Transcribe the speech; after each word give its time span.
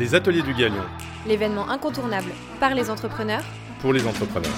Les 0.00 0.14
ateliers 0.14 0.40
du 0.40 0.54
Galion, 0.54 0.82
L'événement 1.26 1.68
incontournable 1.68 2.30
par 2.58 2.74
les 2.74 2.88
entrepreneurs 2.88 3.44
pour 3.80 3.92
les 3.92 4.06
entrepreneurs. 4.06 4.50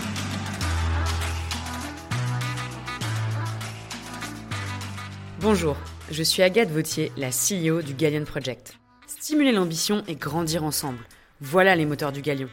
Bonjour, 5.41 5.77
je 6.13 6.23
suis 6.23 6.45
Agathe 6.45 6.71
Vautier, 6.71 7.11
la 7.17 7.31
CEO 7.31 7.83
du 7.83 7.95
Galion 7.95 8.25
Project. 8.25 8.79
Stimuler 9.09 9.51
l'ambition 9.51 10.05
et 10.07 10.15
grandir 10.15 10.63
ensemble. 10.63 11.05
Voilà 11.41 11.75
les 11.75 11.87
moteurs 11.87 12.13
du 12.13 12.23
Galion. 12.23 12.49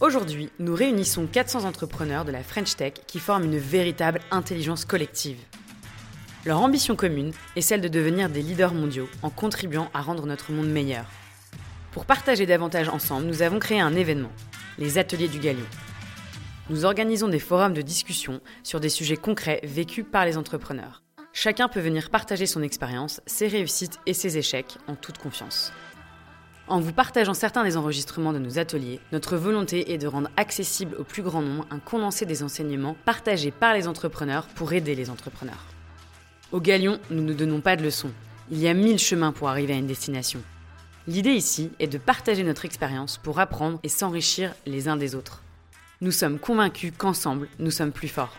Aujourd'hui, 0.00 0.50
nous 0.58 0.74
réunissons 0.74 1.28
400 1.30 1.64
entrepreneurs 1.64 2.24
de 2.24 2.32
la 2.32 2.42
French 2.42 2.74
Tech 2.74 2.94
qui 3.06 3.20
forment 3.20 3.44
une 3.44 3.58
véritable 3.58 4.18
intelligence 4.32 4.84
collective. 4.84 5.38
Leur 6.44 6.60
ambition 6.60 6.96
commune 6.96 7.30
est 7.54 7.60
celle 7.60 7.80
de 7.80 7.86
devenir 7.86 8.28
des 8.28 8.42
leaders 8.42 8.74
mondiaux 8.74 9.08
en 9.22 9.30
contribuant 9.30 9.88
à 9.94 10.02
rendre 10.02 10.26
notre 10.26 10.50
monde 10.50 10.68
meilleur. 10.68 11.06
Pour 11.94 12.06
partager 12.06 12.44
davantage 12.44 12.88
ensemble, 12.88 13.26
nous 13.26 13.42
avons 13.42 13.60
créé 13.60 13.78
un 13.78 13.94
événement, 13.94 14.32
les 14.78 14.98
Ateliers 14.98 15.28
du 15.28 15.38
Galion. 15.38 15.64
Nous 16.68 16.84
organisons 16.84 17.28
des 17.28 17.38
forums 17.38 17.72
de 17.72 17.82
discussion 17.82 18.40
sur 18.64 18.80
des 18.80 18.88
sujets 18.88 19.16
concrets 19.16 19.60
vécus 19.62 20.04
par 20.10 20.24
les 20.24 20.36
entrepreneurs. 20.36 21.04
Chacun 21.32 21.68
peut 21.68 21.78
venir 21.78 22.10
partager 22.10 22.46
son 22.46 22.64
expérience, 22.64 23.20
ses 23.26 23.46
réussites 23.46 24.00
et 24.06 24.12
ses 24.12 24.36
échecs 24.38 24.76
en 24.88 24.96
toute 24.96 25.18
confiance. 25.18 25.72
En 26.66 26.80
vous 26.80 26.92
partageant 26.92 27.32
certains 27.32 27.62
des 27.62 27.76
enregistrements 27.76 28.32
de 28.32 28.40
nos 28.40 28.58
ateliers, 28.58 28.98
notre 29.12 29.36
volonté 29.36 29.92
est 29.92 29.98
de 29.98 30.08
rendre 30.08 30.30
accessible 30.36 30.96
au 30.98 31.04
plus 31.04 31.22
grand 31.22 31.42
nombre 31.42 31.64
un 31.70 31.78
condensé 31.78 32.26
des 32.26 32.42
enseignements 32.42 32.96
partagés 33.04 33.52
par 33.52 33.72
les 33.72 33.86
entrepreneurs 33.86 34.48
pour 34.48 34.72
aider 34.72 34.96
les 34.96 35.10
entrepreneurs. 35.10 35.64
Au 36.50 36.60
Galion, 36.60 36.98
nous 37.10 37.22
ne 37.22 37.34
donnons 37.34 37.60
pas 37.60 37.76
de 37.76 37.84
leçons. 37.84 38.10
Il 38.50 38.58
y 38.58 38.66
a 38.66 38.74
mille 38.74 38.98
chemins 38.98 39.30
pour 39.30 39.48
arriver 39.48 39.74
à 39.74 39.76
une 39.76 39.86
destination. 39.86 40.42
L'idée 41.06 41.32
ici 41.32 41.70
est 41.80 41.86
de 41.86 41.98
partager 41.98 42.44
notre 42.44 42.64
expérience 42.64 43.18
pour 43.18 43.38
apprendre 43.38 43.78
et 43.82 43.90
s'enrichir 43.90 44.54
les 44.64 44.88
uns 44.88 44.96
des 44.96 45.14
autres. 45.14 45.42
Nous 46.00 46.12
sommes 46.12 46.38
convaincus 46.38 46.94
qu'ensemble, 46.96 47.48
nous 47.58 47.70
sommes 47.70 47.92
plus 47.92 48.08
forts. 48.08 48.34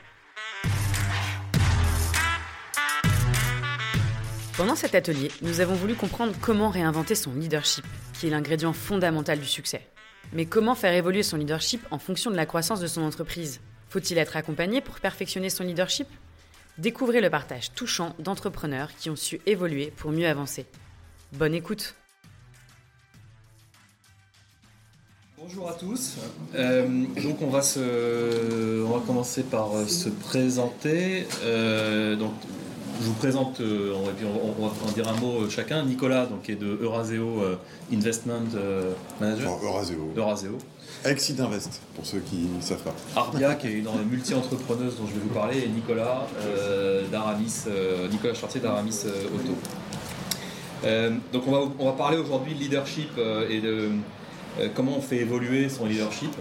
Pendant 4.58 4.76
cet 4.76 4.96
atelier, 4.96 5.30
nous 5.44 5.60
avons 5.60 5.76
voulu 5.76 5.94
comprendre 5.94 6.34
comment 6.42 6.70
réinventer 6.70 7.14
son 7.14 7.34
leadership, 7.34 7.86
qui 8.14 8.28
est 8.28 8.32
l'ingrédient 8.32 8.74
fondamental 8.74 9.40
du 9.40 9.46
succès. 9.46 9.88
Mais 10.34 10.48
comment 10.48 10.74
faire 10.74 10.94
évoluer 10.94 11.22
son 11.22 11.38
leadership 11.38 11.86
en 11.92 12.00
fonction 12.00 12.32
de 12.32 12.36
la 12.36 12.48
croissance 12.48 12.80
de 12.80 12.88
son 12.88 13.04
entreprise? 13.04 13.62
Faut-il 13.90 14.18
être 14.18 14.38
accompagné 14.38 14.82
pour 14.82 15.00
perfectionner 15.00 15.52
son 15.52 15.66
leadership? 15.66 16.08
Découvrez 16.80 17.22
le 17.22 17.30
partage 17.30 17.74
touchant 17.74 18.16
d'entrepreneurs 18.18 18.90
qui 18.98 19.12
ont 19.12 19.16
su 19.16 19.40
évoluer 19.46 19.94
pour 19.96 20.12
mieux 20.12 20.28
avancer. 20.28 20.66
Bonne 21.34 21.54
écoute 21.54 21.96
Bonjour 25.48 25.70
à 25.70 25.74
tous. 25.74 26.16
Euh, 26.56 26.88
donc 27.24 27.42
on 27.42 27.48
va 27.50 27.62
se, 27.62 28.84
on 28.84 28.90
va 28.98 29.00
commencer 29.06 29.44
par 29.44 29.76
euh, 29.76 29.86
se 29.86 30.10
présenter. 30.10 31.28
Euh, 31.44 32.16
donc 32.16 32.32
je 33.02 33.06
vous 33.06 33.14
présente, 33.14 33.60
euh, 33.62 33.94
on, 33.96 34.06
va, 34.06 34.12
puis 34.14 34.26
on- 34.26 34.64
on 34.64 34.68
va 34.68 34.74
en 34.88 34.92
dire 34.92 35.08
un 35.08 35.16
mot 35.20 35.42
euh, 35.44 35.50
chacun. 35.50 35.84
Nicolas, 35.86 36.26
donc 36.26 36.44
qui 36.44 36.54
est 36.54 36.56
de 36.56 36.80
Euraseo 36.82 37.42
euh, 37.44 37.56
Investment 37.94 38.56
euh, 38.56 38.94
Manager. 39.20 39.44
Genre 39.50 39.60
Euraseo. 39.64 40.14
Euraseo. 40.18 40.58
Exit 41.06 41.40
Invest, 41.40 41.82
pour 41.96 42.06
ceux 42.06 42.20
qui 42.20 42.38
ne 42.56 42.62
savent 42.62 42.82
pas. 42.82 42.96
Arbia, 43.16 43.54
qui 43.56 43.68
est 43.68 43.82
la 43.86 43.92
multi-entrepreneuse 44.10 44.96
dont 44.98 45.06
je 45.08 45.14
vais 45.14 45.20
vous 45.22 45.30
parler, 45.34 45.60
et 45.60 45.68
Nicolas 45.68 46.26
euh, 46.42 47.04
d'Aramis, 47.12 47.54
euh, 47.68 48.08
Nicolas 48.08 48.34
Chartier 48.34 48.62
d'Aramis 48.62 49.02
euh, 49.06 49.26
Auto. 49.36 49.54
Euh, 50.86 51.12
donc 51.32 51.44
on 51.48 51.52
va, 51.52 51.60
on 51.78 51.86
va 51.86 51.92
parler 51.92 52.18
aujourd'hui 52.18 52.56
de 52.56 52.60
leadership 52.60 53.10
euh, 53.20 53.48
et 53.50 53.60
de 53.62 53.90
comment 54.74 54.98
on 54.98 55.02
fait 55.02 55.18
évoluer 55.18 55.70
son 55.70 55.86
leadership. 55.86 56.32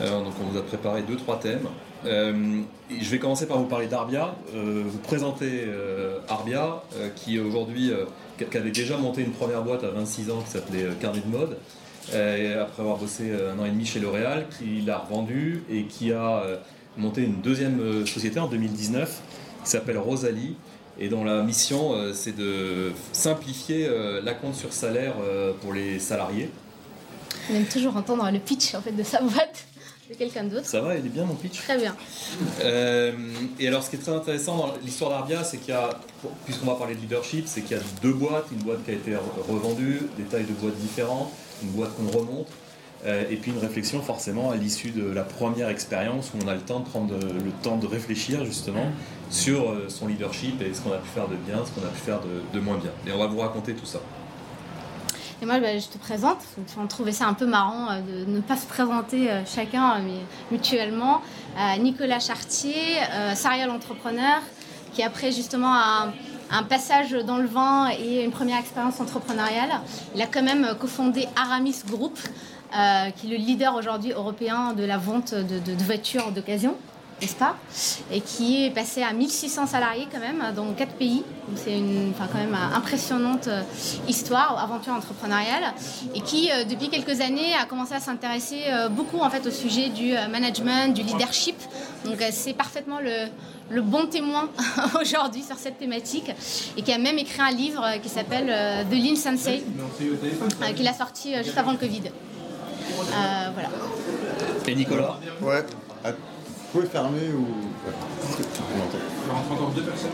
Euh, 0.00 0.22
donc 0.22 0.32
on 0.42 0.50
vous 0.50 0.58
a 0.58 0.62
préparé 0.62 1.02
deux 1.02 1.16
trois 1.16 1.38
thèmes. 1.38 1.66
Euh, 2.04 2.60
et 2.90 3.02
je 3.02 3.10
vais 3.10 3.18
commencer 3.18 3.46
par 3.46 3.58
vous 3.58 3.64
parler 3.64 3.86
d'Arbia, 3.86 4.34
euh, 4.54 4.82
vous 4.86 4.98
présenter 4.98 5.64
euh, 5.66 6.18
Arbia, 6.28 6.82
euh, 6.96 7.08
qui 7.14 7.38
aujourd'hui, 7.38 7.90
euh, 7.90 8.04
qui 8.36 8.56
avait 8.56 8.70
déjà 8.70 8.98
monté 8.98 9.22
une 9.22 9.32
première 9.32 9.62
boîte 9.62 9.84
à 9.84 9.90
26 9.90 10.30
ans 10.30 10.42
qui 10.44 10.50
s'appelait 10.50 10.82
euh, 10.82 10.92
Carnet 11.00 11.20
de 11.20 11.30
mode. 11.30 11.56
Euh, 12.12 12.62
après 12.62 12.82
avoir 12.82 12.98
bossé 12.98 13.30
euh, 13.30 13.54
un 13.54 13.58
an 13.58 13.64
et 13.64 13.70
demi 13.70 13.86
chez 13.86 14.00
L'Oréal, 14.00 14.46
qui 14.58 14.82
l'a 14.82 14.98
revendu 14.98 15.62
et 15.70 15.84
qui 15.84 16.12
a 16.12 16.42
euh, 16.42 16.56
monté 16.98 17.22
une 17.22 17.40
deuxième 17.40 17.80
euh, 17.80 18.06
société 18.06 18.38
en 18.38 18.48
2019 18.48 19.22
qui 19.64 19.70
s'appelle 19.70 19.96
Rosalie 19.96 20.56
et 21.00 21.08
dont 21.08 21.24
la 21.24 21.42
mission 21.42 21.94
euh, 21.94 22.12
c'est 22.12 22.36
de 22.36 22.92
simplifier 23.12 23.86
euh, 23.88 24.20
la 24.22 24.34
compte 24.34 24.54
sur 24.54 24.72
salaire 24.72 25.14
euh, 25.22 25.52
pour 25.62 25.72
les 25.72 25.98
salariés. 25.98 26.50
On 27.50 27.54
aime 27.54 27.66
toujours 27.66 27.96
entendre 27.96 28.28
le 28.30 28.38
pitch 28.38 28.74
en 28.74 28.80
fait 28.80 28.92
de 28.92 29.02
sa 29.02 29.20
boîte 29.20 29.66
de 30.10 30.14
quelqu'un 30.14 30.44
d'autre. 30.44 30.66
Ça 30.66 30.80
va, 30.80 30.96
il 30.96 31.04
est 31.06 31.08
bien 31.08 31.24
mon 31.24 31.34
pitch 31.34 31.60
Très 31.62 31.78
bien. 31.78 31.94
Euh, 32.62 33.12
et 33.58 33.68
alors, 33.68 33.82
ce 33.82 33.90
qui 33.90 33.96
est 33.96 34.00
très 34.00 34.12
intéressant 34.12 34.56
dans 34.56 34.74
l'histoire 34.82 35.10
d'Arbia, 35.10 35.44
c'est 35.44 35.56
qu'il 35.58 35.72
y 35.72 35.76
a, 35.76 35.90
puisqu'on 36.44 36.66
va 36.66 36.74
parler 36.74 36.94
de 36.94 37.00
leadership, 37.00 37.44
c'est 37.46 37.62
qu'il 37.62 37.76
y 37.76 37.80
a 37.80 37.82
deux 38.02 38.12
boîtes, 38.12 38.46
une 38.52 38.58
boîte 38.62 38.84
qui 38.84 38.90
a 38.90 38.94
été 38.94 39.12
re- 39.12 39.50
revendue, 39.50 40.02
des 40.18 40.24
tailles 40.24 40.44
de 40.44 40.52
boîtes 40.52 40.76
différentes, 40.76 41.30
une 41.62 41.70
boîte 41.70 41.90
qu'on 41.96 42.06
remonte, 42.18 42.48
euh, 43.06 43.24
et 43.30 43.36
puis 43.36 43.50
une 43.50 43.58
réflexion 43.58 44.00
forcément 44.02 44.50
à 44.50 44.56
l'issue 44.56 44.90
de 44.90 45.10
la 45.10 45.22
première 45.22 45.68
expérience 45.68 46.32
où 46.34 46.38
on 46.44 46.48
a 46.48 46.54
le 46.54 46.60
temps 46.60 46.80
de 46.80 46.86
prendre 46.88 47.14
le 47.14 47.50
temps 47.62 47.76
de 47.76 47.86
réfléchir 47.86 48.44
justement 48.44 48.86
sur 49.30 49.70
euh, 49.70 49.86
son 49.88 50.06
leadership 50.06 50.60
et 50.62 50.72
ce 50.74 50.80
qu'on 50.80 50.92
a 50.92 50.98
pu 50.98 51.08
faire 51.14 51.28
de 51.28 51.36
bien, 51.36 51.62
ce 51.64 51.70
qu'on 51.78 51.86
a 51.86 51.90
pu 51.90 52.00
faire 52.00 52.20
de, 52.20 52.58
de 52.58 52.62
moins 52.62 52.78
bien. 52.78 52.90
Et 53.06 53.12
on 53.12 53.18
va 53.18 53.26
vous 53.26 53.38
raconter 53.40 53.74
tout 53.74 53.86
ça. 53.86 54.00
Et 55.42 55.46
moi, 55.46 55.58
bah, 55.58 55.78
je 55.78 55.86
te 55.86 55.98
présente. 55.98 56.38
On 56.78 56.86
trouvait 56.86 57.12
ça 57.12 57.26
un 57.26 57.34
peu 57.34 57.46
marrant 57.46 57.90
euh, 57.90 58.24
de 58.24 58.30
ne 58.30 58.40
pas 58.40 58.56
se 58.56 58.66
présenter 58.66 59.30
euh, 59.30 59.42
chacun, 59.44 59.96
euh, 59.96 59.98
mais 60.04 60.20
mutuellement. 60.50 61.20
Nicolas 61.78 62.18
Chartier, 62.18 62.74
serial 63.36 63.70
entrepreneur, 63.70 64.40
qui 64.92 65.04
après 65.04 65.30
justement 65.30 65.72
un, 65.72 66.62
passage 66.64 67.12
dans 67.12 67.38
le 67.38 67.46
vin 67.46 67.90
et 67.90 68.24
une 68.24 68.32
première 68.32 68.58
expérience 68.58 68.98
entrepreneuriale, 68.98 69.70
il 70.16 70.22
a 70.22 70.26
quand 70.26 70.42
même 70.42 70.74
cofondé 70.80 71.28
Aramis 71.36 71.76
Group, 71.88 72.18
qui 72.72 73.26
est 73.26 73.30
le 73.30 73.36
leader 73.36 73.76
aujourd'hui 73.76 74.10
européen 74.10 74.72
de 74.72 74.82
la 74.82 74.98
vente 74.98 75.32
de 75.32 75.84
voitures 75.84 76.32
d'occasion. 76.32 76.74
N'est-ce 77.20 77.36
pas 77.36 77.56
Et 78.12 78.20
qui 78.20 78.64
est 78.64 78.70
passé 78.70 79.02
à 79.02 79.12
1600 79.12 79.66
salariés 79.66 80.08
quand 80.12 80.20
même 80.20 80.42
dans 80.54 80.72
quatre 80.72 80.94
pays. 80.94 81.22
C'est 81.56 81.78
une, 81.78 82.10
enfin 82.10 82.28
quand 82.30 82.38
même 82.38 82.54
euh, 82.54 82.76
impressionnante 82.76 83.48
euh, 83.48 83.62
histoire, 84.08 84.58
aventure 84.62 84.94
entrepreneuriale, 84.94 85.74
et 86.14 86.20
qui 86.20 86.50
euh, 86.50 86.64
depuis 86.64 86.88
quelques 86.88 87.20
années 87.20 87.54
a 87.54 87.66
commencé 87.66 87.94
à 87.94 88.00
s'intéresser 88.00 88.62
beaucoup 88.90 89.18
en 89.20 89.30
fait 89.30 89.46
au 89.46 89.50
sujet 89.50 89.88
du 89.90 90.12
management, 90.30 90.94
du 90.94 91.02
leadership. 91.02 91.56
Donc 92.04 92.16
c'est 92.30 92.54
parfaitement 92.54 92.98
le, 93.00 93.28
le 93.70 93.82
bon 93.82 94.06
témoin 94.06 94.48
aujourd'hui 95.00 95.42
sur 95.42 95.56
cette 95.56 95.78
thématique, 95.78 96.30
et 96.76 96.82
qui 96.82 96.92
a 96.92 96.98
même 96.98 97.18
écrit 97.18 97.40
un 97.42 97.52
livre 97.52 97.84
qui 98.02 98.08
s'appelle 98.08 98.46
The 98.90 98.94
Lean 98.94 99.16
Sensei, 99.16 99.62
qu'il 100.76 100.88
a 100.88 100.94
sorti 100.94 101.34
juste 101.42 101.58
avant 101.58 101.72
le 101.72 101.78
Covid. 101.78 102.02
Euh, 102.90 103.50
voilà. 103.52 103.68
Et 104.66 104.74
Nicolas? 104.74 105.18
Ouais. 105.40 105.64
Vous 106.74 106.80
pouvez 106.80 106.90
fermer 106.90 107.28
ou. 107.32 107.42
Ouais. 107.86 107.94
On 108.74 108.82
entend. 108.82 108.98
Il 109.26 109.30
rentre 109.30 109.52
encore 109.52 109.70
deux 109.70 109.82
personnes. 109.82 110.10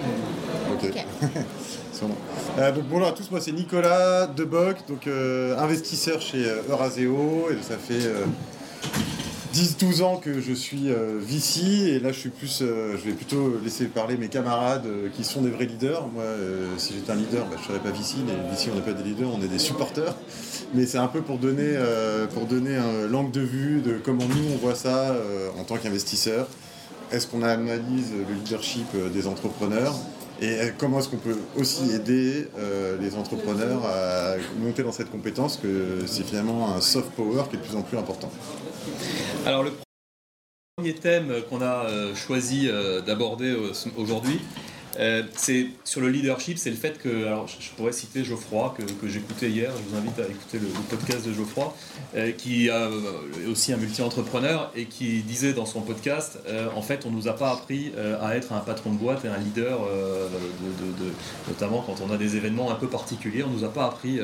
Ok. 0.70 0.84
Ok. 0.84 1.06
C'est 1.90 2.06
bon. 2.06 2.14
Euh, 2.58 2.72
donc 2.72 2.84
bonjour 2.84 3.08
à 3.08 3.12
tous, 3.12 3.30
moi 3.30 3.40
c'est 3.40 3.52
Nicolas 3.52 4.26
Deboc, 4.26 4.76
donc 4.86 5.06
euh, 5.06 5.56
investisseur 5.58 6.20
chez 6.20 6.46
euh, 6.46 6.60
Euraseo, 6.68 7.48
et 7.50 7.62
ça 7.62 7.78
fait 7.78 8.04
euh, 8.04 8.26
10-12 9.52 10.02
ans 10.02 10.16
que 10.16 10.40
je 10.40 10.52
suis 10.52 10.90
euh, 10.90 11.18
VC, 11.20 11.88
et 11.88 11.98
là 11.98 12.12
je 12.12 12.18
suis 12.20 12.30
plus, 12.30 12.60
euh, 12.62 12.96
je 12.96 13.10
vais 13.10 13.16
plutôt 13.16 13.58
laisser 13.64 13.86
parler 13.86 14.16
mes 14.16 14.28
camarades 14.28 14.86
euh, 14.86 15.08
qui 15.12 15.24
sont 15.24 15.42
des 15.42 15.50
vrais 15.50 15.66
leaders. 15.66 16.06
Moi, 16.08 16.22
euh, 16.22 16.68
si 16.76 16.94
j'étais 16.94 17.10
un 17.10 17.16
leader, 17.16 17.46
bah, 17.46 17.56
je 17.60 17.66
serais 17.66 17.80
pas 17.80 17.90
VC, 17.90 18.18
les 18.26 18.54
VC 18.54 18.70
on 18.72 18.76
n'est 18.76 18.82
pas 18.82 18.92
des 18.92 19.02
leaders, 19.02 19.28
on 19.34 19.42
est 19.42 19.48
des 19.48 19.58
supporters. 19.58 20.14
Mais 20.74 20.86
c'est 20.86 20.98
un 20.98 21.08
peu 21.08 21.20
pour 21.22 21.38
donner, 21.38 21.76
un 21.76 23.08
langue 23.08 23.32
de 23.32 23.40
vue 23.40 23.80
de 23.80 23.98
comment 23.98 24.24
nous 24.24 24.52
on 24.54 24.56
voit 24.58 24.76
ça 24.76 25.16
en 25.58 25.64
tant 25.64 25.76
qu'investisseurs. 25.78 26.46
Est-ce 27.10 27.26
qu'on 27.26 27.42
analyse 27.42 28.12
le 28.12 28.34
leadership 28.34 28.86
des 29.12 29.26
entrepreneurs? 29.26 29.96
Et 30.40 30.60
euh, 30.60 30.70
comment 30.78 30.98
est-ce 30.98 31.08
qu'on 31.08 31.18
peut 31.18 31.38
aussi 31.56 31.92
aider 31.92 32.48
euh, 32.58 32.96
les 32.98 33.14
entrepreneurs 33.14 33.84
à 33.84 34.36
monter 34.58 34.82
dans 34.82 34.92
cette 34.92 35.10
compétence 35.10 35.58
que 35.58 36.06
c'est 36.06 36.22
finalement 36.24 36.74
un 36.74 36.80
soft 36.80 37.10
power 37.10 37.44
qui 37.50 37.56
est 37.56 37.58
de 37.58 37.64
plus 37.64 37.76
en 37.76 37.82
plus 37.82 37.98
important? 37.98 38.30
Alors 39.44 39.62
le 39.62 39.72
premier 40.76 40.94
thème 40.94 41.42
qu'on 41.50 41.60
a 41.60 41.84
euh, 41.86 42.14
choisi 42.14 42.70
d'aborder 43.06 43.54
aujourd'hui, 43.98 44.40
euh, 44.98 45.22
c'est 45.36 45.68
sur 45.84 46.00
le 46.00 46.08
leadership, 46.08 46.58
c'est 46.58 46.70
le 46.70 46.76
fait 46.76 46.98
que, 46.98 47.08
je, 47.10 47.70
pourrais 47.76 47.92
citer 47.92 48.24
Geoffroy 48.24 48.74
que, 48.76 49.08
j'écoutais 49.08 49.48
hier, 49.48 49.70
je 49.76 49.90
vous 49.90 49.96
invite 49.96 50.18
à 50.18 50.22
écouter 50.22 50.58
le, 50.58 50.68
podcast 50.88 51.26
de 51.26 51.32
Geoffroy, 51.32 51.74
euh, 52.16 52.32
qui 52.32 52.68
euh, 52.68 52.88
est 53.44 53.46
aussi 53.46 53.72
un 53.72 53.76
multi-entrepreneur 53.76 54.72
et 54.74 54.86
qui 54.86 55.22
disait 55.22 55.52
dans 55.52 55.66
son 55.66 55.82
podcast, 55.82 56.38
en 56.74 56.82
fait 56.82 57.06
on 57.06 57.10
nous 57.10 57.28
a 57.28 57.36
pas 57.36 57.52
appris 57.52 57.92
à 58.20 58.36
être 58.36 58.52
un 58.52 58.60
patron 58.60 58.92
de 58.92 58.98
boîte 58.98 59.24
et 59.24 59.28
un 59.28 59.38
leader 59.38 59.80
de, 59.80 60.84
de- 60.84 61.04
de- 61.04 61.12
notamment 61.48 61.82
quand 61.82 62.00
on 62.04 62.12
a 62.12 62.16
des 62.16 62.36
événements 62.36 62.70
un 62.70 62.74
peu 62.74 62.88
particuliers. 62.88 63.44
On 63.44 63.50
ne 63.50 63.58
nous 63.58 63.64
a 63.64 63.72
pas 63.72 63.86
appris 63.86 64.20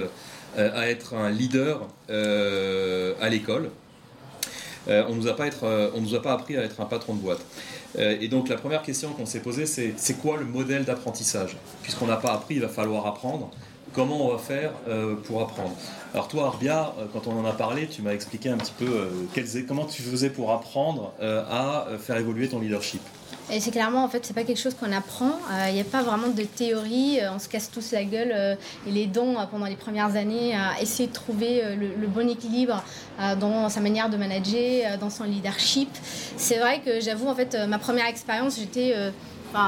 à 0.57 0.89
être 0.89 1.15
un 1.15 1.31
leader 1.31 1.87
à 2.09 3.29
l'école. 3.29 3.71
on 4.89 4.91
ne 4.91 5.15
nous, 5.15 5.29
a 5.29 6.01
nous 6.01 6.15
a 6.15 6.23
pas 6.23 6.33
appris 6.33 6.57
à 6.57 6.62
être 6.62 6.81
un 6.81 6.87
patron 6.87 7.15
de 7.15 7.21
boîte. 7.21 7.41
Et 7.99 8.29
donc 8.29 8.49
la 8.49 8.57
première 8.57 8.83
question 8.83 9.11
qu'on 9.11 9.27
s'est 9.27 9.41
posée, 9.41 9.67
c'est 9.67 9.95
c'est 9.97 10.15
quoi 10.15 10.37
le 10.37 10.45
modèle 10.45 10.85
d'apprentissage? 10.85 11.57
Puisqu'on 11.83 12.07
n'a 12.07 12.17
pas 12.17 12.33
appris, 12.33 12.57
il 12.57 12.61
va 12.61 12.69
falloir 12.69 13.07
apprendre 13.07 13.51
comment 13.93 14.27
on 14.27 14.33
va 14.33 14.39
faire 14.39 14.73
pour 15.25 15.41
apprendre? 15.41 15.75
Alors 16.13 16.29
toi, 16.29 16.47
Arbia, 16.47 16.95
quand 17.13 17.27
on 17.27 17.39
en 17.39 17.45
a 17.45 17.53
parlé, 17.53 17.87
tu 17.87 18.03
m'as 18.03 18.13
expliqué 18.13 18.49
un 18.49 18.59
petit 18.59 18.73
peu 18.79 19.09
comment 19.67 19.87
tu 19.87 20.03
faisais 20.03 20.31
pour 20.31 20.53
apprendre 20.53 21.13
à 21.21 21.87
faire 21.99 22.17
évoluer 22.17 22.49
ton 22.49 22.61
leadership? 22.61 23.01
Et 23.51 23.61
c'est 23.61 23.71
clairement, 23.71 24.03
en 24.03 24.09
fait, 24.09 24.27
c'est 24.27 24.35
pas 24.35 24.43
quelque 24.43 24.61
chose 24.61 24.75
qu'on 24.75 24.93
apprend. 24.93 25.31
Il 25.69 25.75
n'y 25.75 25.81
a 25.81 25.85
pas 25.85 26.03
vraiment 26.03 26.29
de 26.29 26.43
théorie. 26.43 27.21
on 27.33 27.39
se 27.39 27.49
casse 27.49 27.71
tous 27.71 27.93
la 27.93 28.03
gueule 28.03 28.59
et 28.87 28.91
les 28.91 29.07
dons 29.07 29.37
pendant 29.51 29.67
les 29.67 29.77
premières 29.77 30.17
années 30.17 30.57
à 30.57 30.81
essayer 30.81 31.09
de 31.09 31.13
trouver 31.13 31.63
le, 31.77 32.07
bon 32.09 32.29
équilibre 32.29 32.83
dans 33.39 33.69
sa 33.69 33.81
manière 33.81 34.11
de 34.11 34.17
manager, 34.17 34.99
dans 34.99 35.11
son 35.11 35.25
leadership. 35.25 35.89
C'est 36.37 36.59
vrai 36.59 36.81
que 36.85 37.01
j'avoue, 37.01 37.29
en 37.29 37.37
fait, 37.37 37.57
ma 37.69 37.79
première 37.79 38.07
expérience, 38.07 38.59
j'étais 38.59 38.97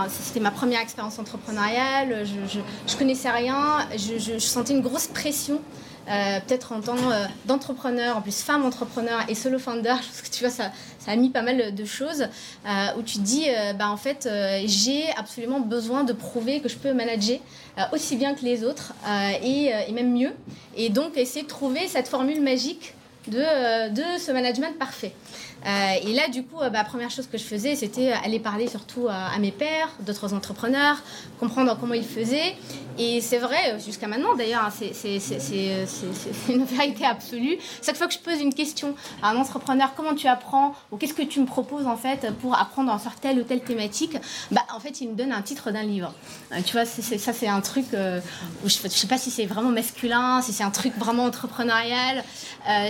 c'était 0.09 0.41
ma 0.41 0.51
première 0.51 0.81
expérience 0.81 1.19
entrepreneuriale, 1.19 2.25
je, 2.25 2.61
je, 2.87 2.97
connaissais 2.97 3.31
rien, 3.31 3.87
je, 3.97 4.19
je, 4.19 4.39
sentais 4.39 4.73
une 4.73 4.83
grosse 4.83 5.07
pression. 5.07 5.61
Euh, 6.09 6.41
peut-être 6.41 6.73
en 6.73 6.81
tant 6.81 6.97
euh, 6.97 7.27
d'entrepreneur, 7.45 8.17
en 8.17 8.23
plus 8.23 8.41
femme 8.41 8.65
entrepreneur 8.65 9.21
et 9.29 9.35
solo 9.35 9.59
founder, 9.59 9.89
parce 9.95 10.23
que 10.23 10.31
tu 10.35 10.43
vois, 10.43 10.51
ça, 10.51 10.71
a 11.08 11.16
mis 11.16 11.31
pas 11.31 11.43
mal 11.43 11.75
de 11.75 11.84
choses, 11.84 12.22
euh, 12.66 12.87
où 12.99 13.02
tu 13.02 13.19
te 13.19 13.22
dis, 13.22 13.46
bah, 13.78 13.90
en 13.90 13.96
fait, 13.96 14.28
j'ai 14.66 15.05
absolument 15.16 15.60
besoin 15.60 16.05
de 16.05 16.12
prouver 16.12 16.60
que 16.60 16.69
je 16.69 16.76
peux 16.76 16.93
manager 16.93 17.38
aussi 17.93 18.16
bien 18.16 18.34
que 18.34 18.44
les 18.44 18.64
autres, 18.64 18.93
et, 19.43 19.70
et, 19.88 19.93
même 19.93 20.12
mieux. 20.12 20.32
Et 20.76 20.88
donc, 20.88 21.16
essayer 21.16 21.43
de 21.43 21.49
trouver 21.49 21.87
cette 21.88 22.08
formule 22.08 22.40
magique 22.40 22.94
de, 23.28 23.90
de 23.90 24.19
ce 24.19 24.32
management 24.32 24.76
parfait. 24.78 25.12
Euh, 25.66 25.94
et 26.02 26.12
là, 26.12 26.28
du 26.28 26.44
coup, 26.44 26.60
euh, 26.60 26.70
bah, 26.70 26.84
première 26.84 27.10
chose 27.10 27.26
que 27.26 27.38
je 27.38 27.43
faisais, 27.43 27.75
c'était 27.75 28.12
aller 28.12 28.38
parler 28.38 28.69
surtout 28.69 29.08
à, 29.08 29.37
mes 29.38 29.50
pères, 29.50 29.90
d'autres 30.00 30.34
entrepreneurs, 30.34 31.02
comprendre 31.40 31.76
comment 31.78 31.94
ils 31.94 32.06
faisaient. 32.06 32.56
Et 33.00 33.20
c'est 33.20 33.38
vrai, 33.38 33.75
euh, 33.75 33.78
jusqu'à 33.78 34.08
maintenant 34.08 34.34
d'ailleurs, 34.34 34.64
hein, 34.64 34.72
c'est 34.72 35.19
une 36.49 36.64
vérité 36.76 37.05
absolue. 37.05 37.56
Chaque 37.84 37.96
fois 37.96 38.08
que 38.08 38.14
je 38.14 38.19
pose 38.19 38.40
une 38.40 38.55
question 38.55 38.94
à 39.22 39.31
un 39.31 39.37
entrepreneur, 39.37 39.93
comment 39.96 40.14
tu 40.14 40.26
apprends 40.26 40.75
ou 40.90 40.96
qu'est-ce 40.96 41.14
que 41.14 41.22
tu 41.22 41.40
me 41.40 41.46
proposes 41.46 41.87
en 41.87 41.96
fait 41.96 42.32
pour 42.40 42.58
apprendre 42.58 42.99
sur 43.00 43.14
telle 43.14 43.38
ou 43.38 43.43
telle 43.43 43.60
thématique, 43.60 44.16
bah, 44.50 44.62
en 44.75 44.81
fait, 44.81 45.00
il 45.00 45.10
me 45.10 45.14
donne 45.14 45.32
un 45.32 45.43
titre 45.43 45.70
d'un 45.70 45.84
livre. 45.84 46.12
tu 46.64 46.72
vois, 46.72 46.84
ça 46.84 47.32
c'est 47.32 47.49
un 47.49 47.60
truc 47.60 47.87
où 47.93 48.69
je 48.69 48.82
ne 48.82 48.88
sais 48.88 49.06
pas 49.06 49.19
si 49.19 49.31
c'est 49.31 49.46
vraiment 49.46 49.70
masculin, 49.70 50.43
si 50.43 50.52
c'est 50.52 50.64
un 50.64 50.70
truc 50.70 50.93
vraiment 50.96 51.25
entrepreneurial, 51.25 52.25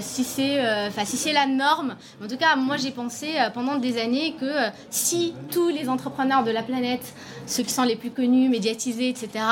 si 0.01 0.25
c'est 0.25 0.91
si 1.05 1.33
la 1.33 1.47
norme. 1.47 1.97
En 2.23 2.29
tout 2.29 2.37
cas, 2.37 2.57
moi 2.59 2.77
j'ai 2.77 2.91
pensé 2.91 3.35
euh, 3.37 3.51
pendant 3.51 3.77
des 3.77 3.99
années 3.99 4.35
que 4.39 4.45
euh, 4.45 4.71
si 4.91 5.35
tous 5.51 5.69
les 5.69 5.89
entrepreneurs 5.89 6.45
de 6.45 6.51
la 6.51 6.63
planète, 6.63 7.15
ceux 7.47 7.63
qui 7.63 7.73
sont 7.73 7.85
les 7.85 7.97
plus 7.97 8.11
connus, 8.11 8.49
médiatisés, 8.49 9.09
etc., 9.09 9.45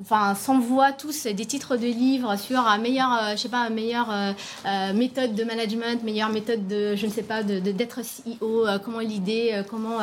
enfin, 0.00 0.34
s'envoient 0.34 0.92
tous 0.92 1.26
des 1.26 1.46
titres 1.46 1.76
de 1.76 1.86
livres 1.86 2.36
sur 2.36 2.58
un 2.60 2.78
meilleur, 2.78 3.12
euh, 3.12 3.30
je 3.32 3.36
sais 3.36 3.48
pas, 3.48 3.68
meilleure 3.70 4.34
méthode 4.94 5.34
de 5.34 5.44
management, 5.44 6.02
meilleure 6.02 6.28
méthode 6.30 6.66
de, 6.66 6.94
je 6.96 7.06
ne 7.06 7.10
sais 7.10 7.22
pas, 7.22 7.42
de, 7.42 7.58
d'être 7.58 8.00
CEO, 8.02 8.66
comment 8.84 9.00
l'idée, 9.00 9.62
comment 9.70 9.98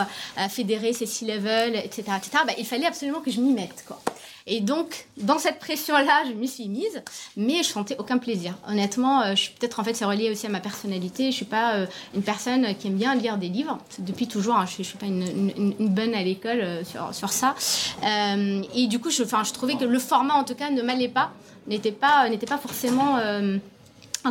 fédérer 0.50 0.94
ses 0.94 1.06
C-level, 1.06 1.75
etc., 1.75 2.03
etc. 2.18 2.44
Bah, 2.47 2.53
il 2.57 2.65
fallait 2.65 2.88
absolument 2.88 3.21
que 3.21 3.31
je 3.31 3.39
m'y 3.39 3.53
mette, 3.53 3.83
quoi. 3.88 4.00
Et 4.45 4.59
donc, 4.59 5.07
dans 5.17 5.37
cette 5.37 5.59
pression-là, 5.59 6.23
je 6.27 6.33
m'y 6.33 6.47
suis 6.47 6.67
mise, 6.67 7.01
mais 7.37 7.63
je 7.63 7.69
sentais 7.69 7.95
aucun 7.97 8.17
plaisir. 8.17 8.55
Honnêtement, 8.67 9.21
euh, 9.21 9.35
je 9.35 9.41
suis 9.41 9.53
peut-être 9.53 9.79
en 9.79 9.83
fait 9.83 9.93
c'est 9.93 10.05
relié 10.05 10.29
aussi 10.29 10.45
à 10.45 10.49
ma 10.49 10.59
personnalité. 10.59 11.31
Je 11.31 11.35
suis 11.35 11.45
pas 11.45 11.75
euh, 11.75 11.85
une 12.13 12.23
personne 12.23 12.75
qui 12.75 12.87
aime 12.87 12.95
bien 12.95 13.15
lire 13.15 13.37
des 13.37 13.47
livres. 13.47 13.77
Depuis 13.99 14.27
toujours, 14.27 14.55
hein, 14.55 14.65
je, 14.65 14.79
ne 14.79 14.83
suis 14.83 14.97
pas 14.97 15.05
une, 15.05 15.73
bonne 15.79 16.13
à 16.13 16.23
l'école 16.23 16.59
euh, 16.61 16.83
sur, 17.13 17.29
ça. 17.29 17.55
et 18.03 18.87
du 18.87 18.99
coup, 18.99 19.09
je, 19.09 19.23
je 19.23 19.53
trouvais 19.53 19.75
que 19.75 19.85
le 19.85 19.99
format, 19.99 20.33
en 20.33 20.43
tout 20.43 20.55
cas, 20.55 20.69
ne 20.69 20.81
m'allait 20.81 21.07
pas, 21.07 21.31
n'était 21.67 21.91
pas, 21.91 22.27
n'était 22.29 22.45
pas 22.45 22.57
forcément, 22.57 23.17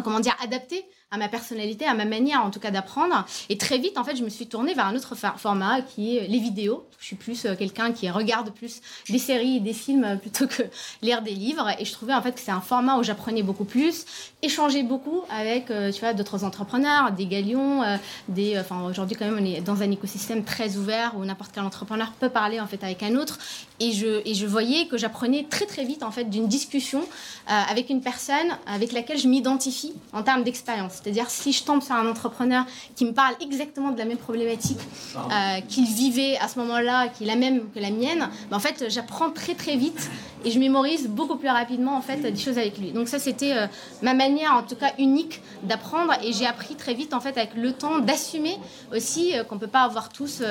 comment 0.04 0.20
dire, 0.20 0.36
adapté 0.42 0.84
à 1.12 1.18
ma 1.18 1.28
personnalité, 1.28 1.84
à 1.84 1.94
ma 1.94 2.06
manière 2.06 2.42
en 2.42 2.50
tout 2.50 2.58
cas 2.58 2.70
d'apprendre. 2.70 3.26
Et 3.50 3.58
très 3.58 3.78
vite, 3.78 3.98
en 3.98 4.04
fait, 4.04 4.16
je 4.16 4.24
me 4.24 4.30
suis 4.30 4.46
tournée 4.46 4.72
vers 4.72 4.86
un 4.86 4.96
autre 4.96 5.14
format 5.36 5.82
qui 5.82 6.16
est 6.16 6.26
les 6.26 6.38
vidéos. 6.38 6.86
Je 6.98 7.06
suis 7.06 7.16
plus 7.16 7.44
euh, 7.44 7.54
quelqu'un 7.54 7.92
qui 7.92 8.08
regarde 8.10 8.50
plus 8.50 8.80
des 9.10 9.18
séries 9.18 9.60
des 9.60 9.74
films 9.74 10.18
plutôt 10.18 10.46
que 10.46 10.62
lire 11.02 11.20
des 11.20 11.34
livres. 11.34 11.68
Et 11.78 11.84
je 11.84 11.92
trouvais 11.92 12.14
en 12.14 12.22
fait 12.22 12.32
que 12.32 12.40
c'est 12.40 12.50
un 12.50 12.62
format 12.62 12.96
où 12.96 13.02
j'apprenais 13.02 13.42
beaucoup 13.42 13.66
plus, 13.66 14.06
échanger 14.40 14.82
beaucoup 14.82 15.22
avec, 15.30 15.70
euh, 15.70 15.92
tu 15.92 16.00
vois, 16.00 16.14
d'autres 16.14 16.44
entrepreneurs, 16.44 17.12
des 17.12 17.26
galions, 17.26 17.82
euh, 17.82 17.96
des. 18.28 18.58
Enfin, 18.58 18.82
aujourd'hui 18.88 19.16
quand 19.16 19.26
même, 19.26 19.38
on 19.38 19.44
est 19.44 19.60
dans 19.60 19.82
un 19.82 19.90
écosystème 19.90 20.44
très 20.44 20.76
ouvert 20.76 21.12
où 21.18 21.24
n'importe 21.26 21.50
quel 21.52 21.64
entrepreneur 21.64 22.12
peut 22.18 22.30
parler 22.30 22.58
en 22.58 22.66
fait 22.66 22.82
avec 22.82 23.02
un 23.02 23.16
autre. 23.16 23.38
Et 23.80 23.92
je 23.92 24.26
et 24.26 24.34
je 24.34 24.46
voyais 24.46 24.86
que 24.86 24.96
j'apprenais 24.96 25.46
très 25.50 25.66
très 25.66 25.84
vite 25.84 26.02
en 26.02 26.10
fait 26.10 26.24
d'une 26.24 26.48
discussion 26.48 27.04
avec 27.46 27.90
une 27.90 28.00
personne 28.00 28.56
avec 28.66 28.92
laquelle 28.92 29.18
je 29.18 29.26
m'identifie 29.26 29.92
en 30.12 30.22
termes 30.22 30.44
d'expérience. 30.44 31.01
C'est-à-dire 31.02 31.30
si 31.30 31.52
je 31.52 31.64
tombe 31.64 31.82
sur 31.82 31.94
un 31.94 32.08
entrepreneur 32.08 32.64
qui 32.94 33.04
me 33.04 33.12
parle 33.12 33.34
exactement 33.40 33.90
de 33.90 33.98
la 33.98 34.04
même 34.04 34.18
problématique 34.18 34.78
euh, 35.16 35.60
qu'il 35.68 35.86
vivait 35.86 36.36
à 36.38 36.48
ce 36.48 36.58
moment-là, 36.60 37.08
qui 37.08 37.24
est 37.24 37.26
la 37.26 37.36
même 37.36 37.70
que 37.74 37.80
la 37.80 37.90
mienne, 37.90 38.28
ben, 38.50 38.56
en 38.56 38.60
fait, 38.60 38.86
j'apprends 38.88 39.30
très 39.30 39.54
très 39.54 39.76
vite 39.76 40.10
et 40.44 40.50
je 40.50 40.58
mémorise 40.58 41.08
beaucoup 41.08 41.36
plus 41.36 41.48
rapidement 41.48 41.96
en 41.96 42.00
fait 42.00 42.16
des 42.16 42.36
choses 42.36 42.58
avec 42.58 42.78
lui. 42.78 42.90
Donc 42.90 43.08
ça, 43.08 43.18
c'était 43.18 43.52
euh, 43.52 43.66
ma 44.02 44.14
manière, 44.14 44.52
en 44.54 44.62
tout 44.62 44.74
cas 44.74 44.92
unique, 44.98 45.40
d'apprendre 45.62 46.12
et 46.24 46.32
j'ai 46.32 46.46
appris 46.46 46.74
très 46.74 46.94
vite 46.94 47.14
en 47.14 47.20
fait 47.20 47.36
avec 47.36 47.54
le 47.54 47.72
temps 47.72 47.98
d'assumer 48.00 48.58
aussi 48.92 49.36
euh, 49.36 49.44
qu'on 49.44 49.58
peut 49.58 49.66
pas 49.66 49.82
avoir 49.82 50.08
tous 50.08 50.42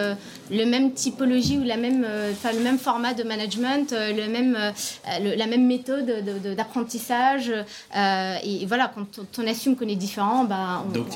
le 0.49 0.65
même 0.65 0.93
typologie 0.93 1.57
ou 1.57 1.63
la 1.63 1.77
même, 1.77 2.01
le 2.03 2.63
même 2.63 2.77
format 2.77 3.13
de 3.13 3.23
management, 3.23 3.91
le 3.91 4.27
même, 4.27 4.57
la 5.19 5.47
même 5.47 5.65
méthode 5.65 6.05
d'apprentissage. 6.55 7.51
et, 8.43 8.65
voilà, 8.65 8.91
quand 8.93 9.39
on 9.39 9.47
assume 9.47 9.75
qu'on 9.75 9.87
est 9.87 9.95
différent, 9.95 10.40
bah, 10.45 10.83
donc, 10.93 11.09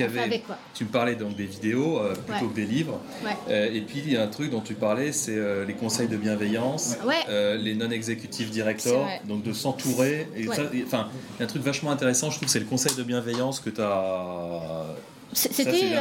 Tu 0.74 0.84
me 0.84 0.90
parlais 0.90 1.16
donc 1.16 1.36
des 1.36 1.46
vidéos 1.46 2.00
euh, 2.00 2.14
plutôt 2.14 2.48
que 2.50 2.56
des 2.56 2.66
livres. 2.66 3.00
Euh, 3.50 3.74
et 3.74 3.82
puis, 3.82 4.02
il 4.06 4.12
y 4.12 4.18
a 4.18 4.24
un 4.24 4.28
truc 4.28 4.52
dont 4.52 4.62
tu 4.62 4.74
parlais, 4.74 5.12
c'est 5.12 5.38
euh, 5.38 5.66
les 5.66 5.74
conseils 5.74 6.08
de 6.08 6.18
bienveillance, 6.18 6.98
les 7.28 7.76
non-executive 7.76 8.50
directors, 8.50 9.08
donc 9.26 9.44
de 9.44 9.54
s'entourer. 9.54 10.28
Enfin, 10.86 11.10
il 11.36 11.40
y 11.40 11.42
a 11.42 11.44
un 11.44 11.48
truc 11.48 11.64
vachement 11.64 11.92
intéressant, 11.92 12.30
je 12.30 12.38
trouve, 12.38 12.50
c'est 12.50 12.60
le 12.60 12.66
conseil 12.66 12.96
de 12.96 13.04
bienveillance 13.04 13.60
que 13.60 13.70
tu 13.70 13.82
as 13.82 14.86
c'était 15.34 15.92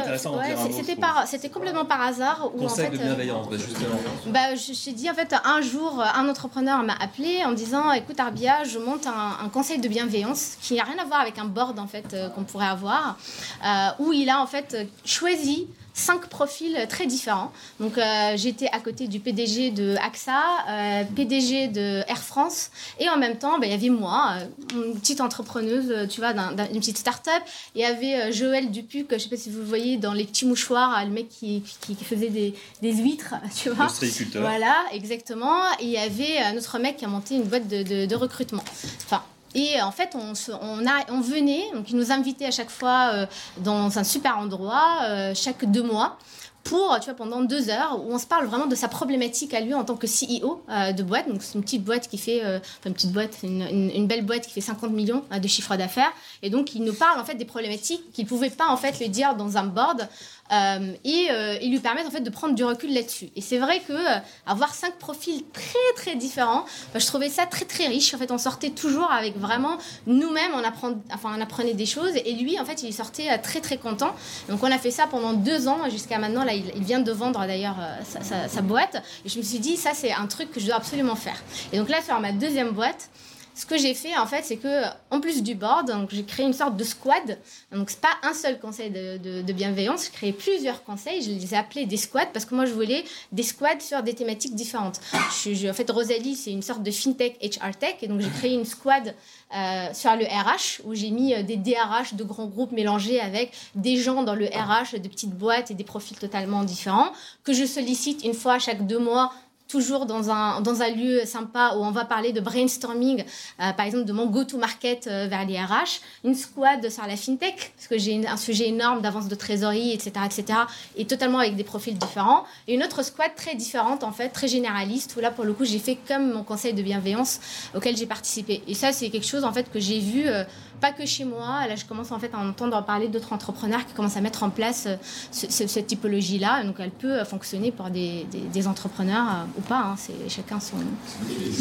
c'était 1.25 1.49
complètement 1.49 1.85
par 1.85 2.01
hasard 2.01 2.51
où 2.53 2.59
Conseil 2.59 2.87
en 2.87 2.91
fait, 2.91 2.97
de 2.97 3.03
bienveillance 3.03 3.49
bah, 3.49 3.57
justement. 3.57 3.95
Bah, 4.27 4.55
je, 4.55 4.91
dit 4.91 5.09
en 5.09 5.13
fait 5.13 5.35
un 5.43 5.61
jour 5.61 6.01
un 6.01 6.29
entrepreneur 6.29 6.83
m'a 6.83 6.93
appelé 6.93 7.43
en 7.45 7.51
disant 7.51 7.91
écoute 7.91 8.19
Arbia 8.19 8.63
je 8.63 8.79
monte 8.79 9.07
un, 9.07 9.49
conseil 9.49 9.79
de 9.79 9.87
bienveillance 9.87 10.57
qui 10.61 10.75
n'a 10.75 10.83
rien 10.83 10.97
à 10.99 11.05
voir 11.05 11.19
avec 11.19 11.37
un 11.37 11.45
board 11.45 11.79
en 11.79 11.87
fait 11.87 12.15
qu'on 12.33 12.43
pourrait 12.43 12.67
avoir 12.67 13.17
euh, 13.65 13.89
où 13.99 14.13
il 14.13 14.29
a 14.29 14.41
en 14.41 14.47
fait 14.47 14.87
choisi 15.03 15.67
cinq 15.95 16.27
profils 16.27 16.77
très 16.89 17.07
différents. 17.07 17.51
Donc 17.79 17.97
euh, 17.97 18.33
j'étais 18.35 18.67
à 18.71 18.79
côté 18.79 19.07
du 19.07 19.19
PDG 19.19 19.71
de 19.71 19.95
AXA, 19.95 20.41
euh, 20.69 21.03
PDG 21.15 21.69
de 21.69 22.03
Air 22.07 22.21
France, 22.21 22.69
et 22.99 23.09
en 23.09 23.17
même 23.17 23.37
temps, 23.37 23.57
bah, 23.57 23.65
il 23.65 23.71
y 23.71 23.75
avait 23.75 23.89
moi, 23.89 24.35
euh, 24.73 24.87
une 24.87 24.99
petite 24.99 25.21
entrepreneuse, 25.21 26.07
tu 26.09 26.19
vois, 26.19 26.33
d'une 26.33 26.79
petite 26.79 26.97
start-up. 26.97 27.41
Il 27.73 27.81
y 27.81 27.85
avait 27.85 28.31
Joël 28.33 28.69
Dupuc, 28.69 29.07
je 29.09 29.15
ne 29.15 29.19
sais 29.19 29.29
pas 29.29 29.37
si 29.37 29.49
vous 29.49 29.63
voyez, 29.63 29.97
dans 29.97 30.13
les 30.13 30.25
petits 30.25 30.45
mouchoirs, 30.45 31.03
le 31.05 31.11
mec 31.11 31.29
qui, 31.29 31.63
qui, 31.81 31.95
faisait 31.95 32.29
des, 32.29 32.53
des, 32.81 32.93
huîtres, 32.93 33.35
tu 33.55 33.69
vois. 33.69 33.87
Voilà, 34.35 34.75
exactement. 34.91 35.63
Et 35.79 35.85
il 35.85 35.91
y 35.91 35.97
avait 35.97 36.39
un 36.39 36.57
autre 36.57 36.77
mec 36.77 36.97
qui 36.97 37.05
a 37.05 37.07
monté 37.07 37.35
une 37.35 37.43
boîte 37.43 37.67
de, 37.69 37.83
de, 37.83 38.05
de 38.05 38.15
recrutement. 38.15 38.63
Enfin, 39.05 39.23
et 39.55 39.81
en 39.81 39.91
fait, 39.91 40.15
on, 40.15 40.33
on, 40.61 41.21
venait, 41.21 41.71
donc 41.73 41.89
il 41.89 41.95
nous 41.95 42.11
invitait 42.11 42.45
à 42.45 42.51
chaque 42.51 42.69
fois 42.69 43.11
euh, 43.13 43.25
dans 43.59 43.97
un 43.97 44.03
super 44.03 44.37
endroit, 44.37 44.97
euh, 45.03 45.33
chaque 45.33 45.63
deux 45.71 45.81
mois 45.81 46.19
pour, 46.65 46.99
tu 46.99 47.05
vois, 47.05 47.13
pendant 47.13 47.41
deux 47.41 47.69
heures, 47.69 48.01
où 48.03 48.11
on 48.11 48.17
se 48.17 48.25
parle 48.25 48.47
vraiment 48.47 48.65
de 48.65 48.73
sa 48.73 48.87
problématique 48.87 49.53
à 49.53 49.61
lui 49.61 49.73
en 49.75 49.85
tant 49.85 49.95
que 49.95 50.07
CEO 50.07 50.63
euh, 50.67 50.91
de 50.91 51.03
boîte. 51.03 51.29
Donc, 51.29 51.43
c'est 51.43 51.53
une 51.53 51.61
petite 51.63 51.83
boîte 51.83 52.09
qui 52.09 52.17
fait, 52.17 52.41
enfin, 52.41 52.87
une 52.87 52.93
petite 52.93 53.11
boîte, 53.11 53.37
une, 53.43 54.07
belle 54.07 54.25
boîte 54.25 54.47
qui 54.47 54.51
fait 54.51 54.61
50 54.61 54.91
millions 54.91 55.23
de 55.31 55.47
chiffre 55.47 55.75
d'affaires. 55.77 56.11
Et 56.41 56.49
donc, 56.49 56.73
il 56.73 56.83
nous 56.83 56.95
parle, 56.95 57.19
en 57.19 57.23
fait, 57.23 57.35
des 57.35 57.45
problématiques 57.45 58.11
qu'il 58.13 58.25
ne 58.25 58.29
pouvait 58.29 58.49
pas, 58.49 58.67
en 58.67 58.77
fait, 58.77 58.99
le 58.99 59.07
dire 59.07 59.35
dans 59.35 59.57
un 59.57 59.65
board 59.65 60.09
euh, 60.51 60.93
et, 61.03 61.27
euh, 61.31 61.57
lui 61.59 61.79
permettre 61.79 62.07
en 62.07 62.11
fait 62.11 62.21
de 62.21 62.29
prendre 62.29 62.53
du 62.53 62.63
recul 62.63 62.93
là-dessus. 62.93 63.29
Et 63.35 63.41
c'est 63.41 63.57
vrai 63.57 63.79
que 63.79 63.93
euh, 63.93 64.19
avoir 64.45 64.73
cinq 64.73 64.95
profils 64.99 65.43
très 65.51 65.93
très 65.95 66.15
différents, 66.15 66.65
bah, 66.93 66.99
je 66.99 67.05
trouvais 67.07 67.29
ça 67.29 67.45
très 67.45 67.65
très 67.65 67.87
riche. 67.87 68.13
En 68.13 68.17
fait, 68.17 68.31
on 68.31 68.37
sortait 68.37 68.69
toujours 68.69 69.11
avec 69.11 69.37
vraiment 69.37 69.77
nous-mêmes, 70.05 70.51
on, 70.53 70.63
apprend, 70.63 70.93
enfin, 71.13 71.33
on 71.35 71.41
apprenait 71.41 71.73
des 71.73 71.87
choses 71.87 72.15
et 72.15 72.33
lui, 72.33 72.59
en 72.59 72.65
fait, 72.65 72.83
il 72.83 72.93
sortait 72.93 73.31
euh, 73.31 73.37
très 73.41 73.59
très 73.59 73.77
content. 73.77 74.15
Donc 74.47 74.61
on 74.63 74.71
a 74.71 74.77
fait 74.77 74.91
ça 74.91 75.07
pendant 75.07 75.33
deux 75.33 75.67
ans 75.67 75.89
jusqu'à 75.89 76.19
maintenant. 76.19 76.43
Là, 76.43 76.53
il, 76.53 76.83
vient 76.83 76.99
de 76.99 77.11
vendre 77.11 77.39
d'ailleurs 77.47 77.77
euh, 77.79 77.95
sa, 78.07 78.21
sa- 78.21 78.47
sa 78.47 78.61
boîte. 78.61 79.01
Et 79.25 79.29
je 79.29 79.37
me 79.39 79.43
suis 79.43 79.59
dit, 79.59 79.77
ça 79.77 79.91
c'est 79.93 80.11
un 80.13 80.27
truc 80.27 80.51
que 80.51 80.59
je 80.59 80.67
dois 80.67 80.75
absolument 80.75 81.15
faire. 81.15 81.41
Et 81.73 81.77
donc 81.79 81.89
là, 81.89 82.03
sur 82.03 82.19
ma 82.19 82.31
deuxième 82.31 82.71
boîte, 82.71 83.09
ce 83.55 83.65
que 83.65 83.77
j'ai 83.77 83.93
fait 83.93 84.17
en 84.17 84.25
fait, 84.25 84.43
c'est 84.43 84.57
que 84.57 84.83
en 85.09 85.21
plus 85.21 85.41
du 85.41 85.55
board, 85.55 85.87
donc 85.87 86.09
j'ai 86.11 86.23
créé 86.23 86.45
une 86.45 86.53
sorte 86.53 86.75
de 86.75 86.83
squad. 86.83 87.39
Donc 87.71 87.89
c'est 87.89 88.01
pas 88.01 88.15
un 88.21 88.33
seul 88.33 88.59
conseil 88.59 88.91
de, 88.91 89.51
bienveillance, 89.53 90.05
j'ai 90.05 90.11
créé 90.11 90.33
plusieurs 90.33 90.83
conseils. 90.83 91.21
Je 91.21 91.29
les 91.29 91.53
ai 91.53 91.57
appelés 91.57 91.85
des 91.85 91.97
squads 91.97 92.31
parce 92.33 92.45
que 92.45 92.53
moi 92.53 92.65
je 92.65 92.73
voulais 92.73 93.05
des 93.31 93.43
squads 93.43 93.79
sur 93.79 94.03
des 94.03 94.13
thématiques 94.13 94.55
différentes. 94.55 94.99
En 95.13 95.73
fait, 95.73 95.89
Rosalie, 95.89 96.35
c'est 96.35 96.51
une 96.51 96.61
sorte 96.61 96.83
de 96.83 96.91
fintech 96.91 97.37
HR 97.41 97.77
tech, 97.77 97.95
et 98.01 98.07
donc 98.07 98.19
j'ai 98.19 98.29
créé 98.29 98.53
une 98.53 98.65
squad 98.65 99.15
euh, 99.55 99.87
sur 99.93 100.15
le 100.15 100.25
RH 100.25 100.81
où 100.83 100.93
j'ai 100.93 101.11
mis 101.11 101.33
euh, 101.33 101.43
des 101.43 101.55
DRH 101.55 102.15
de 102.15 102.23
grands 102.23 102.47
groupes 102.47 102.73
mélangés 102.73 103.21
avec 103.21 103.53
des 103.75 103.95
gens 103.95 104.23
dans 104.23 104.35
le 104.35 104.47
RH 104.47 104.99
de 104.99 105.07
petites 105.07 105.33
boîtes 105.33 105.71
et 105.71 105.75
des 105.75 105.83
profils 105.83 106.17
totalement 106.17 106.63
différents 106.63 107.13
que 107.43 107.53
je 107.53 107.63
sollicite 107.63 108.25
une 108.25 108.33
fois 108.33 108.59
chaque 108.59 108.85
deux 108.85 108.99
mois 108.99 109.31
toujours 109.67 110.05
dans 110.05 110.29
un, 110.29 110.61
dans 110.61 110.81
un 110.81 110.89
lieu 110.89 111.25
sympa 111.25 111.73
où 111.75 111.83
on 111.83 111.91
va 111.91 112.05
parler 112.05 112.31
de 112.31 112.39
brainstorming, 112.39 113.23
euh, 113.23 113.71
par 113.73 113.85
exemple 113.85 114.05
de 114.05 114.13
mon 114.13 114.27
go-to-market 114.27 115.07
euh, 115.07 115.27
vers 115.27 115.45
les 115.45 115.59
RH, 115.59 116.01
une 116.23 116.35
squad 116.35 116.89
sur 116.89 117.05
la 117.07 117.15
fintech, 117.15 117.73
parce 117.75 117.87
que 117.87 117.97
j'ai 117.97 118.25
un 118.27 118.37
sujet 118.37 118.67
énorme 118.67 119.01
d'avance 119.01 119.27
de 119.27 119.35
trésorerie, 119.35 119.91
etc., 119.91 120.11
etc., 120.25 120.59
et 120.95 121.05
totalement 121.05 121.39
avec 121.39 121.55
des 121.55 121.63
profils 121.63 121.97
différents, 121.97 122.45
et 122.67 122.75
une 122.75 122.83
autre 122.83 123.03
squad 123.03 123.31
très 123.35 123.55
différente, 123.55 124.03
en 124.03 124.11
fait, 124.11 124.29
très 124.29 124.47
généraliste, 124.47 125.15
où 125.17 125.19
là, 125.19 125.31
pour 125.31 125.45
le 125.45 125.53
coup, 125.53 125.65
j'ai 125.65 125.79
fait 125.79 125.97
comme 126.07 126.33
mon 126.33 126.43
conseil 126.43 126.73
de 126.73 126.81
bienveillance 126.81 127.39
auquel 127.75 127.97
j'ai 127.97 128.05
participé. 128.05 128.61
Et 128.67 128.73
ça, 128.73 128.91
c'est 128.91 129.09
quelque 129.09 129.27
chose, 129.27 129.43
en 129.43 129.53
fait, 129.53 129.71
que 129.71 129.79
j'ai 129.79 129.99
vu, 129.99 130.27
euh, 130.27 130.43
pas 130.81 130.91
que 130.91 131.05
chez 131.05 131.25
moi, 131.25 131.67
là, 131.67 131.75
je 131.75 131.85
commence, 131.85 132.11
en 132.11 132.19
fait, 132.19 132.31
à 132.33 132.39
entendre 132.39 132.83
parler 132.85 133.07
d'autres 133.07 133.33
entrepreneurs 133.33 133.85
qui 133.85 133.93
commencent 133.93 134.17
à 134.17 134.21
mettre 134.21 134.43
en 134.43 134.49
place 134.49 134.85
euh, 134.87 134.95
ce- 135.31 135.49
ce- 135.51 135.67
cette 135.67 135.87
typologie-là, 135.87 136.63
donc 136.63 136.75
elle 136.79 136.91
peut 136.91 137.19
euh, 137.19 137.25
fonctionner 137.25 137.71
pour 137.71 137.89
des, 137.89 138.25
des- 138.31 138.39
des 138.39 138.67
entrepreneurs 138.67 139.25
euh, 139.27 139.59
ou 139.59 139.61
pas, 139.61 139.79
hein, 139.79 139.95
c'est 139.97 140.29
chacun 140.29 140.59
son... 140.59 140.77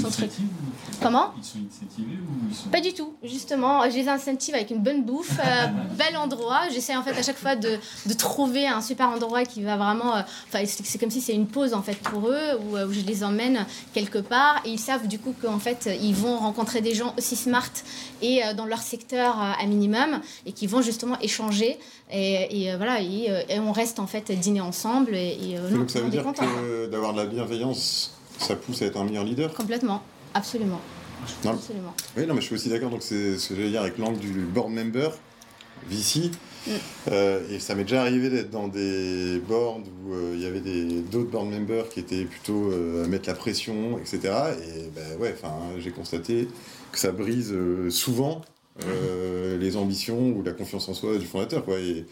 Son 0.03 0.11
truc. 0.11 0.31
Comment? 1.03 1.33
Ils 1.39 1.45
sont 1.45 1.59
initiativés 1.59 2.17
ou 2.19 2.47
ils 2.51 2.55
sont. 2.55 2.69
Pas 2.69 2.81
du 2.81 2.93
tout, 2.93 3.15
justement. 3.23 3.83
Je 3.91 3.95
les 3.97 4.09
incentive 4.09 4.55
avec 4.55 4.71
une 4.71 4.83
bonne 4.83 5.05
bouffe, 5.05 5.39
euh, 5.41 5.67
bel 5.99 6.17
endroit. 6.17 6.63
J'essaie 6.73 6.97
en 6.97 7.03
fait 7.03 7.17
à 7.19 7.23
chaque 7.23 7.37
fois 7.39 7.57
de, 7.57 7.79
de 8.07 8.13
trouver 8.15 8.67
un 8.67 8.81
super 8.81 9.09
endroit 9.09 9.45
qui 9.45 9.63
va 9.63 9.77
vraiment. 9.77 10.13
Enfin, 10.49 10.65
c'est 10.67 10.85
c'est 10.85 10.99
comme 10.99 11.11
si 11.11 11.21
c'est 11.21 11.35
une 11.35 11.47
pause 11.47 11.75
en 11.75 11.83
fait 11.83 11.97
pour 11.97 12.29
eux, 12.29 12.59
où, 12.71 12.77
où 12.79 12.93
je 12.93 13.01
les 13.01 13.25
emmène 13.25 13.67
quelque 13.93 14.19
part. 14.19 14.61
Et 14.65 14.71
ils 14.71 14.79
savent 14.79 15.07
du 15.07 15.19
coup 15.19 15.35
qu'en 15.41 15.59
fait, 15.59 15.89
ils 16.01 16.15
vont 16.15 16.39
rencontrer 16.39 16.81
des 16.81 16.95
gens 16.95 17.15
aussi 17.19 17.37
smart 17.37 17.63
et 18.23 18.41
dans 18.57 18.67
leur 18.67 18.79
secteur 18.81 19.05
euh, 19.19 19.53
à 19.63 19.67
minimum, 19.67 20.21
et 20.47 20.53
qui 20.53 20.67
vont 20.67 20.83
justement 20.83 21.19
échanger. 21.21 21.79
Et, 22.11 22.63
et, 22.63 22.73
euh, 22.73 22.77
voilà, 22.77 23.01
et, 23.01 23.27
euh, 23.29 23.43
et 23.49 23.59
on 23.59 23.73
reste 23.73 23.99
en 23.99 24.07
fait 24.07 24.31
dîner 24.33 24.61
ensemble. 24.61 25.15
Et, 25.15 25.39
et, 25.43 25.59
non, 25.71 25.79
Donc 25.79 25.91
ça 25.91 26.01
veut 26.01 26.11
dire 26.11 26.25
que 26.25 26.87
d'avoir 26.87 27.13
de 27.13 27.19
la 27.19 27.27
bienveillance, 27.27 28.19
ça 28.39 28.57
pousse 28.57 28.83
à 28.83 28.87
être 28.87 28.99
un 28.99 29.05
meilleur 29.05 29.25
leader 29.25 29.53
Complètement, 29.55 30.03
absolument. 30.35 30.81
Non. 31.45 31.53
absolument. 31.53 31.95
Oui, 32.17 32.27
non, 32.27 32.35
mais 32.35 32.41
je 32.41 32.47
suis 32.47 32.55
aussi 32.55 32.69
d'accord. 32.69 32.91
Donc, 32.91 33.03
c'est 33.03 33.39
ce 33.39 33.49
que 33.49 33.57
j'allais 33.57 33.71
dire 33.71 33.81
avec 33.81 33.99
l'angle 33.99 34.19
du 34.19 34.31
board 34.45 34.71
member, 34.71 35.11
VC. 35.89 36.31
Mm. 36.67 36.71
Euh, 37.09 37.41
et 37.51 37.59
ça 37.59 37.75
m'est 37.75 37.83
déjà 37.83 38.01
arrivé 38.01 38.31
d'être 38.31 38.51
dans 38.51 38.69
des 38.69 39.41
boards 39.47 39.81
où 40.07 40.15
euh, 40.15 40.33
il 40.35 40.41
y 40.41 40.47
avait 40.47 40.61
d'autres 40.61 41.31
board 41.31 41.51
members 41.51 41.89
qui 41.89 42.01
étaient 42.01 42.25
plutôt 42.25 42.71
euh, 42.71 43.05
à 43.05 43.09
mettre 43.09 43.29
la 43.29 43.35
pression, 43.35 43.99
etc. 43.99 44.19
Et 44.23 44.91
ben 44.95 45.19
ouais, 45.21 45.35
enfin, 45.37 45.55
j'ai 45.79 45.91
constaté 45.91 46.49
que 46.93 46.99
ça 46.99 47.13
brise 47.13 47.55
souvent 47.91 48.43
euh, 48.83 49.59
les 49.59 49.77
ambitions 49.77 50.31
ou 50.31 50.43
la 50.43 50.53
confiance 50.53 50.89
en 50.89 50.95
soi 50.95 51.19
du 51.19 51.27
fondateur. 51.27 51.65
Quoi. 51.65 51.79
Et 51.79 52.05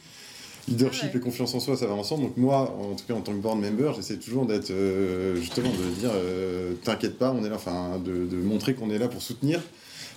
leadership 0.68 1.12
Ouais. 1.12 1.18
et 1.18 1.20
confiance 1.20 1.54
en 1.54 1.60
soi, 1.60 1.76
ça 1.76 1.86
va 1.86 1.94
ensemble. 1.94 2.22
Donc 2.24 2.36
moi, 2.36 2.76
en 2.78 2.94
tout 2.94 3.04
cas 3.06 3.14
en 3.14 3.20
tant 3.20 3.32
que 3.32 3.38
board 3.38 3.58
member, 3.60 3.92
j'essaie 3.96 4.16
toujours 4.16 4.46
d'être 4.46 4.70
euh, 4.70 5.34
justement 5.36 5.70
de 5.70 6.00
dire 6.00 6.10
euh, 6.14 6.74
t'inquiète 6.84 7.18
pas, 7.18 7.32
on 7.32 7.44
est 7.44 7.48
là, 7.48 7.56
enfin 7.56 7.98
de, 8.04 8.26
de 8.26 8.36
montrer 8.36 8.74
qu'on 8.74 8.90
est 8.90 8.98
là 8.98 9.08
pour 9.08 9.22
soutenir 9.22 9.60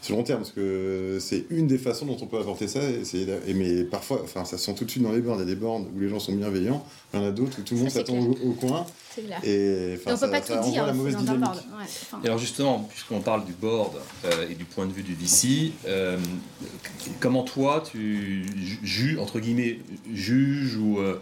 sur 0.05 0.15
long 0.15 0.23
terme, 0.23 0.39
parce 0.41 0.51
que 0.51 1.17
c'est 1.19 1.45
une 1.49 1.67
des 1.67 1.77
façons 1.77 2.05
dont 2.05 2.17
on 2.21 2.27
peut 2.27 2.37
apporter 2.37 2.67
ça. 2.67 2.81
Et 2.81 3.03
c'est- 3.03 3.27
et 3.47 3.53
mais 3.53 3.83
parfois, 3.83 4.21
enfin 4.23 4.45
ça 4.45 4.57
se 4.57 4.65
sent 4.65 4.75
tout 4.75 4.85
de 4.85 4.91
suite 4.91 5.03
dans 5.03 5.11
les 5.11 5.21
bornes. 5.21 5.39
Il 5.39 5.47
y 5.47 5.51
a 5.51 5.53
des 5.53 5.59
bornes 5.59 5.87
où 5.95 5.99
les 5.99 6.09
gens 6.09 6.19
sont 6.19 6.33
bienveillants, 6.33 6.85
il 7.13 7.19
y 7.19 7.23
en 7.23 7.25
a 7.27 7.31
d'autres 7.31 7.57
où 7.59 7.63
tout 7.63 7.73
le 7.75 7.81
monde 7.81 7.89
s'attend 7.89 8.17
au, 8.19 8.31
au 8.49 8.51
coin. 8.53 8.85
C'est 9.13 9.21
clair. 9.23 9.39
Et 9.43 9.97
on 10.05 10.15
ça, 10.15 10.25
peut 10.27 10.31
pas 10.31 10.41
ça 10.43 10.57
tout 10.57 10.69
dire 10.69 10.85
la 10.85 10.93
mauvaise 10.93 11.15
dans 11.15 11.31
un 11.31 11.35
board. 11.37 11.55
Ouais, 11.55 11.83
enfin, 11.83 12.19
Et 12.23 12.27
alors 12.27 12.37
justement, 12.37 12.79
puisqu'on 12.89 13.21
parle 13.21 13.45
du 13.45 13.53
board 13.53 13.93
euh, 14.25 14.49
et 14.49 14.55
du 14.55 14.65
point 14.65 14.85
de 14.85 14.91
vue 14.93 15.03
du 15.03 15.15
VC, 15.15 15.71
euh, 15.87 16.17
comment 17.19 17.43
toi 17.43 17.83
tu 17.89 18.43
ju- 18.57 18.79
ju- 18.83 19.19
entre 19.19 19.39
guillemets 19.39 19.79
juges 20.13 20.75
ou 20.77 20.99
euh, 20.99 21.19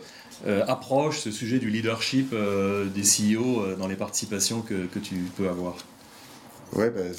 euh, 0.47 0.63
approches 0.67 1.19
ce 1.19 1.31
sujet 1.31 1.59
du 1.59 1.69
leadership 1.69 2.33
euh, 2.33 2.85
des 2.85 3.03
CEO 3.03 3.61
euh, 3.61 3.75
dans 3.75 3.87
les 3.87 3.95
participations 3.95 4.61
que, 4.61 4.85
que 4.87 4.99
tu 4.99 5.15
peux 5.37 5.47
avoir? 5.47 5.75
Ouais, 6.75 6.89
bah, 6.89 7.01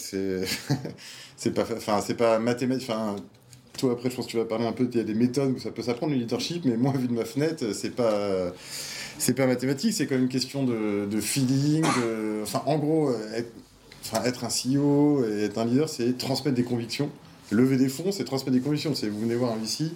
c'est 1.37 1.51
pas 1.55 1.63
enfin 1.77 2.01
c'est 2.05 2.15
pas 2.15 2.39
mathématique. 2.39 2.89
Enfin, 2.91 3.17
toi 3.79 3.93
après, 3.93 4.11
je 4.11 4.17
pense 4.17 4.27
que 4.27 4.31
tu 4.33 4.37
vas 4.37 4.45
parler 4.45 4.67
un 4.67 4.73
peu. 4.73 4.85
A 4.85 5.03
des 5.03 5.15
méthodes 5.15 5.53
où 5.57 5.59
ça 5.59 5.71
peut 5.71 5.83
s'apprendre 5.83 6.13
le 6.13 6.19
leadership, 6.19 6.65
mais 6.65 6.77
moi, 6.77 6.93
vu 6.97 7.09
de 7.09 7.13
ma 7.13 7.25
fenêtre, 7.25 7.65
c'est 7.73 7.95
pas 7.95 8.53
c'est 9.19 9.35
pas 9.35 9.47
mathématique. 9.47 9.93
C'est 9.93 10.07
quand 10.07 10.15
même 10.15 10.25
une 10.25 10.31
question 10.31 10.65
de, 10.65 11.21
feeling. 11.21 11.85
Enfin, 12.43 12.63
en 12.67 12.79
gros, 12.79 13.13
être, 13.35 13.53
enfin, 14.03 14.25
être 14.25 14.45
un 14.45 14.49
CEO 14.49 15.25
et 15.25 15.45
être 15.45 15.59
un 15.59 15.65
leader, 15.65 15.89
c'est 15.89 16.17
transmettre 16.19 16.57
des 16.57 16.65
convictions. 16.65 17.11
Lever 17.51 17.77
des 17.77 17.89
fonds, 17.89 18.11
c'est 18.11 18.25
transmettre 18.25 18.57
des 18.57 18.63
convictions. 18.63 18.95
C'est 18.95 19.09
vous 19.09 19.21
venez 19.21 19.37
voir 19.37 19.53
un 19.53 19.57
VC. 19.57 19.91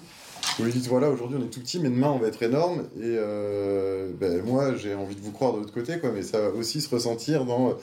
Vous 0.59 0.65
lui 0.65 0.73
dites 0.73 0.87
voilà 0.87 1.11
aujourd'hui 1.11 1.37
on 1.39 1.45
est 1.45 1.51
tout 1.51 1.61
petit 1.61 1.79
mais 1.79 1.89
demain 1.91 2.11
on 2.11 2.19
va 2.19 2.29
être 2.29 2.43
énorme 2.43 2.85
et 2.97 3.03
euh, 3.05 4.09
ben, 4.19 4.43
moi 4.43 4.75
j'ai 4.77 4.95
envie 4.95 5.15
de 5.15 5.21
vous 5.21 5.33
croire 5.33 5.53
de 5.53 5.59
l'autre 5.59 5.73
côté 5.73 5.99
quoi 5.99 6.11
mais 6.13 6.23
ça 6.23 6.41
va 6.41 6.49
aussi 6.51 6.81
se 6.81 6.89
ressentir 6.89 7.45
dans 7.45 7.77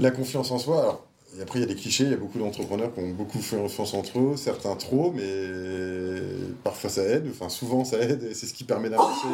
la 0.00 0.10
confiance 0.10 0.50
en 0.50 0.58
soi. 0.58 0.80
Alors, 0.80 1.06
et 1.38 1.40
après, 1.40 1.60
il 1.60 1.62
y 1.62 1.64
a 1.64 1.68
des 1.68 1.80
clichés, 1.80 2.04
il 2.04 2.10
y 2.10 2.14
a 2.14 2.18
beaucoup 2.18 2.38
d'entrepreneurs 2.38 2.92
qui 2.92 3.00
ont 3.00 3.08
beaucoup 3.08 3.38
fait 3.38 3.56
confiance 3.56 3.94
entre 3.94 4.18
eux, 4.18 4.36
certains 4.36 4.76
trop, 4.76 5.12
mais 5.16 5.22
parfois 6.62 6.90
ça 6.90 7.02
aide, 7.04 7.26
enfin 7.30 7.48
souvent 7.48 7.86
ça 7.86 7.98
aide, 7.98 8.34
c'est 8.34 8.44
ce 8.44 8.52
qui 8.52 8.64
permet 8.64 8.90
d'avancer 8.90 9.28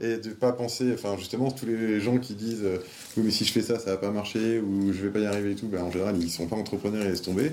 et 0.00 0.16
de 0.16 0.30
pas 0.30 0.52
penser, 0.52 0.90
enfin 0.94 1.14
justement, 1.18 1.50
tous 1.50 1.66
les 1.66 2.00
gens 2.00 2.16
qui 2.16 2.34
disent 2.34 2.64
oui, 3.16 3.22
mais 3.26 3.30
si 3.30 3.44
je 3.44 3.52
fais 3.52 3.60
ça, 3.60 3.78
ça 3.78 3.90
va 3.90 3.96
pas 3.98 4.10
marcher, 4.10 4.60
ou 4.60 4.94
je 4.94 5.02
vais 5.02 5.10
pas 5.10 5.18
y 5.18 5.26
arriver 5.26 5.52
et 5.52 5.54
tout, 5.54 5.68
ben, 5.68 5.82
en 5.82 5.90
général, 5.90 6.16
ils 6.18 6.30
sont 6.30 6.46
pas 6.46 6.56
entrepreneurs 6.56 7.04
et 7.04 7.10
laissent 7.10 7.20
tomber. 7.20 7.52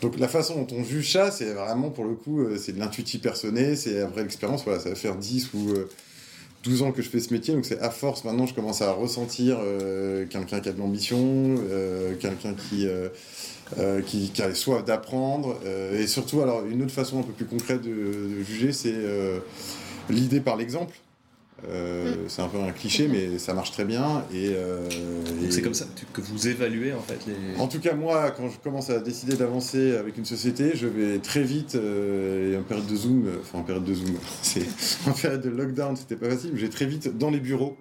Donc 0.00 0.18
la 0.18 0.28
façon 0.28 0.62
dont 0.62 0.76
on 0.76 0.84
juge 0.84 1.12
ça, 1.12 1.30
c'est 1.30 1.52
vraiment 1.52 1.90
pour 1.90 2.04
le 2.04 2.14
coup, 2.14 2.40
euh, 2.40 2.56
c'est 2.56 2.72
de 2.72 2.78
l'intuitif 2.78 3.20
personné, 3.20 3.74
c'est 3.74 4.00
après 4.00 4.22
l'expérience, 4.22 4.64
voilà, 4.64 4.80
ça 4.80 4.90
va 4.90 4.94
faire 4.94 5.16
10 5.16 5.54
ou 5.54 5.70
euh, 5.70 5.88
12 6.64 6.82
ans 6.82 6.92
que 6.92 7.02
je 7.02 7.08
fais 7.08 7.20
ce 7.20 7.32
métier, 7.32 7.54
donc 7.54 7.64
c'est 7.64 7.80
à 7.80 7.90
force 7.90 8.24
maintenant 8.24 8.46
je 8.46 8.54
commence 8.54 8.82
à 8.82 8.92
ressentir 8.92 9.58
euh, 9.60 10.26
quelqu'un 10.26 10.60
qui 10.60 10.68
a 10.68 10.72
de 10.72 10.78
l'ambition, 10.78 11.18
euh, 11.70 12.14
quelqu'un 12.16 12.54
qui, 12.54 12.86
euh, 12.86 13.08
euh, 13.78 14.02
qui, 14.02 14.30
qui 14.30 14.42
a 14.42 14.52
soif 14.54 14.84
d'apprendre, 14.84 15.58
euh, 15.64 16.00
et 16.00 16.06
surtout 16.06 16.40
alors 16.40 16.66
une 16.66 16.82
autre 16.82 16.92
façon 16.92 17.20
un 17.20 17.22
peu 17.22 17.32
plus 17.32 17.44
concrète 17.44 17.82
de, 17.82 18.42
juger, 18.42 18.72
c'est 18.72 18.94
l'idée 20.10 20.40
par 20.40 20.56
l'exemple. 20.56 20.94
Euh, 21.68 22.14
C'est 22.28 22.42
un 22.42 22.48
peu 22.48 22.58
un 22.60 22.70
cliché, 22.70 23.08
mais 23.08 23.38
ça 23.38 23.52
marche 23.52 23.72
très 23.72 23.84
bien. 23.84 24.24
Et, 24.32 24.50
euh, 24.54 24.78
et- 25.42 25.50
c'est 25.50 25.62
comme 25.62 25.74
ça 25.74 25.86
que 26.12 26.20
vous 26.20 26.46
évaluez 26.46 26.92
en 26.92 27.00
fait 27.00 27.18
les. 27.26 27.60
en 27.60 27.66
tout 27.66 27.80
cas, 27.80 27.94
moi, 27.94 28.30
quand 28.30 28.48
je 28.48 28.58
commence 28.58 28.90
à 28.90 29.00
décider 29.00 29.34
d'avancer 29.36 29.96
avec 29.96 30.16
une 30.18 30.24
société, 30.24 30.72
je 30.76 30.86
vais 30.86 31.18
très 31.18 31.42
vite, 31.42 31.74
euh, 31.74 32.52
et 32.54 32.56
en 32.56 32.62
période 32.62 32.86
de 32.86 32.94
Zoom, 32.96 33.24
enfin 33.40 33.58
en 33.58 33.62
période 33.64 33.84
de 33.84 33.94
Zoom, 33.94 34.14
c'est 34.42 34.62
en 35.08 35.12
période 35.12 35.40
de 35.42 35.50
lockdown, 35.50 35.96
c'était 35.96 36.16
pas 36.16 36.30
facile, 36.30 36.50
mais 36.54 36.60
j'ai 36.60 36.70
très 36.70 36.86
vite 36.86 37.16
dans 37.18 37.30
les 37.30 37.40
bureaux 37.40 37.76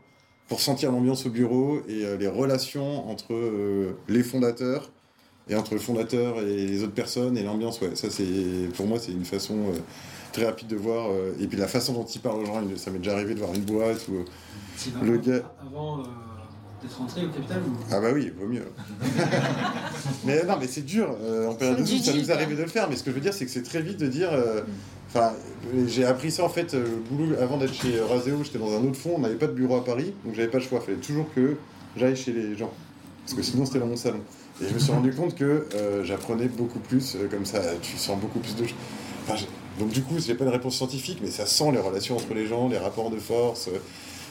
pour 0.48 0.60
sentir 0.60 0.92
l'ambiance 0.92 1.26
au 1.26 1.30
bureau 1.30 1.82
et 1.88 2.04
euh, 2.06 2.18
les 2.18 2.28
relations 2.28 3.08
entre 3.12 3.34
euh, 3.34 3.92
les 4.08 4.24
fondateurs 4.24 4.92
et 5.50 5.56
entre 5.56 5.74
le 5.76 5.80
fondateur 5.80 6.42
et 6.42 6.66
les 6.66 6.84
autres 6.84 6.94
personnes 6.94 7.38
et 7.38 7.44
l'ambiance. 7.44 7.80
Ouais, 7.82 7.92
ça 7.96 8.10
c'est 8.10 8.26
pour 8.76 8.88
moi 8.88 8.98
c'est 9.00 9.12
une 9.12 9.24
façon 9.26 9.56
euh, 9.56 9.78
très 10.38 10.46
rapide 10.46 10.68
de 10.68 10.76
voir 10.76 11.10
euh, 11.10 11.34
et 11.40 11.48
puis 11.48 11.58
la 11.58 11.68
façon 11.68 11.94
dont 11.94 12.06
il 12.06 12.22
parle 12.22 12.42
aux 12.42 12.46
gens. 12.46 12.62
Ça 12.76 12.92
m'est 12.92 13.00
déjà 13.00 13.14
arrivé 13.14 13.34
de 13.34 13.40
voir 13.40 13.54
une 13.54 13.62
boîte 13.64 14.08
ou 14.08 14.24
Le 15.04 15.18
gars- 15.18 15.42
Avant 15.66 16.00
euh, 16.00 16.04
d'être 16.82 16.98
rentré 16.98 17.26
au 17.26 17.30
capital 17.30 17.58
ou... 17.68 17.72
Ah 17.92 18.00
bah 18.00 18.10
oui, 18.14 18.32
vaut 18.40 18.48
mieux. 18.48 18.66
mais 20.26 20.44
non, 20.44 20.56
mais 20.60 20.68
c'est 20.68 20.86
dur. 20.86 21.16
euh, 21.24 21.48
en 21.50 21.56
période 21.56 21.80
de 21.80 21.86
Zoom, 21.86 22.00
ça 22.00 22.14
nous 22.14 22.24
quoi. 22.26 22.34
arrive 22.36 22.56
de 22.56 22.62
le 22.62 22.68
faire. 22.68 22.90
Mais 22.90 22.96
ce 22.96 23.04
que 23.04 23.10
je 23.12 23.16
veux 23.16 23.22
dire, 23.22 23.34
c'est 23.34 23.46
que 23.46 23.52
c'est 23.52 23.64
très 23.64 23.82
vite 23.82 23.98
de 23.98 24.08
dire. 24.08 24.30
Enfin, 25.10 25.34
euh, 25.74 25.86
j'ai 25.88 26.06
appris 26.06 26.32
ça 26.32 26.44
en 26.44 26.50
fait. 26.50 26.74
euh, 26.74 26.84
Le 26.84 27.16
boulot 27.18 27.36
avant 27.42 27.58
d'être 27.58 27.74
chez 27.74 28.00
Raseo, 28.00 28.44
j'étais 28.44 28.60
dans 28.60 28.72
un 28.78 28.84
autre 28.84 28.98
fond. 28.98 29.14
On 29.16 29.20
n'avait 29.20 29.36
pas 29.36 29.48
de 29.48 29.54
bureau 29.54 29.78
à 29.78 29.84
Paris, 29.84 30.14
donc 30.26 30.36
j'avais 30.36 30.50
pas 30.50 30.60
le 30.60 30.64
choix. 30.64 30.80
Il 30.84 30.86
fallait 30.86 30.98
toujours 31.02 31.26
que 31.34 31.56
j'aille 31.96 32.16
chez 32.16 32.32
les 32.34 32.56
gens, 32.56 32.72
parce 33.26 33.34
que 33.36 33.42
sinon 33.42 33.66
c'était 33.66 33.80
dans 33.80 33.88
mon 33.88 33.96
salon. 33.98 34.20
Et 34.62 34.68
je 34.68 34.74
me 34.74 34.80
suis 34.80 34.92
rendu 34.92 35.12
compte 35.14 35.36
que 35.36 35.66
euh, 35.76 36.04
j'apprenais 36.04 36.48
beaucoup 36.48 36.80
plus 36.80 37.16
euh, 37.16 37.28
comme 37.30 37.46
ça. 37.46 37.62
Tu 37.82 37.96
sens 37.98 38.20
beaucoup 38.20 38.40
plus 38.40 38.56
de 38.56 38.64
choses. 38.66 38.76
Enfin, 39.28 39.36
Donc 39.80 39.90
du 39.90 40.02
coup, 40.02 40.16
j'ai 40.20 40.36
pas 40.36 40.46
une 40.46 40.52
réponse 40.52 40.76
scientifique, 40.76 41.20
mais 41.22 41.30
ça 41.30 41.46
sent 41.46 41.72
les 41.72 41.80
relations 41.80 42.16
entre 42.16 42.34
les 42.34 42.48
gens, 42.48 42.68
les 42.68 42.78
rapports 42.78 43.12
de 43.12 43.18
force, 43.18 43.68
euh, 43.68 43.80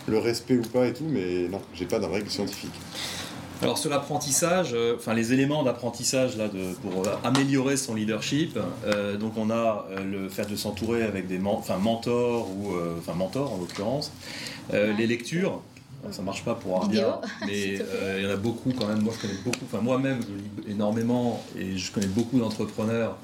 le 0.08 0.18
respect 0.18 0.56
ou 0.56 0.62
pas 0.62 0.86
et 0.86 0.92
tout, 0.92 1.06
mais 1.08 1.48
non, 1.48 1.60
j'ai 1.74 1.86
pas 1.86 1.98
de 1.98 2.04
règle 2.04 2.30
scientifique. 2.30 2.74
Alors 3.62 3.78
sur 3.78 3.88
l'apprentissage, 3.88 4.72
euh, 4.74 4.96
enfin 4.96 5.14
les 5.14 5.32
éléments 5.32 5.62
d'apprentissage 5.62 6.36
là 6.36 6.48
de, 6.48 6.74
pour 6.74 7.06
euh, 7.06 7.16
améliorer 7.24 7.76
son 7.76 7.94
leadership, 7.94 8.58
donc 9.18 9.32
on 9.38 9.50
a 9.50 9.86
le 10.04 10.28
fait 10.28 10.48
de 10.48 10.56
s'entourer 10.56 11.02
avec 11.02 11.26
des 11.26 11.38
mentors 11.38 12.50
ou 12.50 12.74
enfin 12.98 13.14
mentors 13.14 13.54
en 13.54 13.58
l'occurrence, 13.58 14.12
les 14.72 15.06
lectures. 15.06 15.62
Ça 16.12 16.22
marche 16.22 16.44
pas 16.44 16.54
pour 16.54 16.76
Arbia, 16.82 17.20
mais 17.46 17.78
euh, 17.80 18.16
il 18.18 18.24
y 18.24 18.26
en 18.26 18.30
a 18.32 18.36
beaucoup 18.36 18.72
quand 18.78 18.86
même. 18.86 19.00
Moi, 19.02 19.12
je 19.16 19.26
connais 19.26 19.38
beaucoup. 19.44 19.64
Enfin, 19.64 19.80
moi-même, 19.82 20.20
je 20.22 20.34
lis 20.34 20.72
énormément 20.72 21.42
et 21.58 21.76
je 21.76 21.92
connais 21.92 22.06
beaucoup 22.06 22.38
d'entrepreneurs 22.38 23.16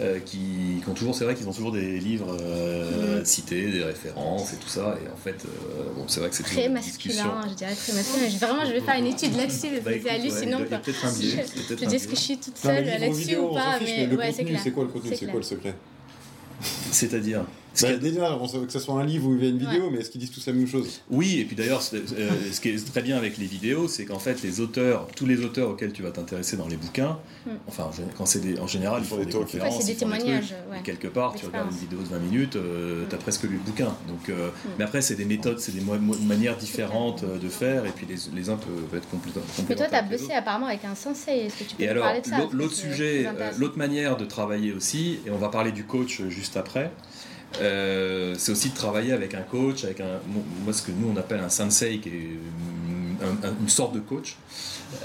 euh, 0.00 0.20
qui, 0.20 0.80
qui 0.82 0.88
ont 0.88 0.94
toujours. 0.94 1.14
C'est 1.14 1.24
vrai 1.24 1.34
qu'ils 1.34 1.48
ont 1.48 1.52
toujours 1.52 1.72
des 1.72 1.98
livres 1.98 2.36
euh, 2.40 3.24
cités, 3.24 3.70
des 3.72 3.82
références 3.82 4.52
et 4.52 4.56
tout 4.56 4.68
ça. 4.68 4.96
Et 5.04 5.08
en 5.12 5.16
fait, 5.16 5.44
euh, 5.44 5.84
bon, 5.96 6.04
c'est 6.06 6.20
vrai 6.20 6.28
que 6.30 6.36
c'est 6.36 6.44
Très 6.44 6.68
masculin, 6.68 7.14
discussion. 7.14 7.30
je 7.50 7.54
dirais 7.54 7.74
très 7.74 7.92
masculin. 7.92 8.28
Je- 8.28 8.36
Vraiment, 8.38 8.64
je 8.64 8.72
vais 8.72 8.80
faire 8.80 8.96
une 8.98 9.06
étude 9.06 9.36
là-dessus 9.36 9.68
parce 9.72 9.82
Bah, 9.84 9.92
que 9.94 9.98
c'est 10.00 10.04
ouais, 10.04 10.10
hallucinant. 10.10 10.58
quoi. 10.68 10.78
peut-être 10.78 11.04
un 11.04 11.12
biais, 11.12 11.44
Je 11.68 11.84
un 11.84 11.88
dis 11.88 11.98
que 12.06 12.10
je 12.10 12.20
suis 12.20 12.38
toute 12.38 12.56
seule 12.58 12.84
là-dessus 12.84 13.36
ou 13.36 13.54
pas, 13.54 13.78
fiche, 13.80 13.90
mais 14.08 14.16
ouais, 14.16 14.32
c'est 14.62 14.70
quoi 14.70 14.84
le 14.84 14.90
contenu 14.90 15.10
C'est 15.16 15.26
quoi 15.26 15.40
le 15.40 15.42
secret? 15.42 15.74
C'est-à-dire? 16.90 17.44
Ce 17.78 17.86
bah, 17.86 18.66
que 18.66 18.72
ce 18.72 18.78
soit 18.80 19.00
un 19.00 19.04
livre 19.04 19.28
ou 19.28 19.34
une 19.38 19.58
vidéo, 19.58 19.90
mais 19.90 19.98
est-ce 20.00 20.10
qu'ils 20.10 20.20
disent 20.20 20.30
tous 20.32 20.44
la 20.46 20.52
même 20.52 20.66
chose? 20.66 21.00
Oui, 21.10 21.38
et 21.40 21.44
puis 21.44 21.54
d'ailleurs, 21.54 21.80
c'est- 21.82 21.96
euh, 22.18 22.30
ce 22.52 22.60
qui 22.60 22.70
est 22.70 22.90
très 22.92 23.02
bien 23.02 23.16
avec 23.16 23.38
les 23.38 23.46
vidéos, 23.46 23.86
c'est 23.88 24.04
qu'en 24.04 24.18
fait, 24.18 24.42
les 24.42 24.60
auteurs, 24.60 25.06
tous 25.14 25.26
les 25.26 25.44
auteurs 25.44 25.70
auxquels 25.70 25.92
tu 25.92 26.02
vas 26.02 26.10
t'intéresser 26.10 26.56
dans 26.56 26.66
les 26.66 26.76
bouquins, 26.76 27.18
Hmm. 27.46 27.50
enfin, 27.68 27.88
quand 28.16 28.26
c'est 28.26 28.40
des- 28.40 28.58
en 28.58 28.66
général, 28.66 29.00
ils 29.02 29.04
Ils 29.04 29.08
font 29.08 29.16
des 29.18 29.26
des 29.26 29.32
talks. 29.32 29.42
conférences, 29.42 29.74
Ouais, 29.74 29.80
c'est 29.80 29.86
des 29.86 29.92
ils 29.92 29.94
font 29.94 30.10
témoignages, 30.10 30.46
trucs, 30.48 30.72
ouais. 30.72 30.80
quelque 30.82 31.08
part, 31.08 31.34
tu 31.34 31.46
regardes 31.46 31.70
une 31.72 31.78
vidéo 31.78 31.98
de 32.00 32.04
20 32.08 32.18
minutes, 32.18 32.56
euh, 32.56 33.04
Hmm. 33.04 33.08
tu 33.08 33.14
as 33.14 33.18
presque 33.18 33.42
lu 33.44 33.50
le 33.50 33.58
bouquin. 33.58 33.94
Donc, 34.08 34.28
euh, 34.28 34.50
Mais 34.78 34.84
après, 34.84 35.00
c'est 35.00 35.14
des 35.14 35.24
méthodes, 35.24 35.60
c'est 35.60 35.72
des 35.72 35.80
manières 35.80 36.56
différentes 36.56 37.22
euh, 37.24 37.38
de 37.38 37.48
faire, 37.48 37.86
et 37.86 37.90
puis 37.90 38.06
les, 38.06 38.16
les 38.34 38.50
uns 38.50 38.56
peuvent 38.56 38.98
être 38.98 39.08
complètement 39.08 39.42
Mais 39.46 39.54
toi, 39.54 39.54
tu 39.54 39.72
as 39.72 39.76
complémentaires 39.76 39.98
avec 40.00 40.10
les 40.10 40.18
bossé 40.18 40.32
apparemment 40.34 40.66
avec 40.66 40.84
un 40.84 40.94
sensei. 40.94 41.46
Est-ce 41.46 41.56
que 41.58 41.64
tu 41.64 41.76
peux 41.76 41.82
Et 41.84 41.88
alors, 41.88 42.04
parler 42.04 42.20
de 42.22 42.26
ça? 42.26 42.38
l'autre 42.52 42.74
c'est 42.74 42.90
sujet, 42.90 43.26
l'autre 43.58 43.78
manière 43.78 44.16
de 44.16 44.24
travailler 44.24 44.72
aussi, 44.72 45.20
et 45.26 45.30
on 45.30 45.38
va 45.38 45.48
parler 45.48 45.72
du 45.72 45.84
coach 45.84 46.22
juste 46.28 46.56
après, 46.56 46.90
euh, 47.60 48.34
c'est 48.38 48.52
aussi 48.52 48.70
de 48.70 48.74
travailler 48.74 49.12
avec 49.12 49.34
un 49.34 49.42
coach, 49.42 49.84
avec 49.84 50.00
un, 50.00 50.20
moi 50.64 50.72
ce 50.72 50.82
que 50.82 50.92
nous 50.92 51.10
on 51.14 51.16
appelle 51.16 51.40
un 51.40 51.48
sensei, 51.48 51.98
qui 51.98 52.08
est 52.08 52.12
une, 52.12 53.16
un- 53.22 53.48
un- 53.48 53.54
une 53.60 53.68
sorte 53.68 53.94
de 53.94 54.00
coach, 54.00 54.36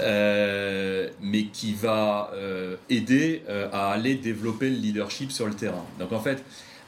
euh, 0.00 1.08
mais 1.20 1.44
qui 1.46 1.74
va 1.74 2.30
euh, 2.34 2.76
aider 2.90 3.42
à 3.72 3.90
aller 3.92 4.14
développer 4.16 4.70
le 4.70 4.76
leadership 4.76 5.32
sur 5.32 5.46
le 5.46 5.54
terrain. 5.54 5.84
Donc 5.98 6.12
en 6.12 6.20
fait, 6.20 6.42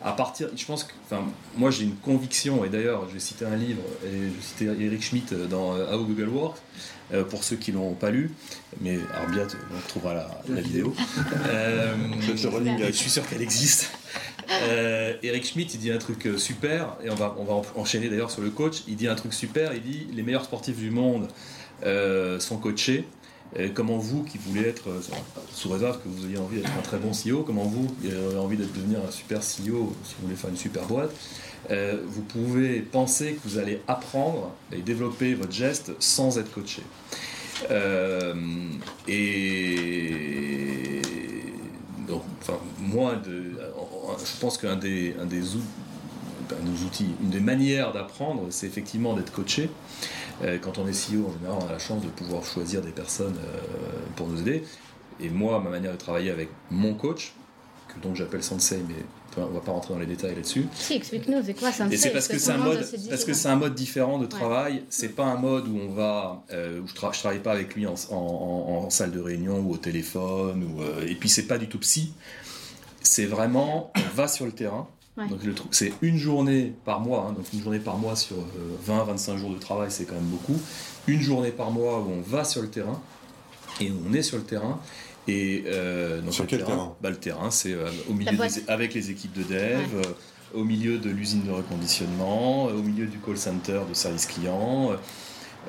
à 0.04 0.12
partir, 0.12 0.48
je 0.54 0.64
pense 0.66 0.84
que, 0.84 0.92
enfin, 1.06 1.24
moi 1.56 1.70
j'ai 1.70 1.84
une 1.84 1.96
conviction, 1.96 2.64
et 2.64 2.68
d'ailleurs 2.68 3.08
je 3.08 3.14
vais 3.14 3.20
citer 3.20 3.44
un 3.46 3.56
livre, 3.56 3.82
et 4.04 4.10
je 4.12 4.16
vais 4.18 4.42
citer 4.42 4.84
Eric 4.84 5.02
Schmidt 5.02 5.34
dans 5.48 5.72
How 5.74 6.04
Google 6.04 6.28
Works, 6.28 6.58
euh, 7.14 7.24
pour 7.24 7.44
ceux 7.44 7.56
qui 7.56 7.72
l'ont 7.72 7.94
pas 7.94 8.10
lu, 8.10 8.30
mais 8.80 8.98
Arbia, 9.14 9.46
on 9.74 9.88
trouvera 9.88 10.14
la, 10.14 10.28
la 10.48 10.60
vidéo. 10.60 10.94
Euh, 11.48 11.94
je 12.20 12.92
suis 12.92 13.10
sûr 13.10 13.26
qu'elle 13.28 13.42
existe. 13.42 13.90
Euh, 14.50 15.14
Eric 15.22 15.44
Schmidt, 15.44 15.70
il 15.74 15.80
dit 15.80 15.90
un 15.90 15.98
truc 15.98 16.26
euh, 16.26 16.38
super, 16.38 16.96
et 17.02 17.10
on 17.10 17.14
va, 17.14 17.34
on 17.38 17.44
va 17.44 17.54
en- 17.54 17.64
enchaîner 17.76 18.08
d'ailleurs 18.08 18.30
sur 18.30 18.42
le 18.42 18.50
coach. 18.50 18.82
Il 18.88 18.96
dit 18.96 19.08
un 19.08 19.14
truc 19.14 19.32
super, 19.34 19.72
il 19.74 19.82
dit 19.82 20.06
les 20.14 20.22
meilleurs 20.22 20.44
sportifs 20.44 20.76
du 20.78 20.90
monde 20.90 21.28
euh, 21.84 22.38
sont 22.40 22.56
coachés. 22.58 23.04
Comment 23.74 23.96
vous, 23.96 24.22
qui 24.24 24.38
voulez 24.38 24.68
être, 24.68 24.88
sous 25.52 25.70
réserve 25.70 25.98
que 26.02 26.08
vous 26.08 26.26
ayez 26.26 26.36
envie 26.36 26.56
d'être 26.56 26.68
un 26.76 26.82
très 26.82 26.98
bon 26.98 27.12
CEO, 27.12 27.42
comment 27.42 27.62
vous, 27.62 27.86
qui 28.02 28.08
avez 28.10 28.36
envie 28.36 28.56
de 28.56 28.64
devenir 28.64 28.98
un 29.06 29.10
super 29.10 29.38
CEO, 29.38 29.94
si 30.04 30.14
vous 30.18 30.24
voulez 30.26 30.34
faire 30.36 30.50
une 30.50 30.56
super 30.56 30.84
boîte, 30.84 31.12
vous 31.70 32.22
pouvez 32.22 32.80
penser 32.80 33.34
que 33.34 33.48
vous 33.48 33.56
allez 33.58 33.80
apprendre 33.86 34.52
et 34.72 34.82
développer 34.82 35.34
votre 35.34 35.52
geste 35.52 35.92
sans 36.00 36.38
être 36.38 36.52
coaché. 36.52 36.82
Et 39.08 41.02
donc, 42.08 42.22
enfin, 42.42 42.58
moi, 42.78 43.14
de, 43.16 43.55
je 44.24 44.40
pense 44.40 44.58
qu'un 44.58 44.76
des, 44.76 45.14
un 45.20 45.26
des, 45.26 45.54
ou- 45.56 45.60
un 46.50 46.64
des 46.70 46.84
outils, 46.84 47.10
une 47.22 47.30
des 47.30 47.40
manières 47.40 47.92
d'apprendre, 47.92 48.46
c'est 48.50 48.66
effectivement 48.66 49.14
d'être 49.14 49.32
coaché. 49.32 49.70
Euh, 50.44 50.58
quand 50.60 50.78
on 50.78 50.86
est 50.86 50.92
CEO, 50.92 51.26
en 51.28 51.32
général, 51.32 51.58
on 51.62 51.68
a 51.68 51.72
la 51.72 51.78
chance 51.78 52.02
de 52.02 52.08
pouvoir 52.08 52.44
choisir 52.44 52.82
des 52.82 52.90
personnes 52.92 53.36
euh, 53.38 53.58
pour 54.16 54.28
nous 54.28 54.40
aider. 54.40 54.62
Et 55.20 55.30
moi, 55.30 55.60
ma 55.60 55.70
manière 55.70 55.92
de 55.92 55.96
travailler 55.96 56.30
avec 56.30 56.50
mon 56.70 56.94
coach, 56.94 57.32
que 57.88 57.98
donc 58.00 58.16
j'appelle 58.16 58.42
Sensei, 58.42 58.80
mais 58.86 58.94
on 59.38 59.46
va 59.46 59.60
pas 59.60 59.72
rentrer 59.72 59.92
dans 59.94 60.00
les 60.00 60.06
détails 60.06 60.34
là-dessus. 60.34 60.66
Si, 60.74 60.94
explique-nous, 60.94 61.42
c'est 61.44 61.54
quoi 61.54 61.70
sensei 61.72 61.94
Et 61.94 61.96
c'est 61.98 62.10
parce 62.10 62.26
que 62.28 62.38
c'est 62.38 62.52
un 62.52 62.58
mode, 62.58 62.78
parce 63.10 63.24
que 63.24 63.32
c'est 63.34 63.48
un 63.48 63.56
mode 63.56 63.74
différent 63.74 64.18
de 64.18 64.26
travail. 64.26 64.82
C'est 64.90 65.08
pas 65.10 65.24
un 65.24 65.36
mode 65.36 65.68
où 65.68 65.76
on 65.78 65.88
va, 65.94 66.42
euh, 66.52 66.80
où 66.80 66.86
je, 66.86 66.94
tra- 66.94 67.14
je 67.14 67.18
travaille 67.20 67.40
pas 67.40 67.52
avec 67.52 67.74
lui 67.74 67.86
en, 67.86 67.94
en- 68.10 68.14
en- 68.14 68.84
en 68.86 68.90
salle 68.90 69.10
de 69.12 69.20
réunion 69.20 69.58
ou 69.60 69.72
au 69.72 69.76
téléphone 69.78 70.64
ou 70.64 70.82
euh, 70.82 71.06
et 71.06 71.14
puis 71.14 71.28
c'est 71.28 71.46
pas 71.46 71.58
du 71.58 71.68
tout 71.68 71.78
psy. 71.78 72.12
C'est 73.06 73.26
vraiment, 73.26 73.92
on 73.96 74.16
va 74.16 74.28
sur 74.28 74.44
le 74.46 74.52
terrain. 74.52 74.86
Ouais. 75.16 75.26
Donc 75.28 75.40
c'est 75.70 75.92
une 76.02 76.18
journée 76.18 76.74
par 76.84 77.00
mois. 77.00 77.26
hein, 77.28 77.32
donc 77.32 77.46
une 77.54 77.62
journée 77.62 77.78
par 77.78 77.96
mois 77.96 78.16
sur 78.16 78.36
20-25 78.86 79.36
jours 79.38 79.50
de 79.50 79.58
travail, 79.58 79.90
c'est 79.90 80.04
quand 80.04 80.14
même 80.14 80.24
beaucoup. 80.24 80.60
Une 81.06 81.20
journée 81.22 81.52
par 81.52 81.70
mois 81.70 82.00
où 82.00 82.10
on 82.10 82.20
va 82.20 82.44
sur 82.44 82.60
le 82.62 82.68
terrain 82.68 83.00
et 83.80 83.90
où 83.90 83.96
on 84.08 84.12
est 84.12 84.22
sur 84.22 84.36
le 84.36 84.42
terrain. 84.44 84.78
Et 85.28 85.64
euh, 85.66 86.20
donc 86.20 86.32
Sur 86.34 86.44
le 86.44 86.48
quel 86.50 86.64
terrain 86.64 86.94
bah, 87.00 87.10
Le 87.10 87.16
terrain, 87.16 87.50
c'est 87.50 87.72
euh, 87.72 87.88
au 88.08 88.12
milieu 88.12 88.30
des- 88.60 88.64
avec 88.68 88.92
les 88.94 89.10
équipes 89.10 89.32
de 89.32 89.42
dev, 89.42 89.94
euh, 89.96 90.02
au 90.54 90.62
milieu 90.64 90.98
de 90.98 91.08
l'usine 91.10 91.42
de 91.44 91.50
reconditionnement, 91.50 92.68
euh, 92.68 92.72
au 92.74 92.82
milieu 92.82 93.06
du 93.06 93.18
call 93.18 93.36
center 93.38 93.80
de 93.88 93.94
service 93.94 94.26
client. 94.26 94.92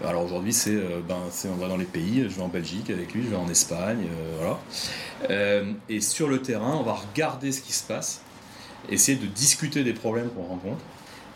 Euh, 0.02 0.08
Alors 0.08 0.24
aujourd'hui, 0.24 0.54
c'est 0.54 0.76
euh, 0.76 1.02
ben, 1.08 1.18
on 1.46 1.56
va 1.56 1.68
dans 1.68 1.78
les 1.78 1.86
pays. 1.86 2.24
Je 2.24 2.36
vais 2.36 2.42
en 2.42 2.48
Belgique 2.48 2.90
avec 2.90 3.14
lui, 3.14 3.24
je 3.24 3.30
vais 3.30 3.36
en 3.36 3.50
Espagne, 3.50 4.08
euh, 4.12 4.58
voilà. 5.28 5.78
Et 5.90 6.02
sur 6.02 6.28
le 6.28 6.42
terrain, 6.42 6.78
on 6.80 6.84
va 6.84 6.94
regarder 6.94 7.52
ce 7.52 7.62
qui 7.62 7.74
se 7.74 7.84
passe, 7.84 8.22
essayer 8.90 9.18
de 9.18 9.26
discuter 9.26 9.84
des 9.84 9.94
problèmes 9.94 10.30
qu'on 10.30 10.44
rencontre. 10.44 10.82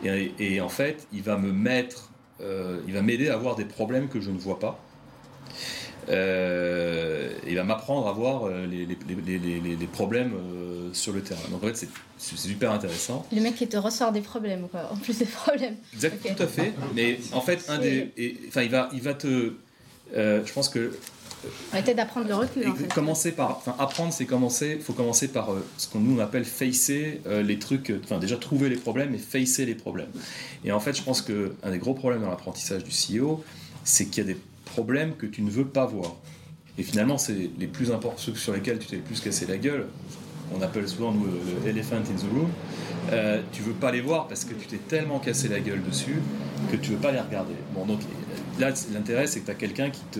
Et, 0.03 0.61
en 0.61 0.69
fait, 0.69 1.07
il 1.13 1.21
va 1.21 1.37
me 1.37 1.51
mettre, 1.51 2.09
il 2.39 2.93
va 2.93 3.01
m'aider 3.01 3.29
à 3.29 3.37
voir 3.37 3.55
des 3.55 3.65
problèmes 3.65 4.07
que 4.07 4.19
je 4.19 4.31
ne 4.31 4.37
vois 4.37 4.59
pas. 4.59 4.79
Euh, 6.09 7.29
il 7.47 7.55
va 7.55 7.63
m'apprendre 7.63 8.07
à 8.07 8.11
voir 8.13 8.45
euh, 8.45 8.65
les, 8.65 8.85
les- 8.85 8.97
les- 9.25 9.37
les- 9.39 9.59
les- 9.59 9.75
les 9.75 9.87
problèmes 9.87 10.33
euh, 10.33 10.89
sur 10.93 11.13
le 11.13 11.21
terrain. 11.21 11.41
Donc 11.51 11.63
en 11.63 11.67
fait, 11.67 11.77
c'est 11.77 11.89
c'est 12.17 12.37
super 12.37 12.71
intéressant. 12.71 13.25
Le 13.33 13.41
mec 13.41 13.55
qui 13.55 13.67
te 13.67 13.77
ressort 13.77 14.11
des 14.11 14.21
problèmes, 14.21 14.67
quoi. 14.69 14.89
En 14.91 14.95
plus 14.95 15.17
des 15.17 15.25
problèmes. 15.25 15.75
Exact, 15.93 16.15
Ok. 16.25 16.35
tout 16.35 16.43
à 16.43 16.47
fait. 16.47 16.73
Mais 16.95 17.17
en 17.33 17.41
fait, 17.41 17.65
un 17.69 17.79
des, 17.79 18.11
enfin, 18.47 18.61
il 18.61 18.69
va, 18.69 18.89
il 18.93 19.01
va 19.01 19.13
te, 19.15 19.53
euh, 20.15 20.41
je 20.45 20.53
pense 20.53 20.69
que 20.69 20.91
Arrêtez 21.71 21.95
d'apprendre 21.95 22.27
le 22.27 22.35
recul, 22.35 22.67
en 22.67 22.75
et 22.75 22.77
fait. 22.77 22.93
commencer 22.93 23.31
par, 23.31 23.57
enfin, 23.57 23.75
apprendre, 23.79 24.13
c'est 24.13 24.25
commencer. 24.27 24.75
Il 24.77 24.83
faut 24.83 24.93
commencer 24.93 25.27
par 25.27 25.51
euh, 25.51 25.65
ce 25.77 25.87
qu'on 25.87 25.99
nous 25.99 26.15
on 26.17 26.19
appelle 26.19 26.45
facer 26.45 27.19
euh, 27.25 27.41
les 27.41 27.57
trucs. 27.57 27.91
Enfin, 28.03 28.19
déjà 28.19 28.37
trouver 28.37 28.69
les 28.69 28.75
problèmes 28.75 29.15
et 29.15 29.17
facer 29.17 29.65
les 29.65 29.73
problèmes. 29.73 30.11
Et 30.63 30.71
en 30.71 30.79
fait, 30.79 30.95
je 30.95 31.01
pense 31.01 31.23
que 31.23 31.53
un 31.63 31.71
des 31.71 31.79
gros 31.79 31.95
problèmes 31.95 32.21
dans 32.21 32.29
l'apprentissage 32.29 32.83
du 32.83 32.91
CEO, 32.91 33.43
c'est 33.83 34.05
qu'il 34.05 34.23
y 34.23 34.29
a 34.29 34.33
des 34.33 34.37
problèmes 34.71 35.15
que 35.15 35.25
tu 35.25 35.41
ne 35.41 35.49
veux 35.49 35.65
pas 35.67 35.85
voir. 35.85 36.15
Et 36.77 36.83
finalement, 36.83 37.17
c'est 37.17 37.49
les 37.59 37.67
plus 37.67 37.91
importants, 37.91 38.17
ceux 38.17 38.35
sur 38.35 38.53
lesquels 38.53 38.79
tu 38.79 38.87
t'es 38.87 38.95
le 38.97 39.01
plus 39.01 39.19
cassé 39.19 39.45
la 39.45 39.57
gueule. 39.57 39.87
On 40.57 40.61
appelle 40.61 40.87
souvent 40.87 41.11
nous 41.11 41.25
le, 41.25 41.39
le 41.63 41.69
elephant 41.69 41.97
in 41.97 42.01
the 42.17 42.29
room. 42.33 42.49
Euh, 43.11 43.41
tu 43.51 43.61
veux 43.61 43.73
pas 43.73 43.91
les 43.91 44.01
voir 44.01 44.27
parce 44.27 44.45
que 44.45 44.53
tu 44.53 44.67
t'es 44.67 44.77
tellement 44.77 45.19
cassé 45.19 45.47
la 45.47 45.59
gueule 45.59 45.81
dessus 45.83 46.19
que 46.71 46.77
tu 46.77 46.91
veux 46.91 46.97
pas 46.97 47.11
les 47.11 47.19
regarder. 47.19 47.53
Bon, 47.73 47.85
donc 47.85 47.99
là, 48.59 48.69
l'intérêt, 48.93 49.27
c'est 49.27 49.39
que 49.41 49.45
tu 49.45 49.51
as 49.51 49.55
quelqu'un 49.55 49.89
qui 49.89 50.01
te, 50.11 50.19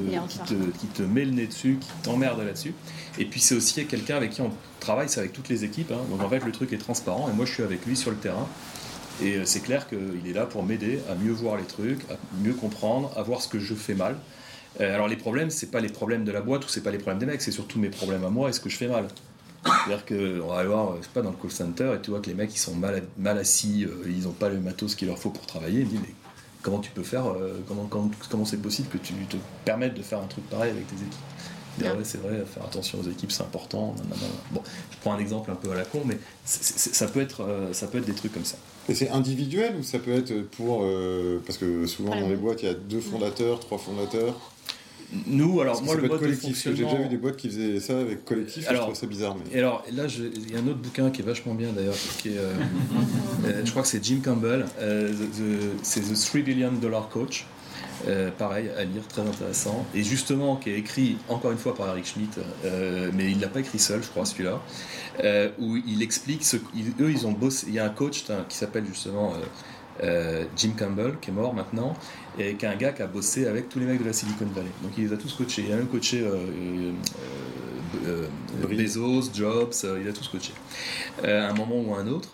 qui 0.79 0.87
te 0.87 1.03
met 1.03 1.25
le 1.25 1.31
nez 1.31 1.47
dessus, 1.47 1.77
qui 1.79 1.89
t'emmerde 2.03 2.39
là-dessus. 2.43 2.73
Et 3.19 3.25
puis 3.25 3.39
c'est 3.39 3.55
aussi 3.55 3.85
quelqu'un 3.85 4.15
avec 4.17 4.31
qui 4.31 4.41
on 4.41 4.51
travaille, 4.79 5.09
c'est 5.09 5.19
avec 5.19 5.33
toutes 5.33 5.49
les 5.49 5.63
équipes. 5.63 5.91
hein. 5.91 6.01
Donc 6.09 6.21
en 6.21 6.29
fait, 6.29 6.43
le 6.45 6.51
truc 6.51 6.73
est 6.73 6.77
transparent 6.77 7.29
et 7.29 7.33
moi, 7.35 7.45
je 7.45 7.53
suis 7.53 7.63
avec 7.63 7.85
lui 7.85 7.95
sur 7.95 8.11
le 8.11 8.17
terrain. 8.17 8.47
Et 9.21 9.35
euh, 9.35 9.41
c'est 9.45 9.59
clair 9.59 9.87
qu'il 9.87 10.27
est 10.29 10.33
là 10.33 10.45
pour 10.45 10.63
m'aider 10.63 10.99
à 11.09 11.15
mieux 11.15 11.31
voir 11.33 11.57
les 11.57 11.63
trucs, 11.65 12.01
à 12.09 12.15
mieux 12.43 12.53
comprendre, 12.53 13.11
à 13.15 13.21
voir 13.21 13.41
ce 13.41 13.47
que 13.47 13.59
je 13.59 13.73
fais 13.75 13.95
mal. 13.95 14.15
Euh, 14.79 14.93
alors 14.95 15.07
les 15.07 15.17
problèmes, 15.17 15.49
c'est 15.49 15.69
pas 15.69 15.79
les 15.81 15.89
problèmes 15.89 16.23
de 16.23 16.31
la 16.31 16.41
boîte 16.41 16.65
ou 16.65 16.69
c'est 16.69 16.81
pas 16.81 16.91
les 16.91 16.97
problèmes 16.97 17.19
des 17.19 17.25
mecs, 17.25 17.41
c'est 17.41 17.51
surtout 17.51 17.77
mes 17.79 17.89
problèmes 17.89 18.23
à 18.23 18.29
moi 18.29 18.49
et 18.49 18.53
ce 18.53 18.59
que 18.59 18.69
je 18.69 18.77
fais 18.77 18.87
mal. 18.87 19.07
C'est-à-dire 19.63 20.05
qu'on 20.05 20.47
va 20.47 20.59
aller 20.59 20.69
voir, 20.69 20.95
je 20.97 21.03
sais 21.03 21.09
pas, 21.13 21.21
dans 21.21 21.29
le 21.31 21.35
call 21.35 21.51
center 21.51 21.93
et 21.95 22.01
tu 22.01 22.09
vois 22.11 22.19
que 22.19 22.27
les 22.27 22.33
mecs 22.33 22.53
ils 22.55 22.59
sont 22.59 22.73
mal, 22.73 23.03
mal 23.17 23.37
assis, 23.37 23.85
euh, 23.85 24.03
ils 24.07 24.23
n'ont 24.23 24.31
pas 24.31 24.49
le 24.49 24.59
matos 24.59 24.95
qu'il 24.95 25.07
leur 25.07 25.19
faut 25.19 25.29
pour 25.29 25.45
travailler. 25.45 25.81
Ils 25.81 25.85
me 25.85 25.89
disent, 25.91 25.99
mais 26.01 26.13
comment 26.63 26.79
tu 26.79 26.89
peux 26.91 27.03
faire, 27.03 27.27
euh, 27.27 27.61
comment 27.67 27.85
comment 27.85 28.09
comment 28.29 28.45
c'est 28.45 28.57
possible 28.61 28.87
que 28.87 28.97
tu 28.97 29.13
te 29.29 29.37
permettes 29.65 29.93
de 29.93 30.01
faire 30.01 30.19
un 30.19 30.25
truc 30.27 30.49
pareil 30.49 30.71
avec 30.71 30.87
tes 30.87 30.95
équipes? 30.95 31.13
Ah 31.83 31.95
ouais, 31.95 32.03
c'est 32.03 32.17
vrai, 32.21 32.43
faire 32.45 32.63
attention 32.65 32.99
aux 32.99 33.09
équipes, 33.09 33.31
c'est 33.31 33.43
important. 33.43 33.95
nanana. 33.97 34.15
Bon, 34.51 34.61
je 34.91 34.97
prends 34.99 35.13
un 35.13 35.19
exemple 35.19 35.51
un 35.51 35.55
peu 35.55 35.71
à 35.71 35.75
la 35.75 35.85
con, 35.85 36.01
mais 36.05 36.17
c'est- 36.43 36.63
c'est- 36.77 36.93
ça, 36.93 37.07
peut 37.07 37.21
être, 37.21 37.41
euh, 37.43 37.71
ça 37.71 37.87
peut 37.87 37.97
être 37.99 38.05
des 38.05 38.13
trucs 38.13 38.33
comme 38.33 38.45
ça. 38.45 38.57
Et 38.89 38.95
c'est 38.95 39.09
individuel 39.09 39.75
ou 39.79 39.83
ça 39.83 39.99
peut 39.99 40.11
être 40.11 40.33
pour. 40.57 40.81
euh, 40.83 41.39
parce 41.45 41.57
que 41.57 41.85
souvent 41.85 42.19
dans 42.19 42.27
les 42.29 42.35
boîtes, 42.35 42.61
il 42.63 42.65
y 42.65 42.69
a 42.69 42.73
deux 42.73 42.99
fondateurs, 42.99 43.59
trois 43.61 43.77
fondateurs. 43.77 44.50
Nous, 45.27 45.59
alors 45.59 45.81
moi, 45.83 45.95
le 45.95 46.03
mode 46.03 46.11
de 46.11 46.17
collectif. 46.17 46.49
parce 46.51 46.63
que 46.63 46.69
J'ai 46.69 46.83
fonctionnement. 46.83 46.91
déjà 46.91 47.03
vu 47.03 47.09
des 47.09 47.17
boîtes 47.17 47.37
qui 47.37 47.49
faisaient 47.49 47.79
ça 47.79 47.99
avec 47.99 48.23
collectif. 48.23 48.63
et 48.65 48.67
Alors, 48.69 48.81
je 48.83 48.85
trouve 48.87 48.99
ça 48.99 49.07
bizarre. 49.07 49.35
Mais... 49.35 49.55
Et 49.55 49.59
alors 49.59 49.83
là, 49.91 50.03
il 50.07 50.51
y 50.51 50.55
a 50.55 50.59
un 50.59 50.67
autre 50.67 50.79
bouquin 50.79 51.09
qui 51.09 51.21
est 51.21 51.25
vachement 51.25 51.53
bien 51.53 51.69
d'ailleurs, 51.73 51.95
qui 52.19 52.29
est, 52.29 52.37
euh, 52.37 52.53
euh, 53.45 53.61
je 53.65 53.69
crois 53.71 53.81
que 53.81 53.87
c'est 53.89 54.03
Jim 54.03 54.19
Campbell, 54.23 54.65
euh, 54.79 55.11
c'est 55.83 56.01
The 56.01 56.13
3 56.13 56.41
Billion 56.41 56.71
Dollar 56.71 57.09
Coach. 57.09 57.45
Euh, 58.07 58.31
pareil, 58.35 58.69
à 58.77 58.83
lire, 58.83 59.07
très 59.07 59.21
intéressant. 59.21 59.85
Et 59.93 60.01
justement, 60.03 60.55
qui 60.55 60.71
est 60.71 60.77
écrit 60.79 61.17
encore 61.29 61.51
une 61.51 61.59
fois 61.59 61.75
par 61.75 61.89
Eric 61.89 62.05
Schmidt, 62.05 62.39
mais 63.13 63.29
il 63.31 63.39
l'a 63.39 63.47
pas 63.47 63.59
écrit 63.59 63.77
seul, 63.79 64.01
je 64.01 64.07
crois, 64.07 64.25
celui-là, 64.25 64.59
où 65.59 65.77
il 65.77 66.01
explique 66.01 66.43
ce 66.43 66.57
ils- 66.75 66.93
eux, 67.03 67.11
ils 67.11 67.27
ont 67.27 67.31
bossé. 67.31 67.65
Il 67.67 67.73
y 67.75 67.79
a 67.79 67.85
un 67.85 67.89
coach 67.89 68.23
qui 68.49 68.55
s'appelle 68.57 68.85
justement 68.87 69.33
euh, 70.03 70.45
Jim 70.57 70.71
Campbell, 70.77 71.13
qui 71.21 71.29
est 71.29 71.33
mort 71.33 71.53
maintenant, 71.53 71.95
et 72.39 72.55
qui 72.55 72.65
est 72.65 72.69
un 72.69 72.75
gars 72.75 72.91
qui 72.91 73.01
a 73.01 73.07
bossé 73.07 73.45
avec 73.47 73.69
tous 73.69 73.79
les 73.79 73.85
mecs 73.85 74.01
de 74.01 74.05
la 74.05 74.13
Silicon 74.13 74.45
Valley. 74.55 74.69
Donc 74.83 74.91
il 74.97 75.05
les 75.07 75.13
a 75.13 75.17
tous 75.17 75.33
coachés. 75.33 75.63
Il 75.67 75.73
a 75.73 75.77
même 75.77 75.87
coaché 75.87 76.21
euh, 76.21 76.35
euh, 78.07 78.27
euh, 78.63 78.67
Bezos, 78.67 79.31
Jobs, 79.33 79.73
il 80.01 80.07
a 80.07 80.13
tous 80.13 80.27
coaché. 80.27 80.53
À 81.23 81.49
un 81.49 81.53
moment 81.53 81.81
ou 81.81 81.93
à 81.93 81.99
un 81.99 82.07
autre. 82.07 82.29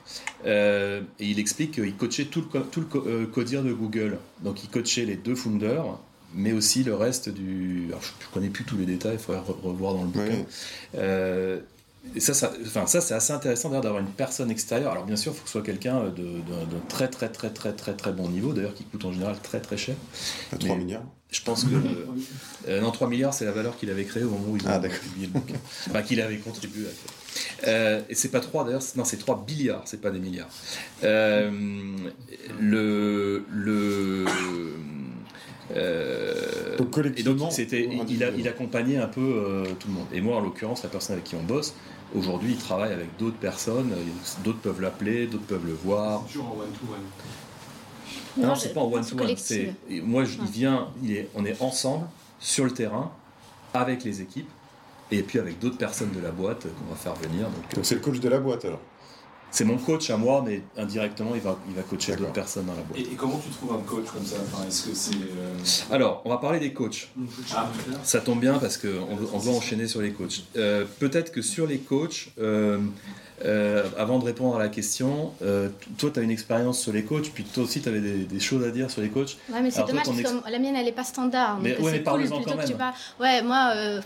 Et 0.46 1.02
il 1.20 1.40
explique 1.40 1.72
qu'il 1.72 1.96
coachait 1.96 2.26
tout 2.26 2.44
le, 2.54 2.62
tout 2.62 2.82
le 2.82 3.26
codir 3.26 3.64
de 3.64 3.74
Google. 3.74 4.18
Donc 4.44 4.64
il 4.64 4.70
coachait 4.70 5.06
les 5.06 5.16
deux 5.16 5.36
founders, 5.36 6.00
mais 6.34 6.52
aussi 6.54 6.84
le 6.84 6.94
reste 6.94 7.30
du. 7.30 7.86
Alors, 7.90 8.02
je 8.02 8.10
ne 8.28 8.34
connais 8.34 8.50
plus 8.50 8.66
tous 8.66 8.78
les 8.78 8.86
détails, 8.86 9.14
il 9.16 9.20
faudrait 9.20 9.42
re- 9.42 9.62
revoir 9.62 9.94
dans 9.96 10.04
le 10.04 10.10
bouquin. 10.10 10.26
Ouais. 10.26 10.46
Euh, 10.96 11.60
et 12.16 12.20
ça, 12.20 12.34
ça, 12.34 12.52
enfin, 12.66 12.86
ça 12.88 13.02
c'est 13.02 13.14
assez 13.14 13.34
intéressant 13.34 13.70
d'ailleurs 13.70 13.84
d'avoir 13.84 14.02
une 14.02 14.10
personne 14.10 14.50
extérieure. 14.50 14.92
Alors 14.92 15.06
bien 15.06 15.16
sûr, 15.18 15.34
il 15.34 15.36
faut 15.36 15.42
que 15.44 15.50
ce 15.50 15.54
soit 15.54 15.62
quelqu'un 15.62 16.06
de, 16.06 16.10
de- 16.10 16.42
d'un 16.72 16.80
très 16.88 17.08
très 17.10 17.30
très 17.30 17.50
très 17.50 17.74
très 17.74 17.94
très 17.96 18.12
bon 18.12 18.30
niveau, 18.30 18.54
d'ailleurs 18.54 18.74
qui 18.74 18.84
coûte 18.86 19.04
en 19.06 19.12
général 19.14 19.36
très 19.42 19.60
très 19.60 19.78
cher. 19.78 19.96
À 20.52 20.58
3 20.58 20.76
Mais- 20.76 20.84
milliards. 20.84 21.04
Je 21.30 21.42
pense 21.42 21.66
que 21.66 21.76
euh, 22.70 22.80
non 22.80 22.90
3 22.90 23.10
milliards 23.10 23.34
c'est 23.34 23.44
la 23.44 23.52
valeur 23.52 23.76
qu'il 23.78 23.90
avait 23.90 24.06
créée 24.06 24.24
au 24.24 24.30
moment 24.30 24.48
où 24.48 24.56
ont 24.56 24.60
Ah, 24.66 24.80
d'accord. 24.80 24.98
publié 25.00 25.28
le 25.28 25.34
bouquin. 25.34 25.56
Enfin 25.90 26.02
qu'il 26.02 26.22
avait 26.22 26.38
contribué 26.38 26.86
à 26.86 26.90
faire. 26.90 27.68
Euh, 27.68 28.02
et 28.10 28.16
c'est 28.16 28.30
pas 28.30 28.40
3 28.40 28.64
d'ailleurs, 28.64 28.82
non 28.96 29.04
c'est 29.04 29.18
3 29.18 29.44
milliards, 29.46 29.82
c'est 29.86 30.00
pas 30.00 30.10
des 30.10 30.20
milliards. 30.20 30.48
Euh, 31.04 31.52
le 32.62 33.46
le 33.52 34.26
euh, 35.76 36.78
Donc 36.78 36.88
et 36.88 36.92
collectivement. 36.92 37.36
donc 37.36 37.52
c'était, 37.52 37.88
ou 37.88 38.06
il, 38.10 38.24
a, 38.24 38.30
il 38.30 38.48
accompagnait 38.48 38.98
un 38.98 39.08
peu 39.08 39.22
euh, 39.22 39.66
tout 39.80 39.88
le 39.88 39.94
monde. 39.94 40.06
Et 40.14 40.22
moi, 40.22 40.38
en 40.38 40.40
l'occurrence, 40.42 40.84
la 40.84 40.90
personne 40.90 41.14
avec 41.14 41.26
qui 41.26 41.36
on 41.36 41.44
bosse, 41.44 41.74
aujourd'hui, 42.16 42.52
il 42.54 42.58
travaille 42.58 42.94
avec 42.94 43.16
d'autres 43.18 43.38
personnes. 43.38 43.92
euh, 43.94 44.44
D'autres 44.44 44.60
peuvent 44.60 44.82
l'appeler, 44.82 45.28
d'autres 45.28 45.46
peuvent 45.46 45.66
le 45.66 45.74
voir. 45.74 46.24
C'est 46.28 46.34
toujours 46.34 46.48
en 46.52 46.60
one-to-one. 46.62 47.00
Ah 48.38 48.40
Non, 48.42 48.48
non, 48.50 48.56
je- 48.56 48.60
c'est 48.62 48.74
pas 48.74 48.82
en 48.82 48.90
c'est 48.92 48.96
one-to-one. 48.98 49.20
collective. 49.20 49.74
C'est, 49.88 49.94
et 49.96 50.02
moi, 50.02 50.24
je, 50.24 50.36
il 50.36 50.42
Ouais. 50.42 50.48
vient, 50.52 50.88
il 51.04 51.12
est, 51.18 51.30
on 51.36 51.44
est 51.46 51.62
ensemble 51.62 52.06
sur 52.40 52.66
le 52.66 52.72
terrain 52.72 53.12
avec 53.74 54.04
les 54.04 54.22
équipes 54.22 54.50
et 55.12 55.24
puis 55.24 55.40
avec 55.40 55.60
d'autres 55.60 55.78
personnes 55.78 56.12
de 56.12 56.20
la 56.22 56.32
boîte 56.32 56.64
qu'on 56.64 56.90
va 56.90 56.96
faire 56.96 57.16
venir. 57.16 57.46
Donc, 57.46 57.76
Donc 57.76 57.86
c'est 57.86 57.96
le 57.96 58.02
coach 58.02 58.20
de 58.20 58.30
la 58.30 58.40
boîte 58.40 58.66
alors. 58.66 58.80
C'est 59.52 59.66
mon 59.66 59.78
coach 59.78 60.10
à 60.10 60.18
moi, 60.18 60.44
mais 60.46 60.62
indirectement, 60.78 61.32
il 61.34 61.42
va, 61.42 61.58
il 61.70 61.76
va 61.76 61.82
coacher 61.82 62.16
d'autres 62.16 62.32
personnes 62.34 62.66
dans 62.66 62.74
la 62.76 62.82
boîte. 62.82 63.00
Et, 63.00 63.02
et 63.14 63.16
comment 63.16 63.40
tu 63.44 63.50
trouves 63.50 63.74
un 63.74 63.82
coach 63.82 64.06
comme 64.14 64.26
ça? 64.26 64.36
Enfin, 64.52 64.68
Est-ce 64.68 64.88
que 64.90 64.94
c'est. 64.96 65.16
euh, 65.16 65.56
Alors, 65.96 66.22
on 66.26 66.30
va 66.30 66.38
parler 66.38 66.60
des 66.60 66.74
coachs. 66.74 67.10
Ah, 67.56 67.68
Ça 68.04 68.20
tombe 68.22 68.40
bien 68.40 68.60
parce 68.60 68.78
qu'on 68.78 68.88
on 69.34 69.40
doit 69.40 69.54
enchaîner 69.54 69.88
sur 69.88 70.02
les 70.02 70.12
coachs. 70.12 70.44
Euh, 70.58 70.86
Peut-être 71.00 71.32
que 71.32 71.42
sur 71.42 71.66
les 71.66 71.80
coachs, 71.80 72.30
euh, 72.40 72.80
euh, 73.46 73.88
avant 73.98 74.20
de 74.20 74.26
répondre 74.26 74.56
à 74.56 74.60
la 74.60 74.68
question, 74.70 75.32
euh, 75.44 75.70
toi 75.98 76.10
tu 76.12 76.20
as 76.20 76.24
une 76.24 76.32
expérience 76.32 76.80
sur 76.80 76.92
les 76.92 77.04
coachs, 77.04 77.30
puis 77.32 77.44
toi 77.44 77.64
aussi 77.64 77.82
tu 77.82 77.88
avais 77.90 78.02
des, 78.02 78.26
des 78.26 78.40
choses 78.40 78.64
à 78.66 78.72
dire 78.72 78.90
sur 78.92 79.02
les 79.02 79.10
coachs. 79.10 79.38
Ouais, 79.52 79.62
mais 79.62 79.70
c'est 79.72 79.78
Alors, 79.78 79.90
toi, 79.92 80.02
dommage 80.04 80.24
parce 80.24 80.36
que 80.46 80.52
la 80.52 80.60
mienne, 80.60 80.76
elle 80.76 80.88
est 80.88 80.92
pas 80.92 81.04
standard. 81.04 81.60
Mais 81.62 81.78
ouais, 81.78 81.84
c'est 81.86 81.92
mais 81.98 82.00
parle-en 82.00 82.28
cool, 82.28 82.36
plutôt 82.38 82.52
quand 82.52 82.58
que 82.58 82.64
tu 82.64 82.70
même. 82.70 82.78
parles- 82.78 82.94
Ouais, 83.20 83.42
moi, 83.44 83.72
euh, 83.76 84.02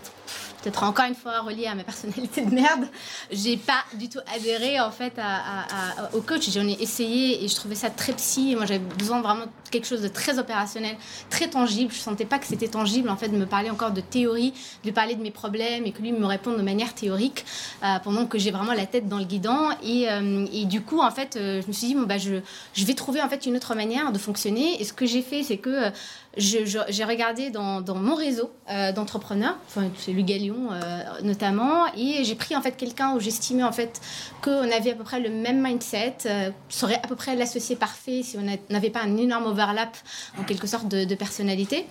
peut-être 0.61 0.83
encore 0.83 1.05
une 1.05 1.15
fois 1.15 1.39
relié 1.41 1.67
à 1.67 1.75
ma 1.75 1.83
personnalité 1.83 2.41
de 2.45 2.53
merde, 2.53 2.87
j'ai 3.31 3.57
pas 3.57 3.83
du 3.95 4.09
tout 4.09 4.19
adhéré 4.35 4.79
en 4.79 4.91
fait 4.91 5.13
à, 5.17 5.61
à- 5.61 6.13
au 6.15 6.21
coach. 6.21 6.49
J'en 6.51 6.67
ai 6.67 6.77
essayé 6.79 7.43
et 7.43 7.47
je 7.47 7.55
trouvais 7.55 7.75
ça 7.75 7.89
très 7.89 8.13
psy. 8.13 8.55
Moi, 8.55 8.65
j'avais 8.65 8.79
besoin 8.79 9.21
vraiment 9.21 9.45
de 9.45 9.69
quelque 9.71 9.87
chose 9.87 10.01
de 10.01 10.07
très 10.07 10.37
opérationnel, 10.39 10.95
très 11.29 11.49
tangible. 11.49 11.91
Je 11.93 11.99
sentais 11.99 12.25
pas 12.25 12.39
que 12.39 12.45
c'était 12.45 12.67
tangible 12.67 13.09
en 13.09 13.17
fait 13.17 13.29
de 13.29 13.37
me 13.37 13.45
parler 13.45 13.69
encore 13.69 13.91
de 13.91 14.01
théorie, 14.01 14.51
de 14.51 14.87
lui 14.89 14.91
parler 14.91 15.15
de 15.15 15.21
mes 15.21 15.31
problèmes 15.31 15.85
et 15.85 15.91
que 15.91 16.01
lui 16.01 16.11
me 16.11 16.25
réponde 16.25 16.57
de 16.57 16.61
manière 16.61 16.93
théorique 16.93 17.45
euh, 17.83 17.97
pendant 18.03 18.25
que 18.25 18.37
j'ai 18.37 18.51
vraiment 18.51 18.73
la 18.73 18.85
tête 18.85 19.07
dans 19.07 19.17
le 19.17 19.25
guidon. 19.25 19.69
Et, 19.83 20.09
euh, 20.09 20.45
et 20.53 20.65
du 20.65 20.81
coup, 20.81 21.01
en 21.01 21.11
fait, 21.11 21.35
euh, 21.35 21.61
je 21.61 21.67
me 21.67 21.73
suis 21.73 21.87
dit 21.87 21.95
bon 21.95 22.03
bah 22.03 22.17
je, 22.17 22.35
je 22.73 22.85
vais 22.85 22.93
trouver 22.93 23.21
en 23.21 23.29
fait 23.29 23.45
une 23.45 23.55
autre 23.55 23.73
manière 23.75 24.11
de 24.11 24.17
fonctionner. 24.17 24.81
Et 24.81 24.83
ce 24.85 24.93
que 24.93 25.05
j'ai 25.05 25.21
fait, 25.21 25.43
c'est 25.43 25.57
que 25.57 25.69
euh, 25.69 25.89
j'ai 26.37 27.03
regardé 27.03 27.49
dans, 27.49 27.83
mon 27.95 28.15
réseau 28.15 28.51
euh, 28.69 28.91
d'entrepreneurs, 28.91 29.57
enfin 29.67 29.89
c'est 29.97 30.13
le 30.13 30.21
Galion 30.21 30.71
euh, 30.71 31.03
notamment, 31.23 31.87
et 31.95 32.23
j'ai 32.23 32.35
pris 32.35 32.55
en 32.55 32.61
fait 32.61 32.71
quelqu'un 32.77 33.13
où 33.15 33.19
j'estimais 33.19 33.63
en 33.63 33.71
fait 33.71 33.99
qu'on 34.41 34.71
avait 34.71 34.91
à 34.91 34.95
peu 34.95 35.03
près 35.03 35.19
le 35.19 35.29
même 35.29 35.61
mindset, 35.61 36.17
euh, 36.25 36.49
serait 36.69 36.95
à 36.95 37.07
peu 37.07 37.15
près 37.15 37.35
l'associé 37.35 37.75
parfait 37.75 38.21
si 38.23 38.37
on 38.37 38.73
n'avait 38.73 38.89
pas 38.89 39.01
un 39.01 39.17
énorme 39.17 39.45
overlap 39.45 39.97
en 40.39 40.43
quelque 40.43 40.67
sorte 40.67 40.87
de, 40.87 41.15
personnalité. 41.15 41.85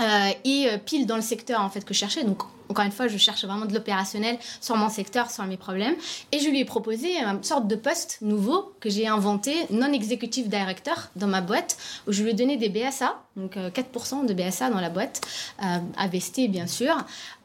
Euh, 0.00 0.30
et 0.44 0.68
euh, 0.68 0.78
pile 0.78 1.06
dans 1.06 1.14
le 1.14 1.22
secteur 1.22 1.60
en 1.60 1.70
fait 1.70 1.84
que 1.84 1.94
je 1.94 2.00
cherchais. 2.00 2.24
Encore 2.74 2.84
une 2.84 2.90
fois, 2.90 3.06
je 3.06 3.16
cherche 3.18 3.44
vraiment 3.44 3.66
de 3.66 3.72
l'opérationnel 3.72 4.36
sur 4.60 4.74
mon 4.74 4.88
secteur, 4.88 5.30
sur 5.30 5.44
mes 5.44 5.56
problèmes. 5.56 5.94
Et 6.32 6.40
je 6.40 6.48
lui 6.48 6.58
ai 6.58 6.64
proposé 6.64 7.18
une 7.18 7.44
sorte 7.44 7.68
de 7.68 7.76
poste 7.76 8.18
nouveau 8.20 8.74
que 8.80 8.90
j'ai 8.90 9.06
inventé, 9.06 9.54
non-executive 9.70 10.48
director, 10.48 10.96
dans 11.14 11.28
ma 11.28 11.40
boîte, 11.40 11.76
où 12.08 12.12
je 12.12 12.24
lui 12.24 12.30
ai 12.30 12.34
donné 12.34 12.56
des 12.56 12.68
BSA, 12.68 13.14
donc 13.36 13.56
euh, 13.56 13.70
4% 13.70 14.26
de 14.26 14.34
BSA 14.34 14.70
dans 14.70 14.80
la 14.80 14.90
boîte, 14.90 15.20
euh, 15.62 15.78
à 15.96 16.08
vester 16.08 16.48
bien 16.48 16.66
sûr, 16.66 16.96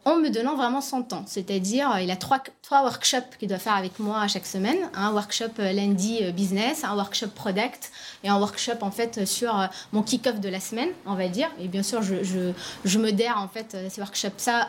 en 0.05 0.15
me 0.15 0.29
donnant 0.29 0.55
vraiment 0.55 0.81
son 0.81 1.03
temps. 1.03 1.23
C'est-à-dire, 1.27 1.91
euh, 1.91 2.01
il 2.01 2.09
a 2.09 2.15
trois, 2.15 2.39
trois 2.61 2.83
workshops 2.83 3.37
qu'il 3.37 3.49
doit 3.49 3.57
faire 3.59 3.75
avec 3.75 3.99
moi 3.99 4.27
chaque 4.27 4.45
semaine. 4.45 4.77
Un 4.93 5.11
workshop 5.11 5.51
euh, 5.59 5.71
lundi 5.73 6.19
euh, 6.21 6.31
business, 6.31 6.83
un 6.83 6.95
workshop 6.95 7.29
product 7.35 7.91
et 8.23 8.29
un 8.29 8.39
workshop 8.39 8.81
en 8.81 8.91
fait 8.91 9.25
sur 9.25 9.59
euh, 9.59 9.65
mon 9.91 10.01
kick-off 10.01 10.39
de 10.39 10.49
la 10.49 10.59
semaine, 10.59 10.89
on 11.05 11.15
va 11.15 11.27
dire. 11.27 11.49
Et 11.59 11.67
bien 11.67 11.83
sûr, 11.83 12.01
je, 12.01 12.23
je, 12.23 12.51
je 12.85 12.99
modère 12.99 13.37
en 13.37 13.47
fait 13.47 13.75
euh, 13.75 13.87
ces 13.89 14.01
workshops-là 14.01 14.67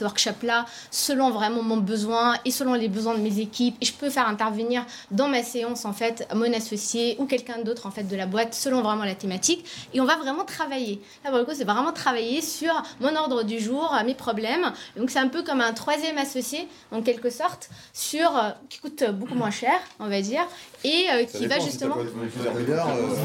ces 0.00 0.04
workshops-là 0.04 0.66
selon 0.90 1.30
vraiment 1.30 1.62
mon 1.62 1.76
besoin 1.76 2.36
et 2.44 2.50
selon 2.50 2.74
les 2.74 2.88
besoins 2.88 3.14
de 3.14 3.20
mes 3.20 3.38
équipes. 3.38 3.76
Et 3.80 3.84
je 3.84 3.92
peux 3.92 4.10
faire 4.10 4.26
intervenir 4.26 4.84
dans 5.10 5.28
ma 5.28 5.42
séance 5.42 5.84
en 5.84 5.92
fait 5.92 6.26
mon 6.34 6.52
associé 6.52 7.16
ou 7.18 7.26
quelqu'un 7.26 7.58
d'autre 7.62 7.86
en 7.86 7.90
fait 7.90 8.04
de 8.04 8.16
la 8.16 8.26
boîte 8.26 8.54
selon 8.54 8.82
vraiment 8.82 9.04
la 9.04 9.14
thématique. 9.14 9.64
Et 9.94 10.00
on 10.00 10.04
va 10.04 10.16
vraiment 10.16 10.44
travailler. 10.44 11.00
Là 11.24 11.30
pour 11.30 11.38
le 11.38 11.44
coup, 11.44 11.52
c'est 11.54 11.64
vraiment 11.64 11.92
travailler 11.92 12.40
sur 12.40 12.82
mon 13.00 13.14
ordre 13.14 13.42
du 13.42 13.60
jour, 13.60 13.94
euh, 13.94 14.04
mes 14.04 14.14
problèmes. 14.14 14.72
Donc 14.96 15.10
c'est 15.10 15.18
un 15.18 15.28
peu 15.28 15.42
comme 15.42 15.60
un 15.60 15.72
troisième 15.72 16.18
associé 16.18 16.68
en 16.90 17.02
quelque 17.02 17.30
sorte 17.30 17.70
sur 17.92 18.36
euh, 18.36 18.50
qui 18.68 18.78
coûte 18.78 19.04
beaucoup 19.12 19.34
moins 19.34 19.50
cher, 19.50 19.74
on 19.98 20.08
va 20.08 20.20
dire, 20.22 20.46
et 20.84 21.06
euh, 21.12 21.24
qui 21.24 21.46
va 21.46 21.56
dépend, 21.56 21.64
justement. 21.66 21.96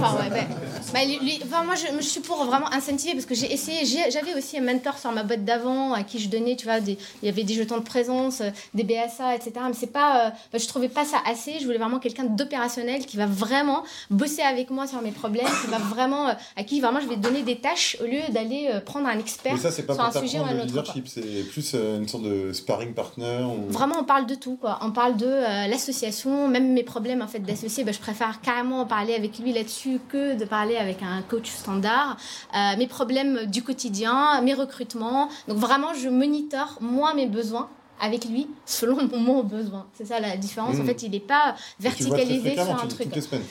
Enfin, 0.01 0.17
ouais, 0.19 0.47
bah, 0.93 1.05
lui- 1.05 1.19
lui- 1.19 1.39
enfin, 1.43 1.63
moi, 1.63 1.75
je, 1.75 1.85
je 1.97 2.05
suis 2.07 2.19
pour 2.21 2.43
vraiment 2.45 2.71
incentiver 2.71 3.13
parce 3.13 3.25
que 3.25 3.35
j'ai 3.35 3.51
essayé. 3.51 3.85
J'avais 4.09 4.33
aussi 4.37 4.57
un 4.57 4.61
mentor 4.61 4.97
sur 4.97 5.11
ma 5.11 5.23
boîte 5.23 5.45
d'avant 5.45 5.93
à 5.93 6.03
qui 6.03 6.19
je 6.19 6.29
donnais, 6.29 6.55
tu 6.55 6.65
vois, 6.65 6.79
des- 6.79 6.97
il 7.21 7.25
y 7.25 7.29
avait 7.29 7.43
des 7.43 7.53
jetons 7.53 7.77
de 7.77 7.83
présence, 7.83 8.41
euh, 8.41 8.49
des 8.73 8.83
BSA, 8.83 9.35
etc. 9.35 9.51
Mais 9.67 9.73
c'est 9.73 9.87
pas, 9.91 10.27
euh, 10.27 10.29
bah, 10.51 10.59
je 10.59 10.67
trouvais 10.67 10.89
pas 10.89 11.05
ça 11.05 11.17
assez. 11.29 11.59
Je 11.59 11.65
voulais 11.65 11.77
vraiment 11.77 11.99
quelqu'un 11.99 12.25
d'opérationnel 12.25 13.05
qui 13.05 13.17
va 13.17 13.25
vraiment 13.25 13.83
bosser 14.09 14.41
avec 14.41 14.69
moi 14.69 14.87
sur 14.87 15.01
mes 15.01 15.11
problèmes, 15.11 15.47
qui 15.61 15.67
va 15.67 15.77
vraiment, 15.77 16.29
euh, 16.29 16.33
à 16.55 16.63
qui 16.63 16.81
vraiment 16.81 16.99
je 16.99 17.07
vais 17.07 17.17
donner 17.17 17.41
des 17.43 17.57
tâches 17.57 17.97
au 18.01 18.05
lieu 18.05 18.19
d'aller 18.29 18.69
euh, 18.73 18.79
prendre 18.79 19.07
un 19.07 19.17
expert 19.19 19.53
Mais 19.53 19.59
ça, 19.59 19.69
pas 19.69 19.93
sur 19.93 20.03
pour 20.03 20.03
un 20.17 20.21
sujet 20.21 20.39
ou 20.39 20.43
un 20.43 20.51
le 20.53 20.57
autre. 20.59 20.65
leadership, 20.67 21.07
c'est 21.07 21.21
plus 21.51 21.71
euh, 21.75 21.97
une 21.99 22.07
sorte 22.07 22.23
de 22.23 22.51
sparring 22.53 22.93
partner. 22.93 23.39
Ou... 23.43 23.71
Vraiment, 23.71 23.95
on 23.99 24.03
parle 24.03 24.25
de 24.25 24.35
tout, 24.35 24.57
quoi. 24.59 24.79
On 24.81 24.91
parle 24.91 25.17
de 25.17 25.25
euh, 25.25 25.67
l'association, 25.67 26.47
même 26.47 26.73
mes 26.73 26.83
problèmes 26.83 27.21
en 27.21 27.27
fait 27.27 27.39
d'associé. 27.45 27.83
bah, 27.83 27.91
je 27.91 27.99
préfère 27.99 28.41
carrément 28.41 28.81
en 28.81 28.85
parler 28.85 29.15
avec 29.15 29.39
lui 29.39 29.53
là-dessus 29.53 29.99
que 30.09 30.35
de 30.37 30.45
parler 30.45 30.75
avec 30.77 31.01
un 31.03 31.21
coach 31.21 31.49
standard. 31.49 32.17
Euh, 32.55 32.77
mes 32.77 32.87
problèmes 32.87 33.45
du 33.45 33.63
quotidien, 33.63 34.41
mes 34.41 34.53
recrutements. 34.53 35.29
Donc 35.47 35.57
vraiment, 35.57 35.93
je 35.93 36.09
monitore 36.09 36.77
moi 36.81 37.13
mes 37.13 37.27
besoins 37.27 37.69
avec 38.01 38.25
lui 38.25 38.47
selon 38.65 39.07
mon 39.17 39.43
besoin. 39.43 39.85
C'est 39.93 40.05
ça 40.05 40.19
la 40.19 40.35
différence. 40.35 40.75
En 40.75 40.79
Mhm. 40.79 40.85
fait, 40.87 41.03
il 41.03 41.11
n'est 41.11 41.19
pas 41.19 41.55
verticalisé 41.79 42.53
sur 42.55 42.63
un 42.73 42.87
truc. 42.87 43.03
Toutes 43.07 43.15
les 43.15 43.21
semaines. 43.21 43.43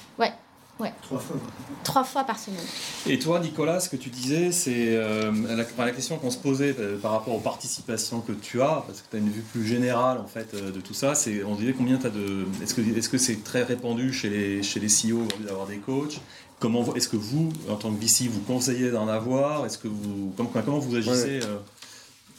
Trois 1.02 1.18
fois. 1.18 1.36
Trois 1.84 2.04
fois 2.04 2.24
par 2.24 2.38
semaine. 2.38 2.60
Et 3.06 3.18
toi, 3.18 3.38
Nicolas, 3.38 3.78
ce 3.78 3.88
que 3.88 3.96
tu 3.96 4.10
disais, 4.10 4.50
c'est 4.50 4.96
euh, 4.96 5.30
la, 5.78 5.90
question 5.92 6.16
qu'on 6.16 6.30
se 6.30 6.38
posait 6.38 6.74
euh, 6.78 6.98
par 6.98 7.12
rapport 7.12 7.34
aux 7.34 7.40
participations 7.40 8.20
que 8.20 8.32
tu 8.32 8.60
as, 8.60 8.82
parce 8.86 9.02
que 9.02 9.10
tu 9.10 9.16
as 9.16 9.18
une 9.20 9.30
vue 9.30 9.42
plus 9.42 9.64
générale 9.64 10.18
en 10.18 10.26
fait 10.26 10.48
euh, 10.54 10.72
de 10.72 10.80
tout 10.80 10.94
ça. 10.94 11.14
C'est, 11.14 11.44
on 11.44 11.54
disait 11.54 11.74
combien 11.74 11.98
tu 11.98 12.06
as 12.06 12.10
de. 12.10 12.44
Est-ce 12.62 12.74
que 12.74 12.80
est-ce 12.80 13.08
que 13.08 13.18
c'est 13.18 13.44
très 13.44 13.62
répandu 13.62 14.12
chez 14.12 14.30
les 14.30 14.62
chez 14.62 14.80
les 14.80 14.88
CEO 14.88 15.18
aujourd'hui 15.18 15.44
d'avoir 15.46 15.66
des 15.66 15.78
coachs? 15.78 16.20
Comment 16.58 16.94
est-ce 16.94 17.08
que 17.08 17.16
vous, 17.16 17.52
en 17.68 17.76
tant 17.76 17.92
que 17.92 18.00
VC, 18.00 18.28
vous 18.28 18.40
conseillez 18.40 18.90
d'en 18.90 19.06
avoir? 19.06 19.66
Est-ce 19.66 19.78
que 19.78 19.88
vous 19.88 20.32
comment, 20.36 20.50
comment 20.64 20.78
vous 20.78 20.96
agissez 20.96 21.40
euh? 21.44 21.58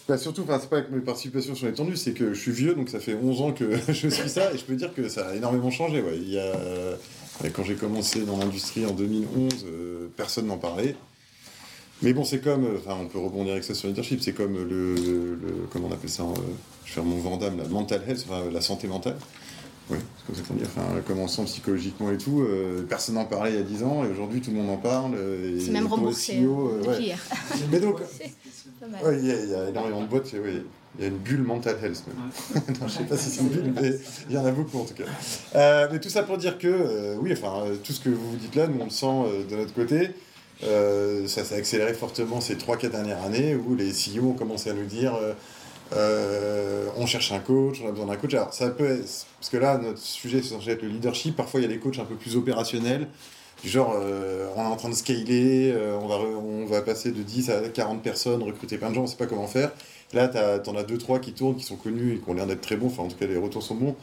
Bah 0.08 0.19
surtout, 0.19 0.43
enfin, 0.43 0.60
c'est 0.62 0.69
pas 0.69 0.82
que 0.82 0.93
mes 0.93 1.02
participations 1.02 1.56
sont 1.56 1.67
étendues, 1.67 1.98
c'est 1.98 2.13
que 2.13 2.34
je 2.34 2.39
suis 2.39 2.52
vieux, 2.52 2.76
donc 2.76 2.89
ça 2.89 3.00
fait 3.00 3.15
11 3.15 3.41
ans 3.41 3.52
que 3.54 3.71
je 3.88 4.08
suis 4.08 4.30
ça, 4.30 4.54
et 4.54 4.58
je 4.58 4.63
peux 4.63 4.76
dire 4.76 4.93
que 4.93 5.10
ça 5.10 5.30
a 5.30 5.36
énormément 5.36 5.71
changé. 5.71 6.02
Ouais. 6.02 6.17
Il 6.17 6.30
y 6.30 6.39
a, 6.39 6.54
euh, 7.43 7.50
quand 7.54 7.63
j'ai 7.63 7.76
commencé 7.76 8.21
dans 8.21 8.38
l'industrie 8.38 8.86
en 8.86 8.91
2011, 8.91 9.65
euh, 9.67 10.08
personne 10.15 10.48
n'en 10.48 10.58
parlait. 10.58 10.95
Mais 12.02 12.13
bon, 12.13 12.24
c'est 12.26 12.39
comme, 12.39 12.65
euh, 12.65 12.78
enfin, 12.78 12.98
on 13.02 13.08
peut 13.08 13.19
rebondir 13.19 13.54
avec 13.54 13.63
ça 13.63 13.74
sur 13.74 13.88
leadership, 13.88 14.21
c'est 14.21 14.34
comme 14.34 14.54
le, 14.67 15.38
comment 15.71 15.88
on 15.89 15.93
appelle 15.93 16.10
ça, 16.10 16.24
euh, 16.24 16.28
je 16.84 16.89
vais 16.89 16.95
faire 16.95 17.04
mon 17.06 17.17
Vandame, 17.17 17.58
la 17.58 17.67
mental 17.67 18.02
health, 18.08 18.26
enfin, 18.30 18.43
la 18.52 18.62
santé 18.62 18.88
mentale. 18.88 19.15
Oui, 19.89 19.98
c'est 20.17 20.26
comme 20.26 20.36
ça 20.36 20.41
qu'on 20.48 20.54
dit, 20.56 20.63
enfin, 20.65 21.45
psychologiquement 21.45 22.12
et 22.12 22.17
tout. 22.17 22.41
euh, 22.41 22.84
personne 22.89 23.15
n'en 23.15 23.26
parlait 23.26 23.52
il 23.52 23.56
y 23.56 23.60
a 23.60 23.63
10 23.63 23.84
ans, 23.84 24.04
et 24.04 24.10
aujourd'hui 24.10 24.41
tout 24.41 24.50
le 24.52 24.58
monde 24.58 24.69
en 24.71 24.78
parle. 24.78 25.12
C'est 25.60 25.71
même 25.71 25.88
remboursé 25.88 26.41
CEO, 26.43 26.54
hein, 26.54 26.71
euh, 26.74 26.91
depuis 26.91 27.10
ouais. 27.12 27.15
Mais 27.71 27.80
donc, 27.80 28.00
mal. 28.91 29.06
ouais, 29.06 29.19
il 29.19 29.28
y, 29.28 29.32
a- 29.32 29.43
il 29.43 29.50
y 29.50 29.54
a 29.56 29.69
énormément 29.69 30.02
de 30.02 30.08
boîtes, 30.08 30.32
oui, 30.34 30.63
il 30.97 31.03
y 31.03 31.08
a 31.08 31.10
une 31.10 31.17
bulle 31.17 31.43
mental 31.43 31.77
health. 31.81 32.03
même. 32.08 32.63
non, 32.79 32.88
je 32.88 32.93
sais 32.93 33.03
pas 33.03 33.17
si 33.17 33.29
c'est 33.29 33.41
une 33.41 33.49
bulle, 33.49 33.73
mais 33.79 33.91
il 34.29 34.36
y 34.36 34.38
en 34.38 34.45
a 34.45 34.51
beaucoup 34.51 34.79
en 34.79 34.86
tout 34.86 34.93
cas. 34.93 35.03
Euh, 35.55 35.88
mais 35.91 35.99
tout 35.99 36.10
ça 36.10 36.23
pour 36.23 36.38
dire 36.38 36.58
que, 36.58 36.67
euh, 36.67 37.15
oui, 37.19 37.34
enfin, 37.34 37.65
euh, 37.65 37.75
tout 37.84 37.93
ce 37.93 37.99
que 37.99 38.10
vous 38.10 38.36
dites 38.38 38.55
là, 38.55 38.67
nous 38.67 38.79
on 38.79 38.86
le 38.86 38.89
sent 38.89 39.45
de 39.49 39.55
notre 39.55 39.73
côté. 39.73 40.12
Ça 40.62 41.43
s'est 41.43 41.55
accéléré 41.55 41.93
fortement 41.93 42.41
ces 42.41 42.55
3-4 42.55 42.89
dernières 42.89 43.23
années 43.23 43.55
où 43.55 43.75
les 43.75 43.91
CEO 43.91 44.29
ont 44.29 44.34
commencé 44.34 44.69
à 44.69 44.73
nous 44.73 44.86
dire 44.86 45.13
on 45.91 47.05
cherche 47.05 47.31
un 47.31 47.39
coach, 47.39 47.81
on 47.84 47.89
a 47.89 47.91
besoin 47.91 48.08
d'un 48.08 48.15
coach. 48.15 48.34
Alors, 48.34 48.53
ça 48.53 48.69
peut 48.69 48.89
être, 48.89 49.25
parce 49.39 49.49
que 49.51 49.58
là, 49.58 49.77
notre 49.77 49.99
sujet, 49.99 50.41
c'est 50.41 50.49
censé 50.49 50.71
être 50.71 50.81
le 50.81 50.89
leadership. 50.89 51.36
Parfois, 51.36 51.60
il 51.60 51.63
y 51.63 51.65
a 51.65 51.69
des 51.69 51.79
coachs 51.79 51.99
un 51.99 52.05
peu 52.05 52.15
plus 52.15 52.36
opérationnels. 52.36 53.08
Du 53.63 53.69
genre, 53.69 53.95
euh, 53.99 54.47
on 54.55 54.62
est 54.62 54.67
en 54.67 54.75
train 54.75 54.89
de 54.89 54.95
scaler, 54.95 55.71
euh, 55.73 55.97
on, 55.99 56.08
va 56.08 56.15
on 56.17 56.65
va 56.65 56.81
passer 56.81 57.12
de 57.12 57.23
10 57.23 57.49
à 57.49 57.62
40 57.69 58.03
personnes, 58.03 58.43
recruter 58.43 58.77
plein 58.77 58.89
de 58.89 58.95
gens, 58.95 59.03
on 59.03 59.08
sait 59.08 59.15
pas 59.15 59.27
comment 59.27 59.47
faire. 59.47 59.71
Là, 60.15 60.30
t'en 60.30 60.75
as 60.75 60.84
2-3 60.84 61.19
qui 61.19 61.34
tournent, 61.34 61.56
qui 61.56 61.63
sont 61.63 61.75
connus 61.75 62.13
et 62.13 62.17
qui 62.19 62.30
ont 62.30 62.34
l'air 62.34 62.47
d'être 62.47 62.62
très 62.62 62.78
bons. 62.78 62.88
Enfin, 62.88 63.04
en 63.04 63.08
tout 63.08 63.17
cas, 63.17 63.28
les 63.28 63.38
retours 63.38 63.63
sont 63.63 63.75
bons. 63.75 63.95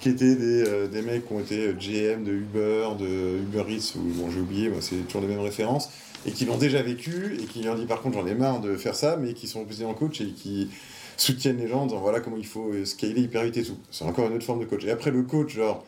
Qui 0.00 0.08
étaient 0.08 0.34
des, 0.34 0.64
euh, 0.66 0.88
des 0.88 1.00
mecs 1.00 1.28
qui 1.28 1.32
ont 1.32 1.38
été 1.38 1.68
euh, 1.68 1.74
GM 1.74 2.24
de 2.24 2.32
Uber, 2.32 2.88
de 2.98 3.38
Uber 3.38 3.62
Eats, 3.68 3.94
ou 3.96 4.00
bon, 4.00 4.30
j'ai 4.32 4.40
oublié, 4.40 4.68
moi, 4.68 4.78
c'est 4.80 4.96
toujours 5.06 5.20
les 5.20 5.28
mêmes 5.28 5.38
références, 5.38 5.90
et 6.26 6.32
qui 6.32 6.44
l'ont 6.44 6.58
déjà 6.58 6.82
vécu, 6.82 7.38
et 7.40 7.44
qui 7.44 7.68
ont 7.68 7.76
dit, 7.76 7.86
par 7.86 8.02
contre, 8.02 8.18
j'en 8.18 8.26
ai 8.26 8.34
marre 8.34 8.60
de 8.60 8.76
faire 8.76 8.96
ça, 8.96 9.16
mais 9.16 9.32
qui 9.32 9.46
sont 9.46 9.64
en 9.84 9.94
coach 9.94 10.20
et 10.20 10.32
qui 10.32 10.68
soutiennent 11.16 11.58
les 11.58 11.68
gens 11.68 11.82
en 11.82 11.86
disant, 11.86 12.00
voilà 12.00 12.18
comment 12.18 12.36
il 12.36 12.46
faut 12.46 12.72
euh, 12.72 12.84
scaler 12.84 13.20
hyper 13.20 13.44
vite 13.44 13.56
et 13.58 13.62
tout. 13.62 13.78
C'est 13.92 14.04
encore 14.04 14.26
une 14.26 14.34
autre 14.34 14.44
forme 14.44 14.58
de 14.58 14.64
coach. 14.64 14.84
Et 14.84 14.90
après, 14.90 15.12
le 15.12 15.22
coach, 15.22 15.54
genre, 15.54 15.84